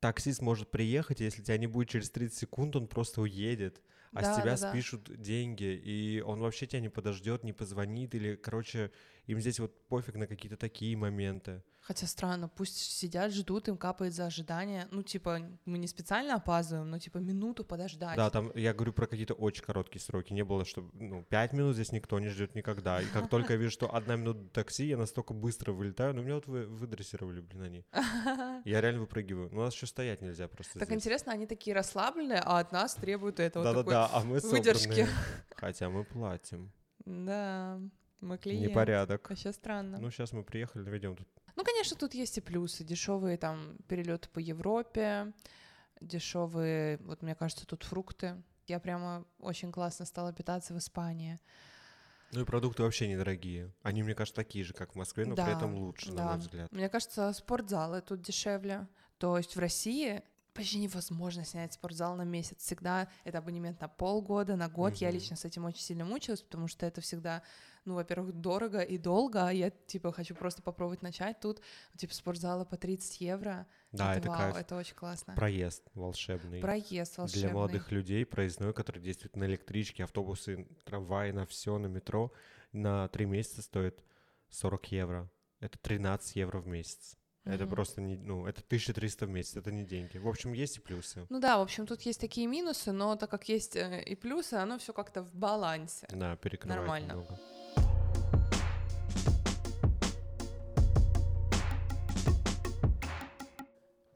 таксист 0.00 0.42
может 0.42 0.70
приехать, 0.70 1.20
если 1.20 1.42
тебя 1.42 1.58
не 1.58 1.66
будет 1.66 1.88
через 1.88 2.10
30 2.10 2.36
секунд, 2.36 2.76
он 2.76 2.88
просто 2.88 3.22
уедет, 3.22 3.82
а 4.12 4.22
да, 4.22 4.34
с 4.34 4.36
тебя 4.36 4.56
да, 4.56 4.70
спишут 4.70 5.04
да. 5.04 5.16
деньги, 5.16 5.64
и 5.64 6.20
он 6.20 6.40
вообще 6.40 6.66
тебя 6.66 6.80
не 6.80 6.88
подождет, 6.88 7.44
не 7.44 7.52
позвонит, 7.52 8.14
или, 8.14 8.36
короче, 8.36 8.90
им 9.30 9.40
здесь 9.40 9.60
вот 9.60 9.86
пофиг 9.88 10.16
на 10.16 10.26
какие-то 10.26 10.56
такие 10.56 10.96
моменты. 10.96 11.62
Хотя 11.80 12.06
странно, 12.06 12.48
пусть 12.48 12.76
сидят, 12.76 13.32
ждут, 13.32 13.68
им 13.68 13.76
капает 13.76 14.12
за 14.12 14.26
ожидание. 14.26 14.86
Ну, 14.90 15.02
типа, 15.02 15.40
мы 15.64 15.78
не 15.78 15.86
специально 15.86 16.34
опаздываем, 16.34 16.90
но, 16.90 16.98
типа, 16.98 17.18
минуту 17.18 17.64
подождать. 17.64 18.16
Да, 18.16 18.28
там 18.30 18.52
я 18.54 18.74
говорю 18.74 18.92
про 18.92 19.06
какие-то 19.06 19.34
очень 19.34 19.64
короткие 19.64 20.02
сроки. 20.02 20.32
Не 20.32 20.44
было, 20.44 20.64
что, 20.64 20.88
ну, 20.92 21.24
пять 21.24 21.52
минут 21.52 21.74
здесь 21.74 21.92
никто 21.92 22.18
не 22.18 22.28
ждет 22.28 22.54
никогда. 22.54 23.00
И 23.00 23.06
как 23.06 23.28
только 23.30 23.54
я 23.54 23.58
вижу, 23.58 23.70
что 23.70 23.94
одна 23.94 24.16
минута 24.16 24.48
такси, 24.52 24.86
я 24.86 24.96
настолько 24.96 25.32
быстро 25.32 25.72
вылетаю. 25.72 26.14
Ну, 26.14 26.22
меня 26.22 26.34
вот 26.34 26.46
вы, 26.46 26.66
выдрессировали, 26.66 27.40
блин, 27.40 27.62
они. 27.62 27.86
Я 28.64 28.80
реально 28.80 29.00
выпрыгиваю. 29.00 29.48
Ну, 29.50 29.60
у 29.60 29.64
нас 29.64 29.74
еще 29.74 29.86
стоять 29.86 30.20
нельзя 30.20 30.48
просто 30.48 30.78
Так 30.78 30.92
интересно, 30.92 31.32
они 31.32 31.46
такие 31.46 31.74
расслабленные, 31.74 32.40
а 32.44 32.58
от 32.58 32.72
нас 32.72 32.94
требуют 32.94 33.40
этого 33.40 33.64
Да-да-да, 33.64 34.10
а 34.12 34.22
мы 34.22 34.38
выдержки. 34.38 35.06
Хотя 35.56 35.88
мы 35.88 36.04
платим. 36.04 36.72
Да, 37.06 37.80
мы 38.20 38.38
клиенты. 38.38 38.68
Непорядок. 38.68 39.28
Вообще 39.28 39.52
странно. 39.52 39.98
Ну, 39.98 40.10
сейчас 40.10 40.32
мы 40.32 40.42
приехали, 40.42 40.82
наведем 40.82 41.16
тут 41.16 41.28
ну, 41.60 41.64
конечно, 41.64 41.94
тут 41.94 42.14
есть 42.14 42.38
и 42.38 42.40
плюсы. 42.40 42.84
Дешевые 42.84 43.36
там 43.36 43.76
перелеты 43.86 44.30
по 44.30 44.38
Европе, 44.38 45.34
дешевые, 46.00 46.96
вот 47.02 47.20
мне 47.20 47.34
кажется, 47.34 47.66
тут 47.66 47.82
фрукты. 47.82 48.42
Я 48.66 48.80
прямо 48.80 49.26
очень 49.38 49.70
классно 49.70 50.06
стала 50.06 50.32
питаться 50.32 50.72
в 50.72 50.78
Испании. 50.78 51.38
Ну 52.32 52.40
и 52.40 52.44
продукты 52.44 52.82
вообще 52.82 53.08
недорогие. 53.08 53.74
Они, 53.82 54.02
мне 54.02 54.14
кажется, 54.14 54.36
такие 54.36 54.64
же, 54.64 54.72
как 54.72 54.92
в 54.92 54.94
Москве, 54.94 55.26
но 55.26 55.34
да, 55.34 55.44
при 55.44 55.54
этом 55.54 55.74
лучше, 55.74 56.12
да. 56.12 56.24
на 56.24 56.28
мой 56.30 56.38
взгляд. 56.38 56.72
Мне 56.72 56.88
кажется, 56.88 57.30
спортзалы 57.34 58.00
тут 58.00 58.22
дешевле. 58.22 58.88
То 59.18 59.36
есть 59.36 59.54
в 59.54 59.58
России 59.58 60.22
почти 60.54 60.78
невозможно 60.78 61.44
снять 61.44 61.72
спортзал 61.72 62.16
на 62.16 62.22
месяц. 62.22 62.58
Всегда 62.58 63.08
это 63.24 63.38
абонемент 63.38 63.80
на 63.80 63.88
полгода, 63.88 64.56
на 64.56 64.68
год. 64.68 64.92
Угу. 64.92 65.00
Я 65.00 65.10
лично 65.10 65.36
с 65.36 65.44
этим 65.44 65.64
очень 65.64 65.82
сильно 65.82 66.04
мучилась, 66.04 66.42
потому 66.42 66.68
что 66.68 66.86
это 66.86 67.00
всегда 67.00 67.42
ну, 67.84 67.94
во-первых, 67.94 68.32
дорого 68.32 68.80
и 68.80 68.98
долго, 68.98 69.48
а 69.48 69.52
я, 69.52 69.70
типа, 69.70 70.12
хочу 70.12 70.34
просто 70.34 70.62
попробовать 70.62 71.02
начать 71.02 71.40
тут, 71.40 71.60
типа, 71.96 72.14
спортзала 72.14 72.64
по 72.64 72.76
30 72.76 73.20
евро. 73.20 73.66
Да, 73.92 74.12
это, 74.12 74.20
это 74.20 74.28
вау, 74.28 74.38
кайф. 74.38 74.56
это 74.56 74.76
очень 74.76 74.94
классно. 74.94 75.34
Проезд 75.34 75.82
волшебный. 75.94 76.60
Проезд 76.60 77.16
волшебный. 77.18 77.42
Для 77.42 77.52
молодых 77.52 77.90
людей 77.90 78.26
проездной, 78.26 78.74
который 78.74 79.00
действует 79.00 79.36
на 79.36 79.44
электричке, 79.44 80.04
автобусы, 80.04 80.68
трамваи, 80.84 81.30
на 81.30 81.46
все, 81.46 81.78
на 81.78 81.86
метро, 81.86 82.32
на 82.72 83.08
три 83.08 83.24
месяца 83.24 83.62
стоит 83.62 84.04
40 84.50 84.92
евро. 84.92 85.30
Это 85.60 85.78
13 85.78 86.36
евро 86.36 86.60
в 86.60 86.66
месяц. 86.66 87.16
Это 87.44 87.64
mm-hmm. 87.64 87.68
просто 87.68 88.00
не, 88.02 88.16
ну, 88.16 88.46
это 88.46 88.60
1300 88.60 89.26
в 89.26 89.30
месяц, 89.30 89.56
это 89.56 89.72
не 89.72 89.84
деньги. 89.84 90.18
В 90.18 90.28
общем, 90.28 90.52
есть 90.52 90.76
и 90.76 90.80
плюсы. 90.80 91.26
Ну 91.30 91.40
да, 91.40 91.58
в 91.58 91.62
общем, 91.62 91.86
тут 91.86 92.02
есть 92.02 92.20
такие 92.20 92.46
минусы, 92.46 92.92
но 92.92 93.16
так 93.16 93.30
как 93.30 93.48
есть 93.48 93.76
э, 93.76 94.02
и 94.02 94.14
плюсы, 94.14 94.54
оно 94.54 94.78
все 94.78 94.92
как-то 94.92 95.22
в 95.22 95.34
балансе. 95.34 96.06
Да, 96.10 96.36
перекрывает 96.36 96.80
Нормально. 96.80 97.12
Немного. 97.12 97.40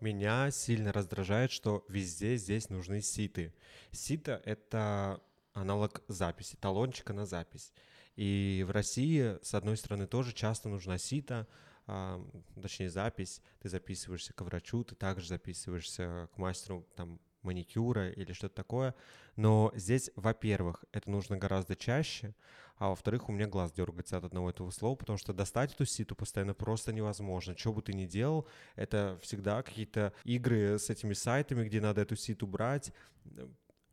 Меня 0.00 0.50
сильно 0.50 0.92
раздражает, 0.92 1.50
что 1.50 1.82
везде 1.88 2.36
здесь 2.36 2.68
нужны 2.68 3.00
ситы. 3.00 3.54
Сита— 3.90 4.42
это 4.44 5.18
аналог 5.54 6.02
записи, 6.08 6.56
талончика 6.60 7.14
на 7.14 7.24
запись. 7.24 7.72
И 8.16 8.64
в 8.68 8.70
России, 8.70 9.38
с 9.42 9.54
одной 9.54 9.78
стороны, 9.78 10.06
тоже 10.06 10.34
часто 10.34 10.68
нужна 10.68 10.98
сита, 10.98 11.48
точнее 11.86 12.90
запись. 12.90 13.40
Ты 13.60 13.68
записываешься 13.68 14.32
к 14.32 14.40
врачу, 14.42 14.84
ты 14.84 14.94
также 14.94 15.28
записываешься 15.28 16.28
к 16.34 16.38
мастеру 16.38 16.86
там, 16.96 17.20
маникюра 17.42 18.10
или 18.10 18.32
что-то 18.32 18.54
такое. 18.54 18.94
Но 19.36 19.72
здесь, 19.74 20.10
во-первых, 20.16 20.84
это 20.92 21.10
нужно 21.10 21.36
гораздо 21.36 21.76
чаще, 21.76 22.34
а 22.76 22.88
во-вторых, 22.88 23.28
у 23.28 23.32
меня 23.32 23.46
глаз 23.46 23.72
дергается 23.72 24.16
от 24.16 24.24
одного 24.24 24.50
этого 24.50 24.70
слова, 24.70 24.96
потому 24.96 25.18
что 25.18 25.32
достать 25.32 25.74
эту 25.74 25.84
ситу 25.84 26.16
постоянно 26.16 26.54
просто 26.54 26.92
невозможно. 26.92 27.56
Что 27.56 27.72
бы 27.72 27.82
ты 27.82 27.92
ни 27.92 28.06
делал, 28.06 28.48
это 28.74 29.18
всегда 29.22 29.62
какие-то 29.62 30.12
игры 30.24 30.78
с 30.78 30.90
этими 30.90 31.12
сайтами, 31.12 31.64
где 31.64 31.80
надо 31.80 32.00
эту 32.00 32.16
ситу 32.16 32.46
брать, 32.46 32.92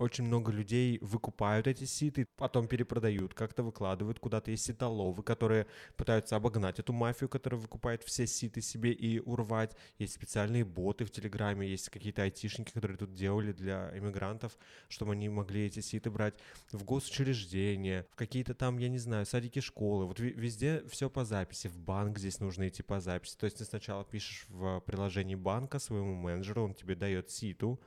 очень 0.02 0.24
много 0.24 0.52
людей 0.52 0.98
выкупают 1.02 1.68
эти 1.68 1.84
ситы, 1.84 2.28
потом 2.36 2.68
перепродают, 2.68 3.34
как-то 3.34 3.64
выкладывают 3.64 4.20
куда-то. 4.20 4.52
Есть 4.52 4.66
ситоловы, 4.66 5.24
которые 5.24 5.68
пытаются 5.96 6.36
обогнать 6.36 6.80
эту 6.80 6.92
мафию, 6.92 7.30
которая 7.30 7.62
выкупает 7.62 8.04
все 8.04 8.26
ситы 8.26 8.62
себе 8.62 8.92
и 8.92 9.20
урвать. 9.20 9.76
Есть 10.00 10.14
специальные 10.14 10.66
боты 10.66 11.06
в 11.06 11.12
Телеграме, 11.12 11.68
есть 11.68 11.90
какие-то 11.90 12.24
айтишники, 12.24 12.72
которые 12.72 12.98
тут 12.98 13.14
делали 13.14 13.52
для 13.54 13.96
иммигрантов, 13.96 14.58
чтобы 14.90 15.14
они 15.14 15.30
могли 15.30 15.68
эти 15.68 15.82
ситы 15.82 16.10
брать 16.10 16.34
в 16.72 16.84
госучреждения, 16.84 18.08
в 18.12 18.16
какие-то 18.16 18.54
там, 18.56 18.80
я 18.80 18.90
не 18.90 18.98
знаю, 18.98 19.26
садики, 19.26 19.60
школы. 19.60 20.06
Вот 20.06 20.20
везде 20.20 20.84
все 20.90 21.10
по 21.10 21.26
записи. 21.26 21.68
В 21.68 21.78
банк 21.78 22.18
здесь 22.18 22.40
нужно 22.40 22.68
идти 22.68 22.82
по 22.82 23.00
записи. 23.00 23.38
То 23.38 23.46
есть 23.46 23.60
ты 23.60 23.66
сначала 23.66 24.04
пишешь 24.04 24.46
в 24.50 24.80
приложении 24.82 25.36
банка 25.36 25.78
своему 25.80 26.16
менеджеру, 26.16 26.64
он 26.64 26.74
тебе 26.74 26.96
дает 26.96 27.30
ситу, 27.30 27.80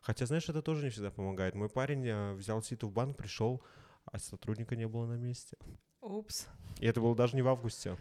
Хотя, 0.00 0.26
знаешь, 0.26 0.48
это 0.48 0.62
тоже 0.62 0.84
не 0.84 0.90
всегда 0.90 1.10
помогает. 1.10 1.54
Мой 1.54 1.68
парень 1.68 2.06
э, 2.06 2.34
взял 2.34 2.62
ситу 2.62 2.88
в 2.88 2.92
банк, 2.92 3.16
пришел, 3.16 3.62
а 4.04 4.18
сотрудника 4.18 4.76
не 4.76 4.88
было 4.88 5.06
на 5.06 5.14
месте. 5.14 5.56
Упс. 6.00 6.46
И 6.78 6.86
это 6.86 7.00
было 7.00 7.14
даже 7.14 7.36
не 7.36 7.42
в 7.42 7.48
августе. 7.48 7.96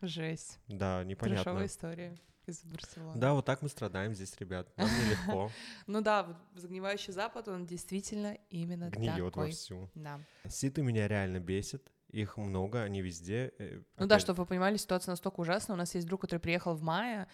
Жесть. 0.00 0.58
Да, 0.68 1.04
непонятно. 1.04 1.44
Трешовая 1.44 1.66
история 1.66 2.16
из 2.46 2.64
Барселоны. 2.64 3.18
Да, 3.18 3.34
вот 3.34 3.44
так 3.44 3.62
мы 3.62 3.68
страдаем 3.68 4.14
здесь, 4.14 4.34
ребят. 4.38 4.68
Нам 4.76 4.88
нелегко. 4.88 5.50
Ну 5.86 6.00
да, 6.00 6.22
вот 6.22 6.36
загнивающий 6.54 7.12
Запад, 7.12 7.48
он 7.48 7.66
действительно 7.66 8.38
именно 8.48 8.90
Гниет 8.90 9.36
вовсю. 9.36 9.90
Да. 9.94 10.20
Ситы 10.48 10.82
меня 10.82 11.08
реально 11.08 11.38
бесит. 11.38 11.90
Их 12.08 12.36
много, 12.36 12.82
они 12.82 13.02
везде. 13.02 13.52
Э, 13.58 13.82
ну 13.96 14.06
да, 14.06 14.18
чтобы 14.18 14.42
вы 14.42 14.46
понимали, 14.46 14.76
ситуация 14.76 15.12
настолько 15.12 15.40
ужасна. 15.40 15.74
У 15.74 15.76
нас 15.76 15.94
есть 15.94 16.08
друг, 16.08 16.22
который 16.22 16.40
приехал 16.40 16.74
в 16.74 16.82
мае, 16.82 17.28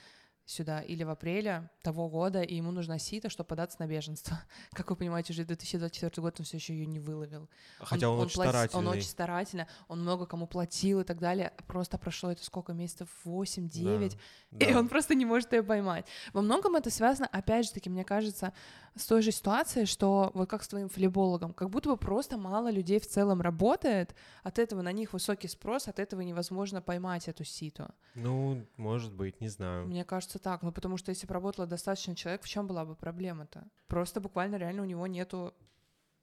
сюда 0.47 0.81
или 0.81 1.03
в 1.03 1.11
апреле 1.11 1.69
того 1.83 2.09
года, 2.09 2.41
и 2.41 2.55
ему 2.55 2.71
нужна 2.71 2.99
сито, 2.99 3.29
чтобы 3.29 3.49
податься 3.49 3.77
на 3.81 3.87
беженство. 3.87 4.41
Как 4.73 4.89
вы 4.89 4.97
понимаете, 4.97 5.33
уже 5.33 5.45
2024 5.45 6.23
год 6.23 6.37
он 6.39 6.47
все 6.47 6.57
еще 6.57 6.73
ее 6.73 6.87
не 6.87 7.01
выловил. 7.01 7.49
Хотя 7.81 8.09
он, 8.09 8.15
он, 8.15 8.21
он 8.21 8.27
очень 8.27 8.35
плати... 8.37 8.51
старательный. 8.51 8.81
Он 8.81 8.89
очень 8.89 9.09
старательно, 9.09 9.69
он 9.89 10.01
много 10.03 10.27
кому 10.27 10.47
платил 10.47 11.01
и 11.01 11.05
так 11.05 11.19
далее. 11.19 11.53
Просто 11.67 11.99
прошло 11.99 12.31
это 12.31 12.45
сколько 12.45 12.73
месяцев? 12.73 13.09
8-9. 13.25 14.17
Да, 14.53 14.67
и 14.67 14.73
да. 14.73 14.79
он 14.79 14.89
просто 14.89 15.15
не 15.15 15.25
может 15.25 15.53
ее 15.53 15.65
поймать. 15.65 16.07
Во 16.33 16.43
многом 16.43 16.77
это 16.77 16.91
связано, 16.91 17.27
опять 17.27 17.67
же 17.67 17.73
таки, 17.73 17.91
мне 17.91 18.05
кажется, 18.05 18.53
с 18.95 19.07
той 19.07 19.23
же 19.23 19.33
ситуацией, 19.33 19.85
что 19.85 20.31
вот 20.35 20.49
как 20.49 20.63
с 20.63 20.69
твоим 20.69 20.89
флебологом, 20.89 21.53
как 21.53 21.71
будто 21.71 21.91
бы 21.91 21.97
просто 21.97 22.39
мало 22.39 22.71
людей 22.71 22.99
в 22.99 23.07
целом 23.07 23.43
работает, 23.43 24.15
от 24.43 24.59
этого 24.59 24.83
на 24.83 24.93
них 24.93 25.13
высокий 25.13 25.49
спрос, 25.49 25.89
от 25.89 25.99
этого 25.99 26.23
невозможно 26.23 26.81
поймать 26.81 27.29
эту 27.29 27.45
ситу. 27.45 27.89
Ну, 28.15 28.65
может 28.77 29.13
быть, 29.13 29.41
не 29.41 29.49
знаю. 29.49 29.87
Мне 29.87 30.05
кажется 30.05 30.36
так, 30.39 30.63
ну 30.63 30.73
потому 30.73 30.97
что 30.97 31.11
если 31.11 31.27
бы 31.27 31.35
работало 31.35 31.67
достаточно 31.67 32.15
человек, 32.15 32.43
в 32.43 32.49
чем 32.49 32.67
была 32.67 32.85
бы 32.85 32.95
проблема-то? 32.95 33.65
Просто 33.87 34.21
буквально 34.21 34.57
реально 34.57 34.83
у 34.83 34.87
него 34.87 35.07
нету 35.07 35.55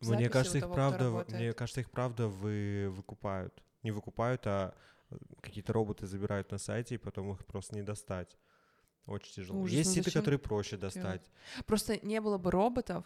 мне 0.01 0.29
кажется, 0.29 0.57
их 0.57 0.71
правда, 0.71 1.25
мне 1.29 1.53
кажется, 1.53 1.81
их 1.81 1.89
правда 1.89 2.27
вы 2.27 2.89
выкупают. 2.89 3.63
не 3.83 3.91
выкупают, 3.91 4.45
а 4.47 4.73
э, 5.09 5.15
какие-то 5.41 5.73
роботы 5.73 6.07
забирают 6.07 6.51
на 6.51 6.57
сайте, 6.57 6.95
и 6.95 6.97
потом 6.97 7.31
их 7.31 7.45
просто 7.45 7.75
не 7.75 7.83
достать. 7.83 8.37
Очень 9.05 9.33
тяжело. 9.33 9.59
Ужас, 9.59 9.75
Есть 9.75 9.95
ну 9.95 10.03
ситы, 10.03 10.11
которые 10.11 10.39
проще 10.39 10.77
достать. 10.77 11.29
Просто 11.65 11.99
не 12.05 12.21
было 12.21 12.37
бы 12.37 12.51
роботов, 12.51 13.05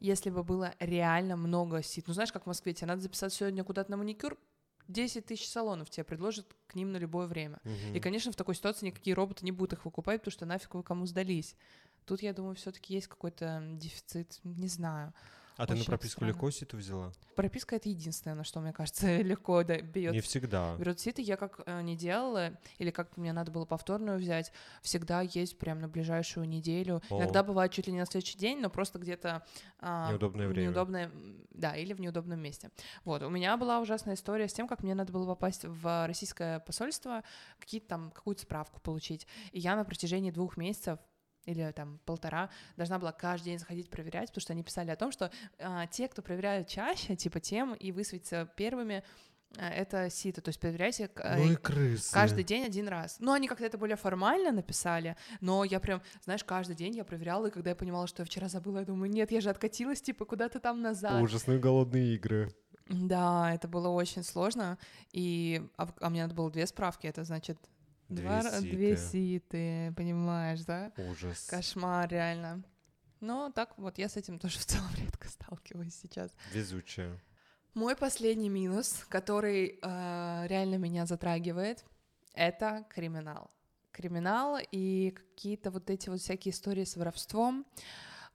если 0.00 0.30
бы 0.30 0.42
было 0.42 0.74
реально 0.80 1.36
много 1.36 1.82
сит. 1.82 2.08
Ну, 2.08 2.14
знаешь, 2.14 2.32
как 2.32 2.44
в 2.44 2.46
Москве, 2.46 2.74
тебе 2.74 2.88
надо 2.88 3.00
записать 3.00 3.32
сегодня 3.32 3.64
куда-то 3.64 3.90
на 3.90 3.96
маникюр, 3.96 4.36
10 4.88 5.26
тысяч 5.26 5.48
салонов 5.48 5.90
тебе 5.90 6.04
предложат 6.04 6.46
к 6.66 6.74
ним 6.74 6.92
на 6.92 6.96
любое 6.96 7.26
время. 7.26 7.60
Мгм. 7.64 7.94
И, 7.94 8.00
конечно, 8.00 8.32
в 8.32 8.36
такой 8.36 8.54
ситуации 8.54 8.86
никакие 8.86 9.14
роботы 9.14 9.44
не 9.44 9.52
будут 9.52 9.74
их 9.74 9.84
выкупать, 9.84 10.20
потому 10.20 10.32
что 10.32 10.46
нафиг 10.46 10.74
вы 10.74 10.82
кому 10.82 11.06
сдались. 11.06 11.56
Тут, 12.04 12.22
я 12.22 12.32
думаю, 12.32 12.54
все 12.54 12.70
таки 12.70 12.94
есть 12.94 13.08
какой-то 13.08 13.62
дефицит, 13.72 14.38
не 14.44 14.68
знаю. 14.68 15.12
А 15.56 15.66
ты 15.66 15.74
на 15.74 15.84
прописку 15.84 16.18
странно. 16.18 16.28
легко 16.32 16.50
ситу 16.50 16.76
взяла? 16.76 17.12
Прописка— 17.34 17.76
это 17.76 17.88
единственное, 17.88 18.34
на 18.34 18.44
что, 18.44 18.60
мне 18.60 18.72
кажется, 18.72 19.16
легко 19.22 19.62
да, 19.62 19.80
бьет 19.80 20.12
Не 20.12 20.20
всегда. 20.20 20.76
Берут 20.76 21.00
ситы, 21.00 21.22
я 21.22 21.36
как 21.36 21.60
э, 21.64 21.80
не 21.82 21.96
делала, 21.96 22.58
или 22.78 22.90
как 22.90 23.16
мне 23.16 23.32
надо 23.32 23.50
было 23.50 23.64
повторную 23.64 24.18
взять, 24.18 24.52
всегда 24.82 25.22
есть 25.22 25.58
прям 25.58 25.80
на 25.80 25.88
ближайшую 25.88 26.46
неделю. 26.48 27.02
О. 27.08 27.18
Иногда 27.18 27.42
бывает 27.42 27.72
чуть 27.72 27.86
ли 27.86 27.92
не 27.92 28.00
на 28.00 28.06
следующий 28.06 28.38
день, 28.38 28.60
но 28.60 28.68
просто 28.68 28.98
где-то... 28.98 29.44
а, 29.80 30.10
Неудобное 30.10 30.48
время. 30.48 30.66
неудобное, 30.66 31.10
да, 31.50 31.74
или 31.74 31.94
в 31.94 32.00
неудобном 32.00 32.40
месте. 32.40 32.70
Вот, 33.04 33.22
у 33.22 33.30
меня 33.30 33.56
была 33.56 33.80
ужасная 33.80 34.14
история 34.14 34.48
с 34.48 34.52
тем, 34.52 34.68
как 34.68 34.82
мне 34.82 34.94
надо 34.94 35.12
было 35.12 35.26
попасть 35.26 35.64
в 35.64 36.06
российское 36.06 36.60
посольство, 36.60 37.22
какие-то 37.58 37.88
там, 37.88 38.10
какую-то 38.10 38.42
справку 38.42 38.80
получить. 38.80 39.26
И 39.52 39.60
я 39.60 39.74
на 39.76 39.84
протяжении 39.84 40.30
двух 40.30 40.56
месяцев 40.56 40.98
или 41.46 41.70
там 41.72 41.98
полтора, 42.04 42.50
должна 42.76 42.98
была 42.98 43.12
каждый 43.12 43.46
день 43.46 43.58
заходить 43.58 43.88
проверять, 43.88 44.28
потому 44.28 44.42
что 44.42 44.52
они 44.52 44.62
писали 44.62 44.90
о 44.90 44.96
том, 44.96 45.12
что 45.12 45.30
а, 45.58 45.86
те, 45.86 46.08
кто 46.08 46.20
проверяют 46.22 46.68
чаще, 46.68 47.16
типа 47.16 47.40
тем, 47.40 47.74
и 47.74 47.92
высветятся 47.92 48.50
первыми, 48.56 49.02
а, 49.56 49.70
это 49.70 50.10
сито, 50.10 50.40
то 50.42 50.48
есть 50.48 50.58
проверяйте 50.60 51.08
к- 51.08 51.36
Ну 51.38 51.52
и 51.52 51.56
крысы. 51.56 52.12
каждый 52.12 52.42
день 52.44 52.64
один 52.64 52.88
раз. 52.88 53.16
Ну, 53.20 53.32
они 53.32 53.46
как-то 53.48 53.64
это 53.64 53.78
более 53.78 53.96
формально 53.96 54.50
написали, 54.52 55.16
но 55.40 55.62
я 55.64 55.78
прям, 55.80 56.02
знаешь, 56.24 56.42
каждый 56.44 56.74
день 56.76 56.96
я 56.96 57.04
проверяла, 57.04 57.46
и 57.46 57.50
когда 57.50 57.70
я 57.70 57.76
понимала, 57.76 58.06
что 58.08 58.22
я 58.22 58.26
вчера 58.26 58.48
забыла, 58.48 58.80
я 58.80 58.84
думаю, 58.84 59.10
нет, 59.10 59.30
я 59.30 59.40
же 59.40 59.48
откатилась, 59.50 60.02
типа, 60.02 60.24
куда-то 60.24 60.58
там 60.60 60.82
назад. 60.82 61.22
Ужасные 61.22 61.58
голодные 61.60 62.14
игры. 62.16 62.52
Да, 62.88 63.52
это 63.54 63.66
было 63.66 63.88
очень 63.88 64.22
сложно, 64.22 64.78
и 65.12 65.60
а, 65.76 65.88
а 66.00 66.10
мне 66.10 66.22
надо 66.22 66.34
было 66.34 66.50
две 66.50 66.66
справки, 66.66 67.06
это 67.08 67.24
значит 67.24 67.58
Две 68.08 68.22
два 68.22 68.60
две 68.60 68.96
ситы. 68.96 69.92
понимаешь, 69.96 70.60
да? 70.60 70.92
Ужас. 70.96 71.46
Кошмар, 71.46 72.08
реально. 72.08 72.62
Но 73.20 73.50
так 73.50 73.76
вот, 73.78 73.98
я 73.98 74.08
с 74.08 74.16
этим 74.16 74.38
тоже 74.38 74.58
в 74.60 74.64
целом 74.64 74.90
редко 74.96 75.28
сталкиваюсь 75.28 75.94
сейчас. 75.94 76.30
Везучая. 76.52 77.20
Мой 77.74 77.94
последний 77.94 78.48
минус, 78.48 79.04
который 79.08 79.78
э, 79.82 80.46
реально 80.46 80.76
меня 80.76 81.04
затрагивает, 81.04 81.84
это 82.32 82.86
криминал. 82.88 83.50
Криминал 83.92 84.58
и 84.72 85.10
какие-то 85.10 85.70
вот 85.70 85.90
эти 85.90 86.08
вот 86.08 86.20
всякие 86.20 86.52
истории 86.52 86.84
с 86.84 86.96
воровством, 86.96 87.66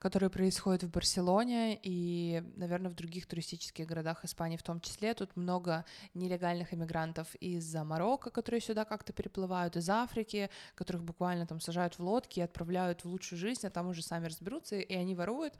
которые 0.02 0.30
происходят 0.30 0.82
в 0.82 0.90
Барселоне 0.90 1.78
и, 1.80 2.42
наверное, 2.56 2.90
в 2.90 2.94
других 2.96 3.26
туристических 3.26 3.86
городах 3.86 4.24
Испании 4.24 4.56
в 4.56 4.62
том 4.64 4.80
числе. 4.80 5.14
Тут 5.14 5.36
много 5.36 5.84
нелегальных 6.12 6.74
иммигрантов 6.74 7.32
из 7.36 7.72
Марокко, 7.72 8.30
которые 8.30 8.60
сюда 8.60 8.84
как-то 8.84 9.12
переплывают, 9.12 9.76
из 9.76 9.88
Африки, 9.88 10.50
которых 10.74 11.04
буквально 11.04 11.46
там 11.46 11.60
сажают 11.60 12.00
в 12.00 12.00
лодки 12.00 12.40
и 12.40 12.42
отправляют 12.42 13.04
в 13.04 13.08
лучшую 13.08 13.38
жизнь, 13.38 13.64
а 13.64 13.70
там 13.70 13.90
уже 13.90 14.02
сами 14.02 14.26
разберутся, 14.26 14.74
и 14.74 14.92
они 14.92 15.14
воруют. 15.14 15.54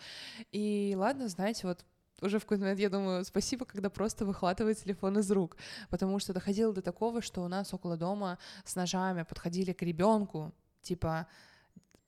И 0.51 0.93
ладно, 0.99 1.29
знаете, 1.29 1.69
вот 1.69 1.85
уже 2.21 2.41
в 2.41 2.43
какой-то 2.43 2.63
момент 2.63 2.81
я 2.81 2.91
думаю, 2.91 3.25
спасибо, 3.25 3.65
когда 3.65 3.91
просто 3.91 4.25
выхватывает 4.25 4.77
телефон 4.77 5.21
из 5.21 5.31
рук, 5.31 5.57
потому 5.89 6.19
что 6.19 6.33
доходило 6.33 6.73
до 6.73 6.83
такого, 6.83 7.23
что 7.23 7.45
у 7.45 7.49
нас 7.49 7.73
около 7.73 7.97
дома 7.97 8.41
с 8.65 8.75
ножами 8.75 9.23
подходили 9.23 9.73
к 9.73 9.83
ребенку, 9.83 10.53
типа 10.81 11.29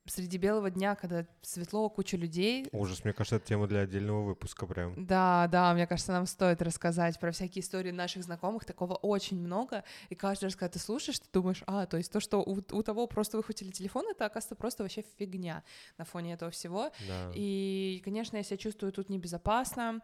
среди 0.07 0.37
белого 0.37 0.69
дня, 0.69 0.95
когда 0.95 1.25
светло, 1.41 1.89
куча 1.89 2.15
людей. 2.17 2.67
Ужас, 2.71 3.03
мне 3.03 3.13
кажется, 3.13 3.37
это 3.37 3.47
тема 3.47 3.67
для 3.67 3.81
отдельного 3.81 4.23
выпуска 4.23 4.65
прям. 4.67 5.05
Да, 5.05 5.47
да, 5.51 5.73
мне 5.73 5.87
кажется, 5.87 6.11
нам 6.11 6.25
стоит 6.27 6.61
рассказать 6.61 7.19
про 7.19 7.31
всякие 7.31 7.61
истории 7.63 7.91
наших 7.91 8.23
знакомых, 8.23 8.65
такого 8.65 8.93
очень 8.93 9.39
много, 9.39 9.83
и 10.09 10.15
каждый 10.15 10.45
раз, 10.45 10.55
когда 10.55 10.73
ты 10.73 10.79
слушаешь, 10.79 11.19
ты 11.19 11.27
думаешь, 11.33 11.63
а, 11.65 11.85
то 11.85 11.97
есть 11.97 12.11
то, 12.11 12.19
что 12.19 12.41
у, 12.41 12.57
у 12.71 12.83
того 12.83 13.07
просто 13.07 13.37
выхватили 13.37 13.71
телефон, 13.71 14.05
это, 14.09 14.25
оказывается, 14.25 14.55
просто 14.55 14.83
вообще 14.83 15.03
фигня 15.17 15.63
на 15.97 16.05
фоне 16.05 16.33
этого 16.33 16.51
всего, 16.51 16.91
Да. 17.07 17.31
и, 17.33 18.01
конечно, 18.05 18.37
я 18.37 18.43
себя 18.43 18.57
чувствую 18.57 18.91
тут 18.91 19.09
небезопасно. 19.09 20.01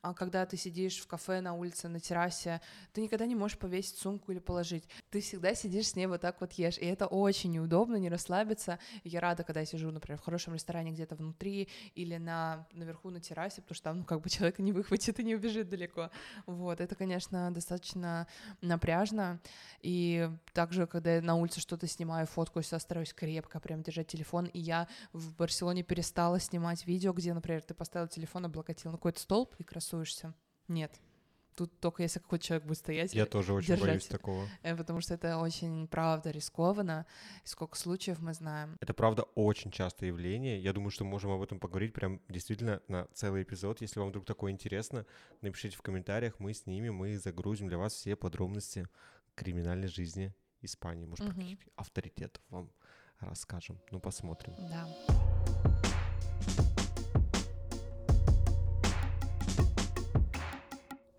А 0.00 0.14
когда 0.14 0.44
ты 0.46 0.56
сидишь 0.56 0.98
в 0.98 1.06
кафе 1.06 1.40
на 1.40 1.54
улице, 1.54 1.88
на 1.88 2.00
террасе, 2.00 2.60
ты 2.92 3.00
никогда 3.02 3.24
не 3.24 3.36
можешь 3.36 3.56
повесить 3.56 3.96
сумку 3.98 4.32
или 4.32 4.40
положить. 4.40 4.84
Ты 5.10 5.20
всегда 5.20 5.54
сидишь 5.54 5.88
с 5.88 5.96
ней 5.96 6.06
вот 6.06 6.20
так 6.22 6.40
вот 6.40 6.52
ешь. 6.54 6.76
И 6.78 6.84
это 6.86 7.06
очень 7.06 7.52
неудобно, 7.52 7.96
не 7.96 8.08
расслабиться. 8.08 8.80
Я 9.04 9.20
рада, 9.20 9.41
когда 9.44 9.60
я 9.60 9.66
сижу, 9.66 9.90
например, 9.90 10.18
в 10.18 10.24
хорошем 10.24 10.54
ресторане 10.54 10.92
где-то 10.92 11.14
внутри 11.14 11.68
или 11.94 12.16
на, 12.16 12.66
наверху 12.72 13.10
на 13.10 13.20
террасе, 13.20 13.62
потому 13.62 13.74
что 13.74 13.84
там, 13.84 13.98
ну, 13.98 14.04
как 14.04 14.20
бы 14.20 14.30
человека 14.30 14.62
не 14.62 14.72
выхватит 14.72 15.18
и 15.20 15.24
не 15.24 15.34
убежит 15.34 15.68
далеко. 15.68 16.10
Вот, 16.46 16.80
это, 16.80 16.94
конечно, 16.94 17.52
достаточно 17.52 18.26
напряжно. 18.60 19.40
И 19.80 20.30
также, 20.52 20.86
когда 20.86 21.16
я 21.16 21.22
на 21.22 21.34
улице 21.34 21.60
что-то 21.60 21.86
снимаю, 21.86 22.26
фоткаюсь, 22.26 22.72
я 22.72 22.78
стараюсь 22.78 23.12
крепко 23.12 23.60
прям 23.60 23.82
держать 23.82 24.06
телефон. 24.08 24.46
И 24.46 24.58
я 24.58 24.88
в 25.12 25.34
Барселоне 25.36 25.82
перестала 25.82 26.40
снимать 26.40 26.86
видео, 26.86 27.12
где, 27.12 27.34
например, 27.34 27.62
ты 27.62 27.74
поставил 27.74 28.08
телефон, 28.08 28.46
облокотил 28.46 28.90
на 28.90 28.96
какой-то 28.96 29.20
столб 29.20 29.54
и 29.58 29.64
красуешься. 29.64 30.34
Нет. 30.68 30.92
Тут 31.54 31.78
только 31.80 32.02
если 32.02 32.18
какой-то 32.18 32.44
человек 32.44 32.66
будет 32.66 32.78
стоять, 32.78 33.12
Я 33.14 33.26
тоже 33.26 33.52
очень 33.52 33.68
держать. 33.68 33.88
боюсь 33.88 34.06
такого. 34.06 34.48
э, 34.62 34.74
потому 34.74 35.00
что 35.00 35.14
это 35.14 35.36
очень, 35.38 35.86
правда, 35.86 36.30
рискованно. 36.30 37.04
И 37.44 37.48
сколько 37.48 37.76
случаев 37.76 38.20
мы 38.20 38.32
знаем. 38.34 38.76
Это 38.80 38.94
правда 38.94 39.22
очень 39.34 39.70
частое 39.70 40.08
явление. 40.08 40.58
Я 40.60 40.72
думаю, 40.72 40.90
что 40.90 41.04
можем 41.04 41.30
об 41.30 41.42
этом 41.42 41.60
поговорить 41.60 41.92
прям 41.92 42.20
действительно 42.28 42.80
на 42.88 43.06
целый 43.12 43.42
эпизод. 43.42 43.80
Если 43.82 44.00
вам 44.00 44.08
вдруг 44.08 44.24
такое 44.24 44.50
интересно, 44.52 45.04
напишите 45.42 45.76
в 45.76 45.82
комментариях, 45.82 46.38
мы 46.40 46.54
снимем, 46.54 46.94
мы 46.94 47.18
загрузим 47.18 47.68
для 47.68 47.76
вас 47.78 47.92
все 47.92 48.16
подробности 48.16 48.88
криминальной 49.34 49.88
жизни 49.88 50.34
Испании. 50.62 51.04
Может, 51.06 51.24
про 51.26 51.32
Мгм. 51.34 51.42
каких 51.42 51.58
авторитетов 51.76 52.42
вам 52.48 52.70
расскажем. 53.20 53.78
Ну, 53.90 54.00
посмотрим. 54.00 54.54
Да. 54.70 54.88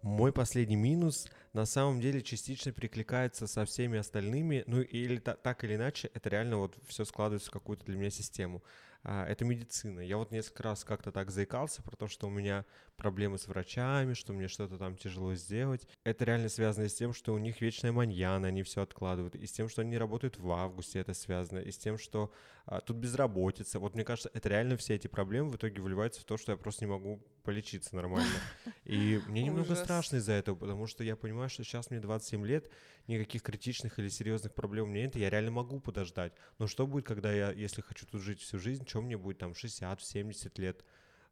Мой 0.04 0.34
последний 0.34 0.76
минус 0.76 1.30
на 1.54 1.66
самом 1.66 2.02
деле 2.02 2.22
частично 2.22 2.74
перекликается 2.74 3.48
со 3.48 3.64
всеми 3.64 3.98
остальными, 3.98 4.66
ну 4.68 4.82
или 4.82 5.18
та- 5.18 5.38
так 5.38 5.64
или 5.64 5.76
иначе, 5.76 6.12
это 6.14 6.28
реально 6.28 6.58
вот 6.58 6.78
все 6.86 7.06
складывается 7.06 7.50
в 7.50 7.54
какую-то 7.54 7.86
для 7.86 7.96
меня 7.96 8.10
систему. 8.10 8.62
А, 9.06 9.26
это 9.26 9.46
медицина. 9.46 10.02
Я 10.02 10.18
вот 10.18 10.32
несколько 10.32 10.64
раз 10.64 10.84
как-то 10.84 11.14
так 11.14 11.32
заикался 11.32 11.82
про 11.84 11.96
то, 11.96 12.10
что 12.10 12.28
у 12.28 12.30
меня 12.30 12.66
проблемы 12.98 13.38
с 13.38 13.48
врачами, 13.48 14.14
что 14.14 14.34
мне 14.34 14.50
что-то 14.50 14.78
там 14.78 14.98
тяжело 14.98 15.36
сделать. 15.36 15.88
Это 16.04 16.26
реально 16.26 16.50
связано 16.50 16.90
с 16.90 16.94
тем, 16.96 17.14
что 17.14 17.34
у 17.34 17.38
них 17.38 17.62
вечная 17.62 17.94
маньяна, 17.94 18.50
они 18.50 18.64
все 18.64 18.82
откладывают, 18.82 19.36
и 19.36 19.46
с 19.46 19.54
тем, 19.54 19.70
что 19.70 19.84
они 19.84 19.98
работают 19.98 20.38
в 20.38 20.52
августе, 20.52 21.00
это 21.00 21.14
связано, 21.14 21.60
и 21.60 21.72
с 21.72 21.78
тем, 21.78 21.98
что 21.98 22.30
а, 22.66 22.82
тут 22.82 22.98
безработица. 22.98 23.80
Вот 23.80 23.96
мне 23.96 24.04
кажется, 24.04 24.30
это 24.34 24.50
реально 24.50 24.76
все 24.76 24.96
эти 24.96 25.08
проблемы 25.08 25.52
в 25.52 25.56
итоге 25.56 25.82
выливаются 25.82 26.20
в 26.20 26.26
то, 26.26 26.36
что 26.36 26.52
я 26.52 26.58
просто 26.58 26.84
не 26.84 26.92
могу 26.92 27.26
полечиться 27.44 27.96
нормально. 27.96 28.28
И 28.86 29.22
мне 29.28 29.44
немного 29.44 29.72
Ужас. 29.72 29.84
страшно 29.84 30.18
из-за 30.18 30.34
этого, 30.34 30.56
потому 30.56 30.88
что 30.88 31.04
я 31.04 31.16
понимаю, 31.16 31.50
что 31.50 31.64
сейчас 31.64 31.90
мне 31.90 32.00
27 32.02 32.46
лет, 32.46 32.70
никаких 33.08 33.42
критичных 33.42 33.98
или 33.98 34.10
серьезных 34.10 34.54
проблем 34.54 34.86
у 34.86 34.88
меня 34.88 35.04
нет, 35.04 35.16
и 35.16 35.20
я 35.20 35.30
реально 35.30 35.52
могу 35.52 35.80
подождать. 35.80 36.34
Но 36.60 36.68
что 36.68 36.86
будет, 36.86 37.06
когда 37.06 37.32
я, 37.32 37.52
если 37.52 37.82
хочу 37.82 38.06
тут 38.06 38.22
жить 38.22 38.42
всю 38.42 38.60
жизнь, 38.60 38.86
что 38.88 39.02
мне 39.02 39.18
будет 39.18 39.38
там 39.38 39.54
в 39.54 39.58
60, 39.58 40.02
в 40.02 40.04
70 40.04 40.60
лет? 40.60 40.84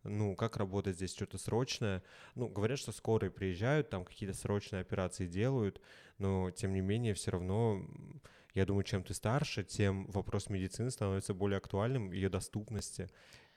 Ну, 0.03 0.35
как 0.35 0.57
работать 0.57 0.95
здесь, 0.95 1.13
что-то 1.13 1.37
срочное? 1.37 2.01
Ну, 2.35 2.47
говорят, 2.47 2.79
что 2.79 2.91
скорые 2.91 3.29
приезжают, 3.29 3.89
там 3.89 4.05
какие-то 4.05 4.35
срочные 4.35 4.81
операции 4.81 5.27
делают, 5.27 5.81
но, 6.17 6.51
тем 6.51 6.73
не 6.73 6.81
менее, 6.81 7.13
все 7.13 7.31
равно, 7.31 7.85
я 8.55 8.65
думаю, 8.65 8.83
чем 8.83 9.03
ты 9.03 9.13
старше, 9.13 9.63
тем 9.63 10.07
вопрос 10.07 10.49
медицины 10.49 10.89
становится 10.89 11.33
более 11.33 11.57
актуальным, 11.57 12.11
ее 12.11 12.29
доступности. 12.29 13.09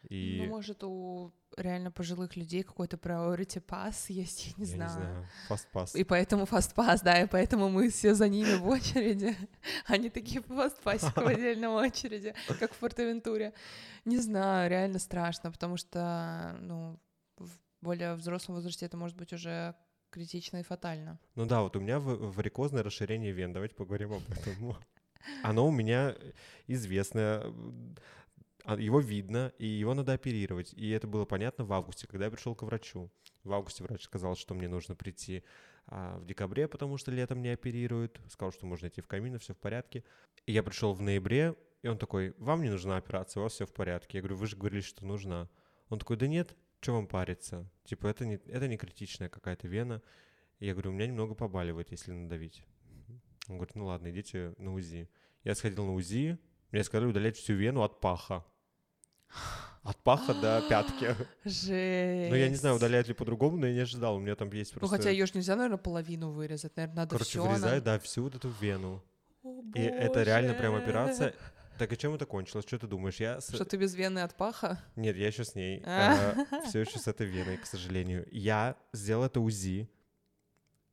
И 0.09 0.41
Ну, 0.43 0.47
может, 0.49 0.85
у 0.85 1.33
реально 1.57 1.91
пожилых 1.91 2.37
людей 2.37 2.63
какой-то 2.63 2.97
priority 2.97 3.65
pass 3.65 4.07
есть, 4.09 4.47
я 4.47 4.65
не 4.65 4.71
я 4.71 4.77
знаю. 4.77 4.91
не 4.91 4.97
знаю, 4.97 5.29
фастпасс. 5.49 5.95
И 5.95 6.05
поэтому 6.05 6.47
фастпас, 6.47 7.01
да, 7.03 7.23
и 7.23 7.27
поэтому 7.27 7.69
мы 7.69 7.91
все 7.91 8.15
за 8.15 8.29
ними 8.29 8.55
в 8.57 8.67
очереди. 8.67 9.37
Они 9.87 10.11
такие 10.11 10.41
в 10.41 10.47
фастпасе 10.47 11.07
в 11.15 11.19
отдельной 11.19 11.69
очереди, 11.69 12.35
как 12.59 12.73
в 12.73 12.77
Фортавентуре. 12.77 13.53
Не 14.05 14.19
знаю, 14.19 14.69
реально 14.71 14.99
страшно, 14.99 15.51
потому 15.53 15.77
что, 15.77 16.57
ну, 16.61 16.99
в 17.39 17.51
более 17.81 18.15
взрослом 18.15 18.57
возрасте 18.57 18.87
это 18.87 18.97
может 18.97 19.17
быть 19.17 19.33
уже 19.33 19.75
критично 20.11 20.59
и 20.59 20.63
фатально. 20.63 21.19
Ну 21.35 21.47
да, 21.47 21.63
вот 21.63 21.77
у 21.77 21.81
меня 21.81 21.99
варикозное 21.99 22.83
расширение 22.83 23.33
вен. 23.33 23.53
Давайте 23.53 23.75
поговорим 23.75 24.13
об 24.13 24.23
этом. 24.31 24.77
Оно 25.43 25.67
у 25.67 25.71
меня 25.71 26.15
известное. 26.67 27.43
А, 28.65 28.79
Его 28.79 29.01
видно, 29.01 29.53
и 29.59 29.67
его 29.67 29.95
надо 29.95 30.15
оперировать. 30.15 30.73
И 30.75 30.91
это 30.91 31.07
было 31.07 31.25
понятно 31.25 31.65
в 31.65 31.73
августе, 31.73 32.07
когда 32.07 32.27
я 32.27 32.31
пришел 32.31 32.55
к 32.55 32.63
врачу. 32.63 33.11
В 33.45 33.53
августе 33.53 33.85
врач 33.85 34.03
сказал, 34.03 34.37
что 34.37 34.55
мне 34.55 34.69
нужно 34.69 34.95
прийти 34.95 35.45
а, 35.87 36.19
в 36.19 36.25
декабре, 36.25 36.67
потому 36.67 36.97
что 36.97 37.11
летом 37.11 37.43
не 37.43 37.51
оперируют. 37.51 38.21
Сказал, 38.31 38.53
что 38.53 38.67
можно 38.67 38.89
идти 38.89 39.03
в 39.03 39.07
камин, 39.07 39.39
все 39.39 39.53
в 39.53 39.59
порядке. 39.59 40.03
И 40.47 40.53
я 40.53 40.63
пришел 40.63 40.95
в 40.95 41.03
ноябре, 41.03 41.55
и 41.83 41.89
он 41.89 41.99
такой, 41.99 42.35
вам 42.39 42.63
не 42.63 42.71
нужна 42.71 42.97
операция, 42.97 43.41
у 43.41 43.45
вас 43.45 43.53
все 43.53 43.67
в 43.67 43.73
порядке. 43.75 44.19
Я 44.19 44.23
говорю, 44.23 44.37
вы 44.37 44.47
же 44.47 44.57
говорили, 44.57 44.81
что 44.81 45.05
нужна. 45.05 45.51
Он 45.91 45.99
такой, 45.99 46.17
да 46.17 46.27
нет, 46.27 46.57
что 46.81 46.95
вам 46.95 47.07
париться? 47.07 47.71
Типа, 47.85 48.07
это 48.07 48.25
не, 48.25 48.37
это 48.37 48.67
не 48.67 48.79
критичная 48.79 49.29
какая-то 49.29 49.69
вена. 49.69 50.03
И 50.59 50.67
я 50.67 50.73
говорю, 50.73 50.91
у 50.91 50.95
меня 50.95 51.07
немного 51.07 51.35
побаливает, 51.35 51.91
если 51.91 52.13
надавить. 52.13 52.65
Он 53.49 53.57
говорит, 53.57 53.75
ну 53.75 53.85
ладно, 53.87 54.11
идите 54.11 54.55
на 54.57 54.73
УЗИ. 54.73 55.11
Я 55.43 55.55
сходил 55.55 55.85
на 55.85 55.93
УЗИ, 55.93 56.39
мне 56.71 56.83
сказали 56.83 57.11
удалять 57.11 57.37
всю 57.37 57.53
вену 57.53 57.83
от 57.83 58.01
паха. 58.01 58.45
От 59.83 59.97
паха 59.99 60.33
до 60.35 60.63
пятки. 60.69 61.15
Жесть. 61.45 62.31
Ну, 62.31 62.37
я 62.37 62.49
не 62.49 62.55
знаю, 62.55 62.77
удаляют 62.77 63.07
ли 63.09 63.15
по-другому, 63.15 63.59
но 63.59 63.67
я 63.67 63.75
не 63.75 63.81
ожидал. 63.81 64.17
У 64.17 64.19
меня 64.19 64.35
там 64.35 64.51
есть 64.53 64.73
Ну, 64.75 64.79
просто... 64.81 64.97
хотя 64.97 65.11
ее 65.11 65.27
же 65.27 65.33
нельзя, 65.35 65.57
наверное, 65.57 65.77
половину 65.79 66.31
вырезать. 66.31 66.75
Наверное, 66.77 66.97
надо 66.97 67.11
Короче, 67.11 67.31
все. 67.31 67.43
вырезают, 67.47 67.85
да, 67.85 67.99
всю 67.99 68.23
вот 68.23 68.35
эту 68.35 68.49
вену. 68.61 69.03
И 69.75 69.81
это 69.83 70.23
реально 70.23 70.55
прям 70.55 70.75
операция. 70.75 71.35
Так 71.79 71.93
и 71.93 71.99
чем 71.99 72.15
это 72.15 72.25
кончилось? 72.25 72.65
Что 72.67 72.79
ты 72.79 72.87
думаешь? 72.87 73.17
Я 73.17 73.41
с- 73.41 73.53
Что 73.53 73.65
ты 73.65 73.77
без 73.77 73.95
вены 73.95 74.21
от 74.21 74.37
паха? 74.37 74.79
Нет, 74.97 75.17
я 75.17 75.27
еще 75.27 75.45
с 75.45 75.55
ней. 75.57 75.83
А. 75.85 76.35
Все 76.69 76.81
еще 76.81 76.99
с 77.01 77.09
этой 77.09 77.27
веной, 77.27 77.57
к 77.59 77.67
сожалению. 77.67 78.27
Я 78.31 78.77
сделал 78.93 79.25
это 79.25 79.41
УЗИ, 79.41 79.91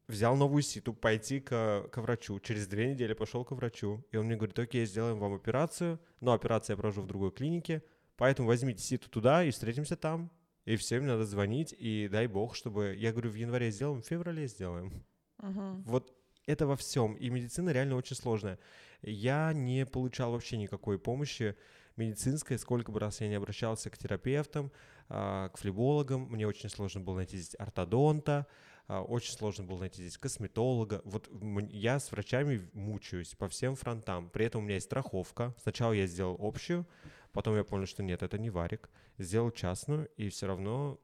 взял 0.08 0.36
новую 0.36 0.64
ситу, 0.64 0.94
пойти 0.94 1.40
к, 1.40 1.88
к 1.92 1.98
врачу. 2.02 2.40
Через 2.40 2.68
две 2.68 2.90
недели 2.90 3.14
пошел 3.14 3.46
к 3.46 3.52
врачу. 3.52 4.04
И 4.12 4.18
он 4.18 4.26
мне 4.26 4.36
говорит, 4.36 4.58
окей, 4.60 4.86
сделаем 4.86 5.20
вам 5.20 5.34
операцию, 5.36 6.00
но 6.20 6.34
операцию 6.34 6.74
я 6.74 6.78
провожу 6.78 7.04
в 7.04 7.08
другой 7.08 7.32
клинике, 7.32 7.84
поэтому 8.18 8.48
возьмите 8.48 8.82
ситу 8.82 9.10
туда 9.10 9.44
и 9.44 9.52
встретимся 9.52 9.96
там. 9.96 10.32
И 10.66 10.76
все, 10.76 11.00
мне 11.00 11.08
надо 11.08 11.26
звонить, 11.26 11.74
и 11.78 12.08
дай 12.12 12.28
бог, 12.28 12.56
чтобы... 12.56 12.96
Я 12.96 13.12
говорю, 13.12 13.32
в 13.32 13.36
январе 13.36 13.72
сделаем, 13.72 14.02
в 14.02 14.06
феврале 14.06 14.48
сделаем. 14.48 15.04
Мгм. 15.40 15.82
Вот 15.84 16.14
это 16.46 16.68
во 16.68 16.76
всем. 16.76 17.16
И 17.16 17.30
медицина 17.30 17.72
реально 17.72 17.96
очень 17.96 18.16
сложная. 18.16 18.60
Я 19.02 19.54
не 19.54 19.86
получал 19.86 20.32
вообще 20.32 20.58
никакой 20.58 21.00
помощи 21.00 21.56
медицинской, 21.96 22.58
сколько 22.58 22.92
бы 22.92 23.00
раз 23.00 23.22
я 23.22 23.28
не 23.28 23.36
обращался 23.36 23.90
к 23.90 23.98
терапевтам, 23.98 24.72
а, 25.10 25.50
к 25.50 25.58
флебологам. 25.58 26.28
Мне 26.30 26.48
очень 26.48 26.70
сложно 26.70 27.02
было 27.02 27.18
найти 27.18 27.38
здесь 27.38 27.56
ортодонта, 27.60 28.48
а, 28.88 29.02
очень 29.02 29.34
сложно 29.34 29.66
было 29.66 29.80
найти 29.80 30.02
здесь 30.02 30.18
косметолога. 30.18 31.02
Вот 31.06 31.30
я 31.70 32.00
с 32.00 32.12
врачами 32.12 32.70
мучаюсь 32.74 33.36
по 33.36 33.48
всем 33.48 33.76
фронтам. 33.76 34.30
При 34.30 34.46
этом 34.46 34.62
у 34.62 34.64
меня 34.64 34.76
есть 34.76 34.88
страховка. 34.88 35.56
Сначала 35.62 35.94
я 35.94 36.08
сделал 36.08 36.38
общую, 36.40 36.88
потом 37.34 37.56
я 37.56 37.64
понял, 37.64 37.86
что 37.86 38.04
нет, 38.04 38.24
это 38.24 38.38
не 38.38 38.50
варик. 38.50 38.90
Сделал 39.18 39.52
частную, 39.52 40.10
и 40.18 40.30
все 40.30 40.48
равно 40.48 41.00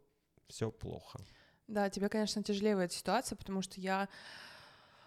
все 0.48 0.72
плохо. 0.72 1.20
Да, 1.68 1.90
тебе, 1.90 2.10
конечно, 2.10 2.44
тяжелее 2.44 2.76
в 2.76 2.80
этой 2.80 2.94
ситуации, 2.94 3.36
потому 3.36 3.62
что 3.62 3.80
я... 3.80 4.08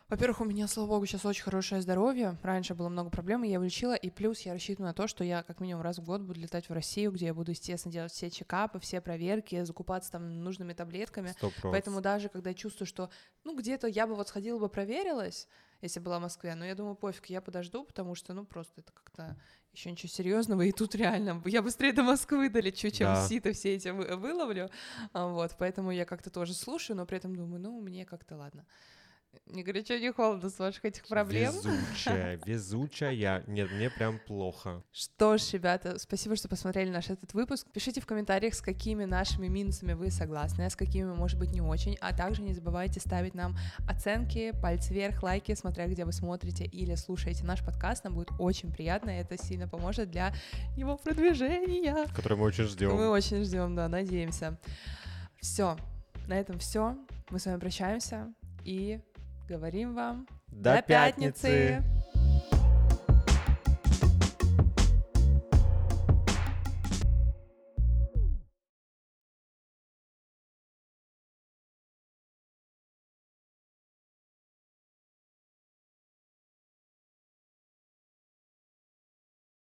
Во-первых, 0.09 0.41
у 0.41 0.45
меня, 0.45 0.67
слава 0.67 0.89
богу, 0.89 1.07
сейчас 1.07 1.25
очень 1.25 1.45
хорошее 1.45 1.81
здоровье. 1.81 2.37
Раньше 2.43 2.75
было 2.75 2.89
много 2.89 3.11
проблем, 3.11 3.45
и 3.45 3.47
я 3.47 3.55
его 3.55 3.65
лечила. 3.65 3.95
И 3.95 4.11
плюс 4.11 4.41
я 4.41 4.53
рассчитываю 4.53 4.89
на 4.89 4.95
то, 4.95 5.07
что 5.07 5.23
я 5.23 5.45
как 5.45 5.61
минимум 5.61 5.83
раз 5.83 5.99
в 5.99 6.05
год 6.05 6.23
буду 6.23 6.41
летать 6.41 6.69
в 6.69 6.73
Россию, 6.73 7.13
где 7.13 7.27
я 7.27 7.35
буду, 7.35 7.53
естественно, 7.53 7.93
делать 7.93 8.11
все 8.11 8.29
чекапы, 8.29 8.81
все 8.81 9.01
проверки, 9.01 9.63
закупаться 9.63 10.11
там 10.11 10.43
нужными 10.43 10.73
таблетками. 10.73 11.29
Сто 11.29 11.47
процентов. 11.51 11.71
Поэтому 11.71 12.01
даже 12.01 12.29
когда 12.29 12.51
я 12.51 12.55
чувствую, 12.55 12.89
что, 12.89 13.09
ну, 13.45 13.57
где-то 13.57 13.87
я 13.87 14.09
бы 14.09 14.17
вот 14.17 14.27
сходила 14.27 14.59
бы 14.59 14.69
проверилась, 14.69 15.47
если 15.83 16.01
была 16.01 16.19
в 16.19 16.23
Москве, 16.23 16.55
но 16.55 16.65
я 16.65 16.75
думаю, 16.75 16.95
пофиг, 16.95 17.27
я 17.27 17.41
подожду, 17.41 17.85
потому 17.85 18.15
что, 18.15 18.35
ну, 18.35 18.45
просто 18.45 18.81
это 18.81 18.93
как-то 18.93 19.37
еще 19.73 19.91
ничего 19.91 20.09
серьезного, 20.09 20.63
и 20.63 20.73
тут 20.73 20.95
реально 20.95 21.43
я 21.47 21.63
быстрее 21.63 21.93
до 21.93 22.03
Москвы 22.03 22.49
долечу, 22.51 22.91
чем 22.91 23.07
Да. 23.15 23.27
Сито 23.27 23.53
все 23.53 23.75
эти 23.75 23.89
вы- 23.89 24.17
выловлю, 24.17 24.69
А, 25.13 25.27
вот, 25.29 25.57
поэтому 25.59 25.91
я 25.91 26.05
как-то 26.05 26.31
тоже 26.31 26.55
слушаю, 26.55 26.97
но 26.97 27.07
при 27.07 27.19
этом 27.19 27.35
думаю, 27.37 27.61
ну, 27.61 27.81
мне 27.81 28.05
как-то 28.05 28.37
ладно. 28.37 28.65
Не 29.47 29.65
горячо, 29.65 29.99
не 29.99 30.13
холодно 30.13 30.49
с 30.49 30.59
ваших 30.59 30.85
этих 30.85 31.07
проблем. 31.09 31.53
Везучая, 31.53 32.41
везучая. 32.47 33.45
Нет, 33.47 33.71
мне 33.73 33.91
прям 33.91 34.19
плохо. 34.19 34.83
Что 34.93 35.39
ж, 35.39 35.53
ребята, 35.53 35.99
спасибо, 35.99 36.37
что 36.37 36.49
посмотрели 36.49 36.91
наш 36.91 37.11
этот 37.11 37.35
выпуск. 37.35 37.67
Пишите 37.73 38.01
в 38.01 38.07
комментариях, 38.07 38.55
с 38.55 38.61
какими 38.61 39.05
нашими 39.05 39.49
минусами 39.49 39.95
вы 39.95 40.11
согласны, 40.11 40.63
а 40.63 40.71
с 40.71 40.77
какими, 40.77 41.13
может 41.13 41.39
быть, 41.39 41.51
не 41.51 41.61
очень. 41.61 41.97
А 42.01 42.17
также 42.17 42.43
не 42.43 42.53
забывайте 42.53 43.01
ставить 43.01 43.35
нам 43.35 43.57
оценки, 43.89 44.53
пальцы 44.63 44.95
вверх, 44.95 45.23
лайки, 45.23 45.55
смотря 45.55 45.87
где 45.87 46.05
вы 46.05 46.13
смотрите 46.13 46.65
или 46.65 46.95
слушаете 46.95 47.45
наш 47.45 47.65
подкаст. 47.65 48.05
Нам 48.05 48.15
будет 48.15 48.31
очень 48.39 48.73
приятно, 48.73 49.11
и 49.11 49.21
это 49.21 49.37
сильно 49.37 49.69
поможет 49.69 50.11
для 50.11 50.33
его 50.77 50.97
продвижения. 50.97 52.07
Который 52.15 52.39
мы 52.39 52.45
очень 52.45 52.65
ждем. 52.65 52.95
Мы 52.95 53.09
очень 53.09 53.45
ждем, 53.45 53.75
да, 53.75 53.89
надеемся. 53.89 54.59
Все, 55.41 55.77
на 56.29 56.39
этом 56.39 56.59
все. 56.59 56.97
Мы 57.31 57.39
с 57.39 57.47
вами 57.47 57.59
прощаемся 57.59 58.33
и 58.65 59.01
говорим 59.51 59.95
вам 59.95 60.29
До 60.47 60.81
пятницы! 60.81 61.83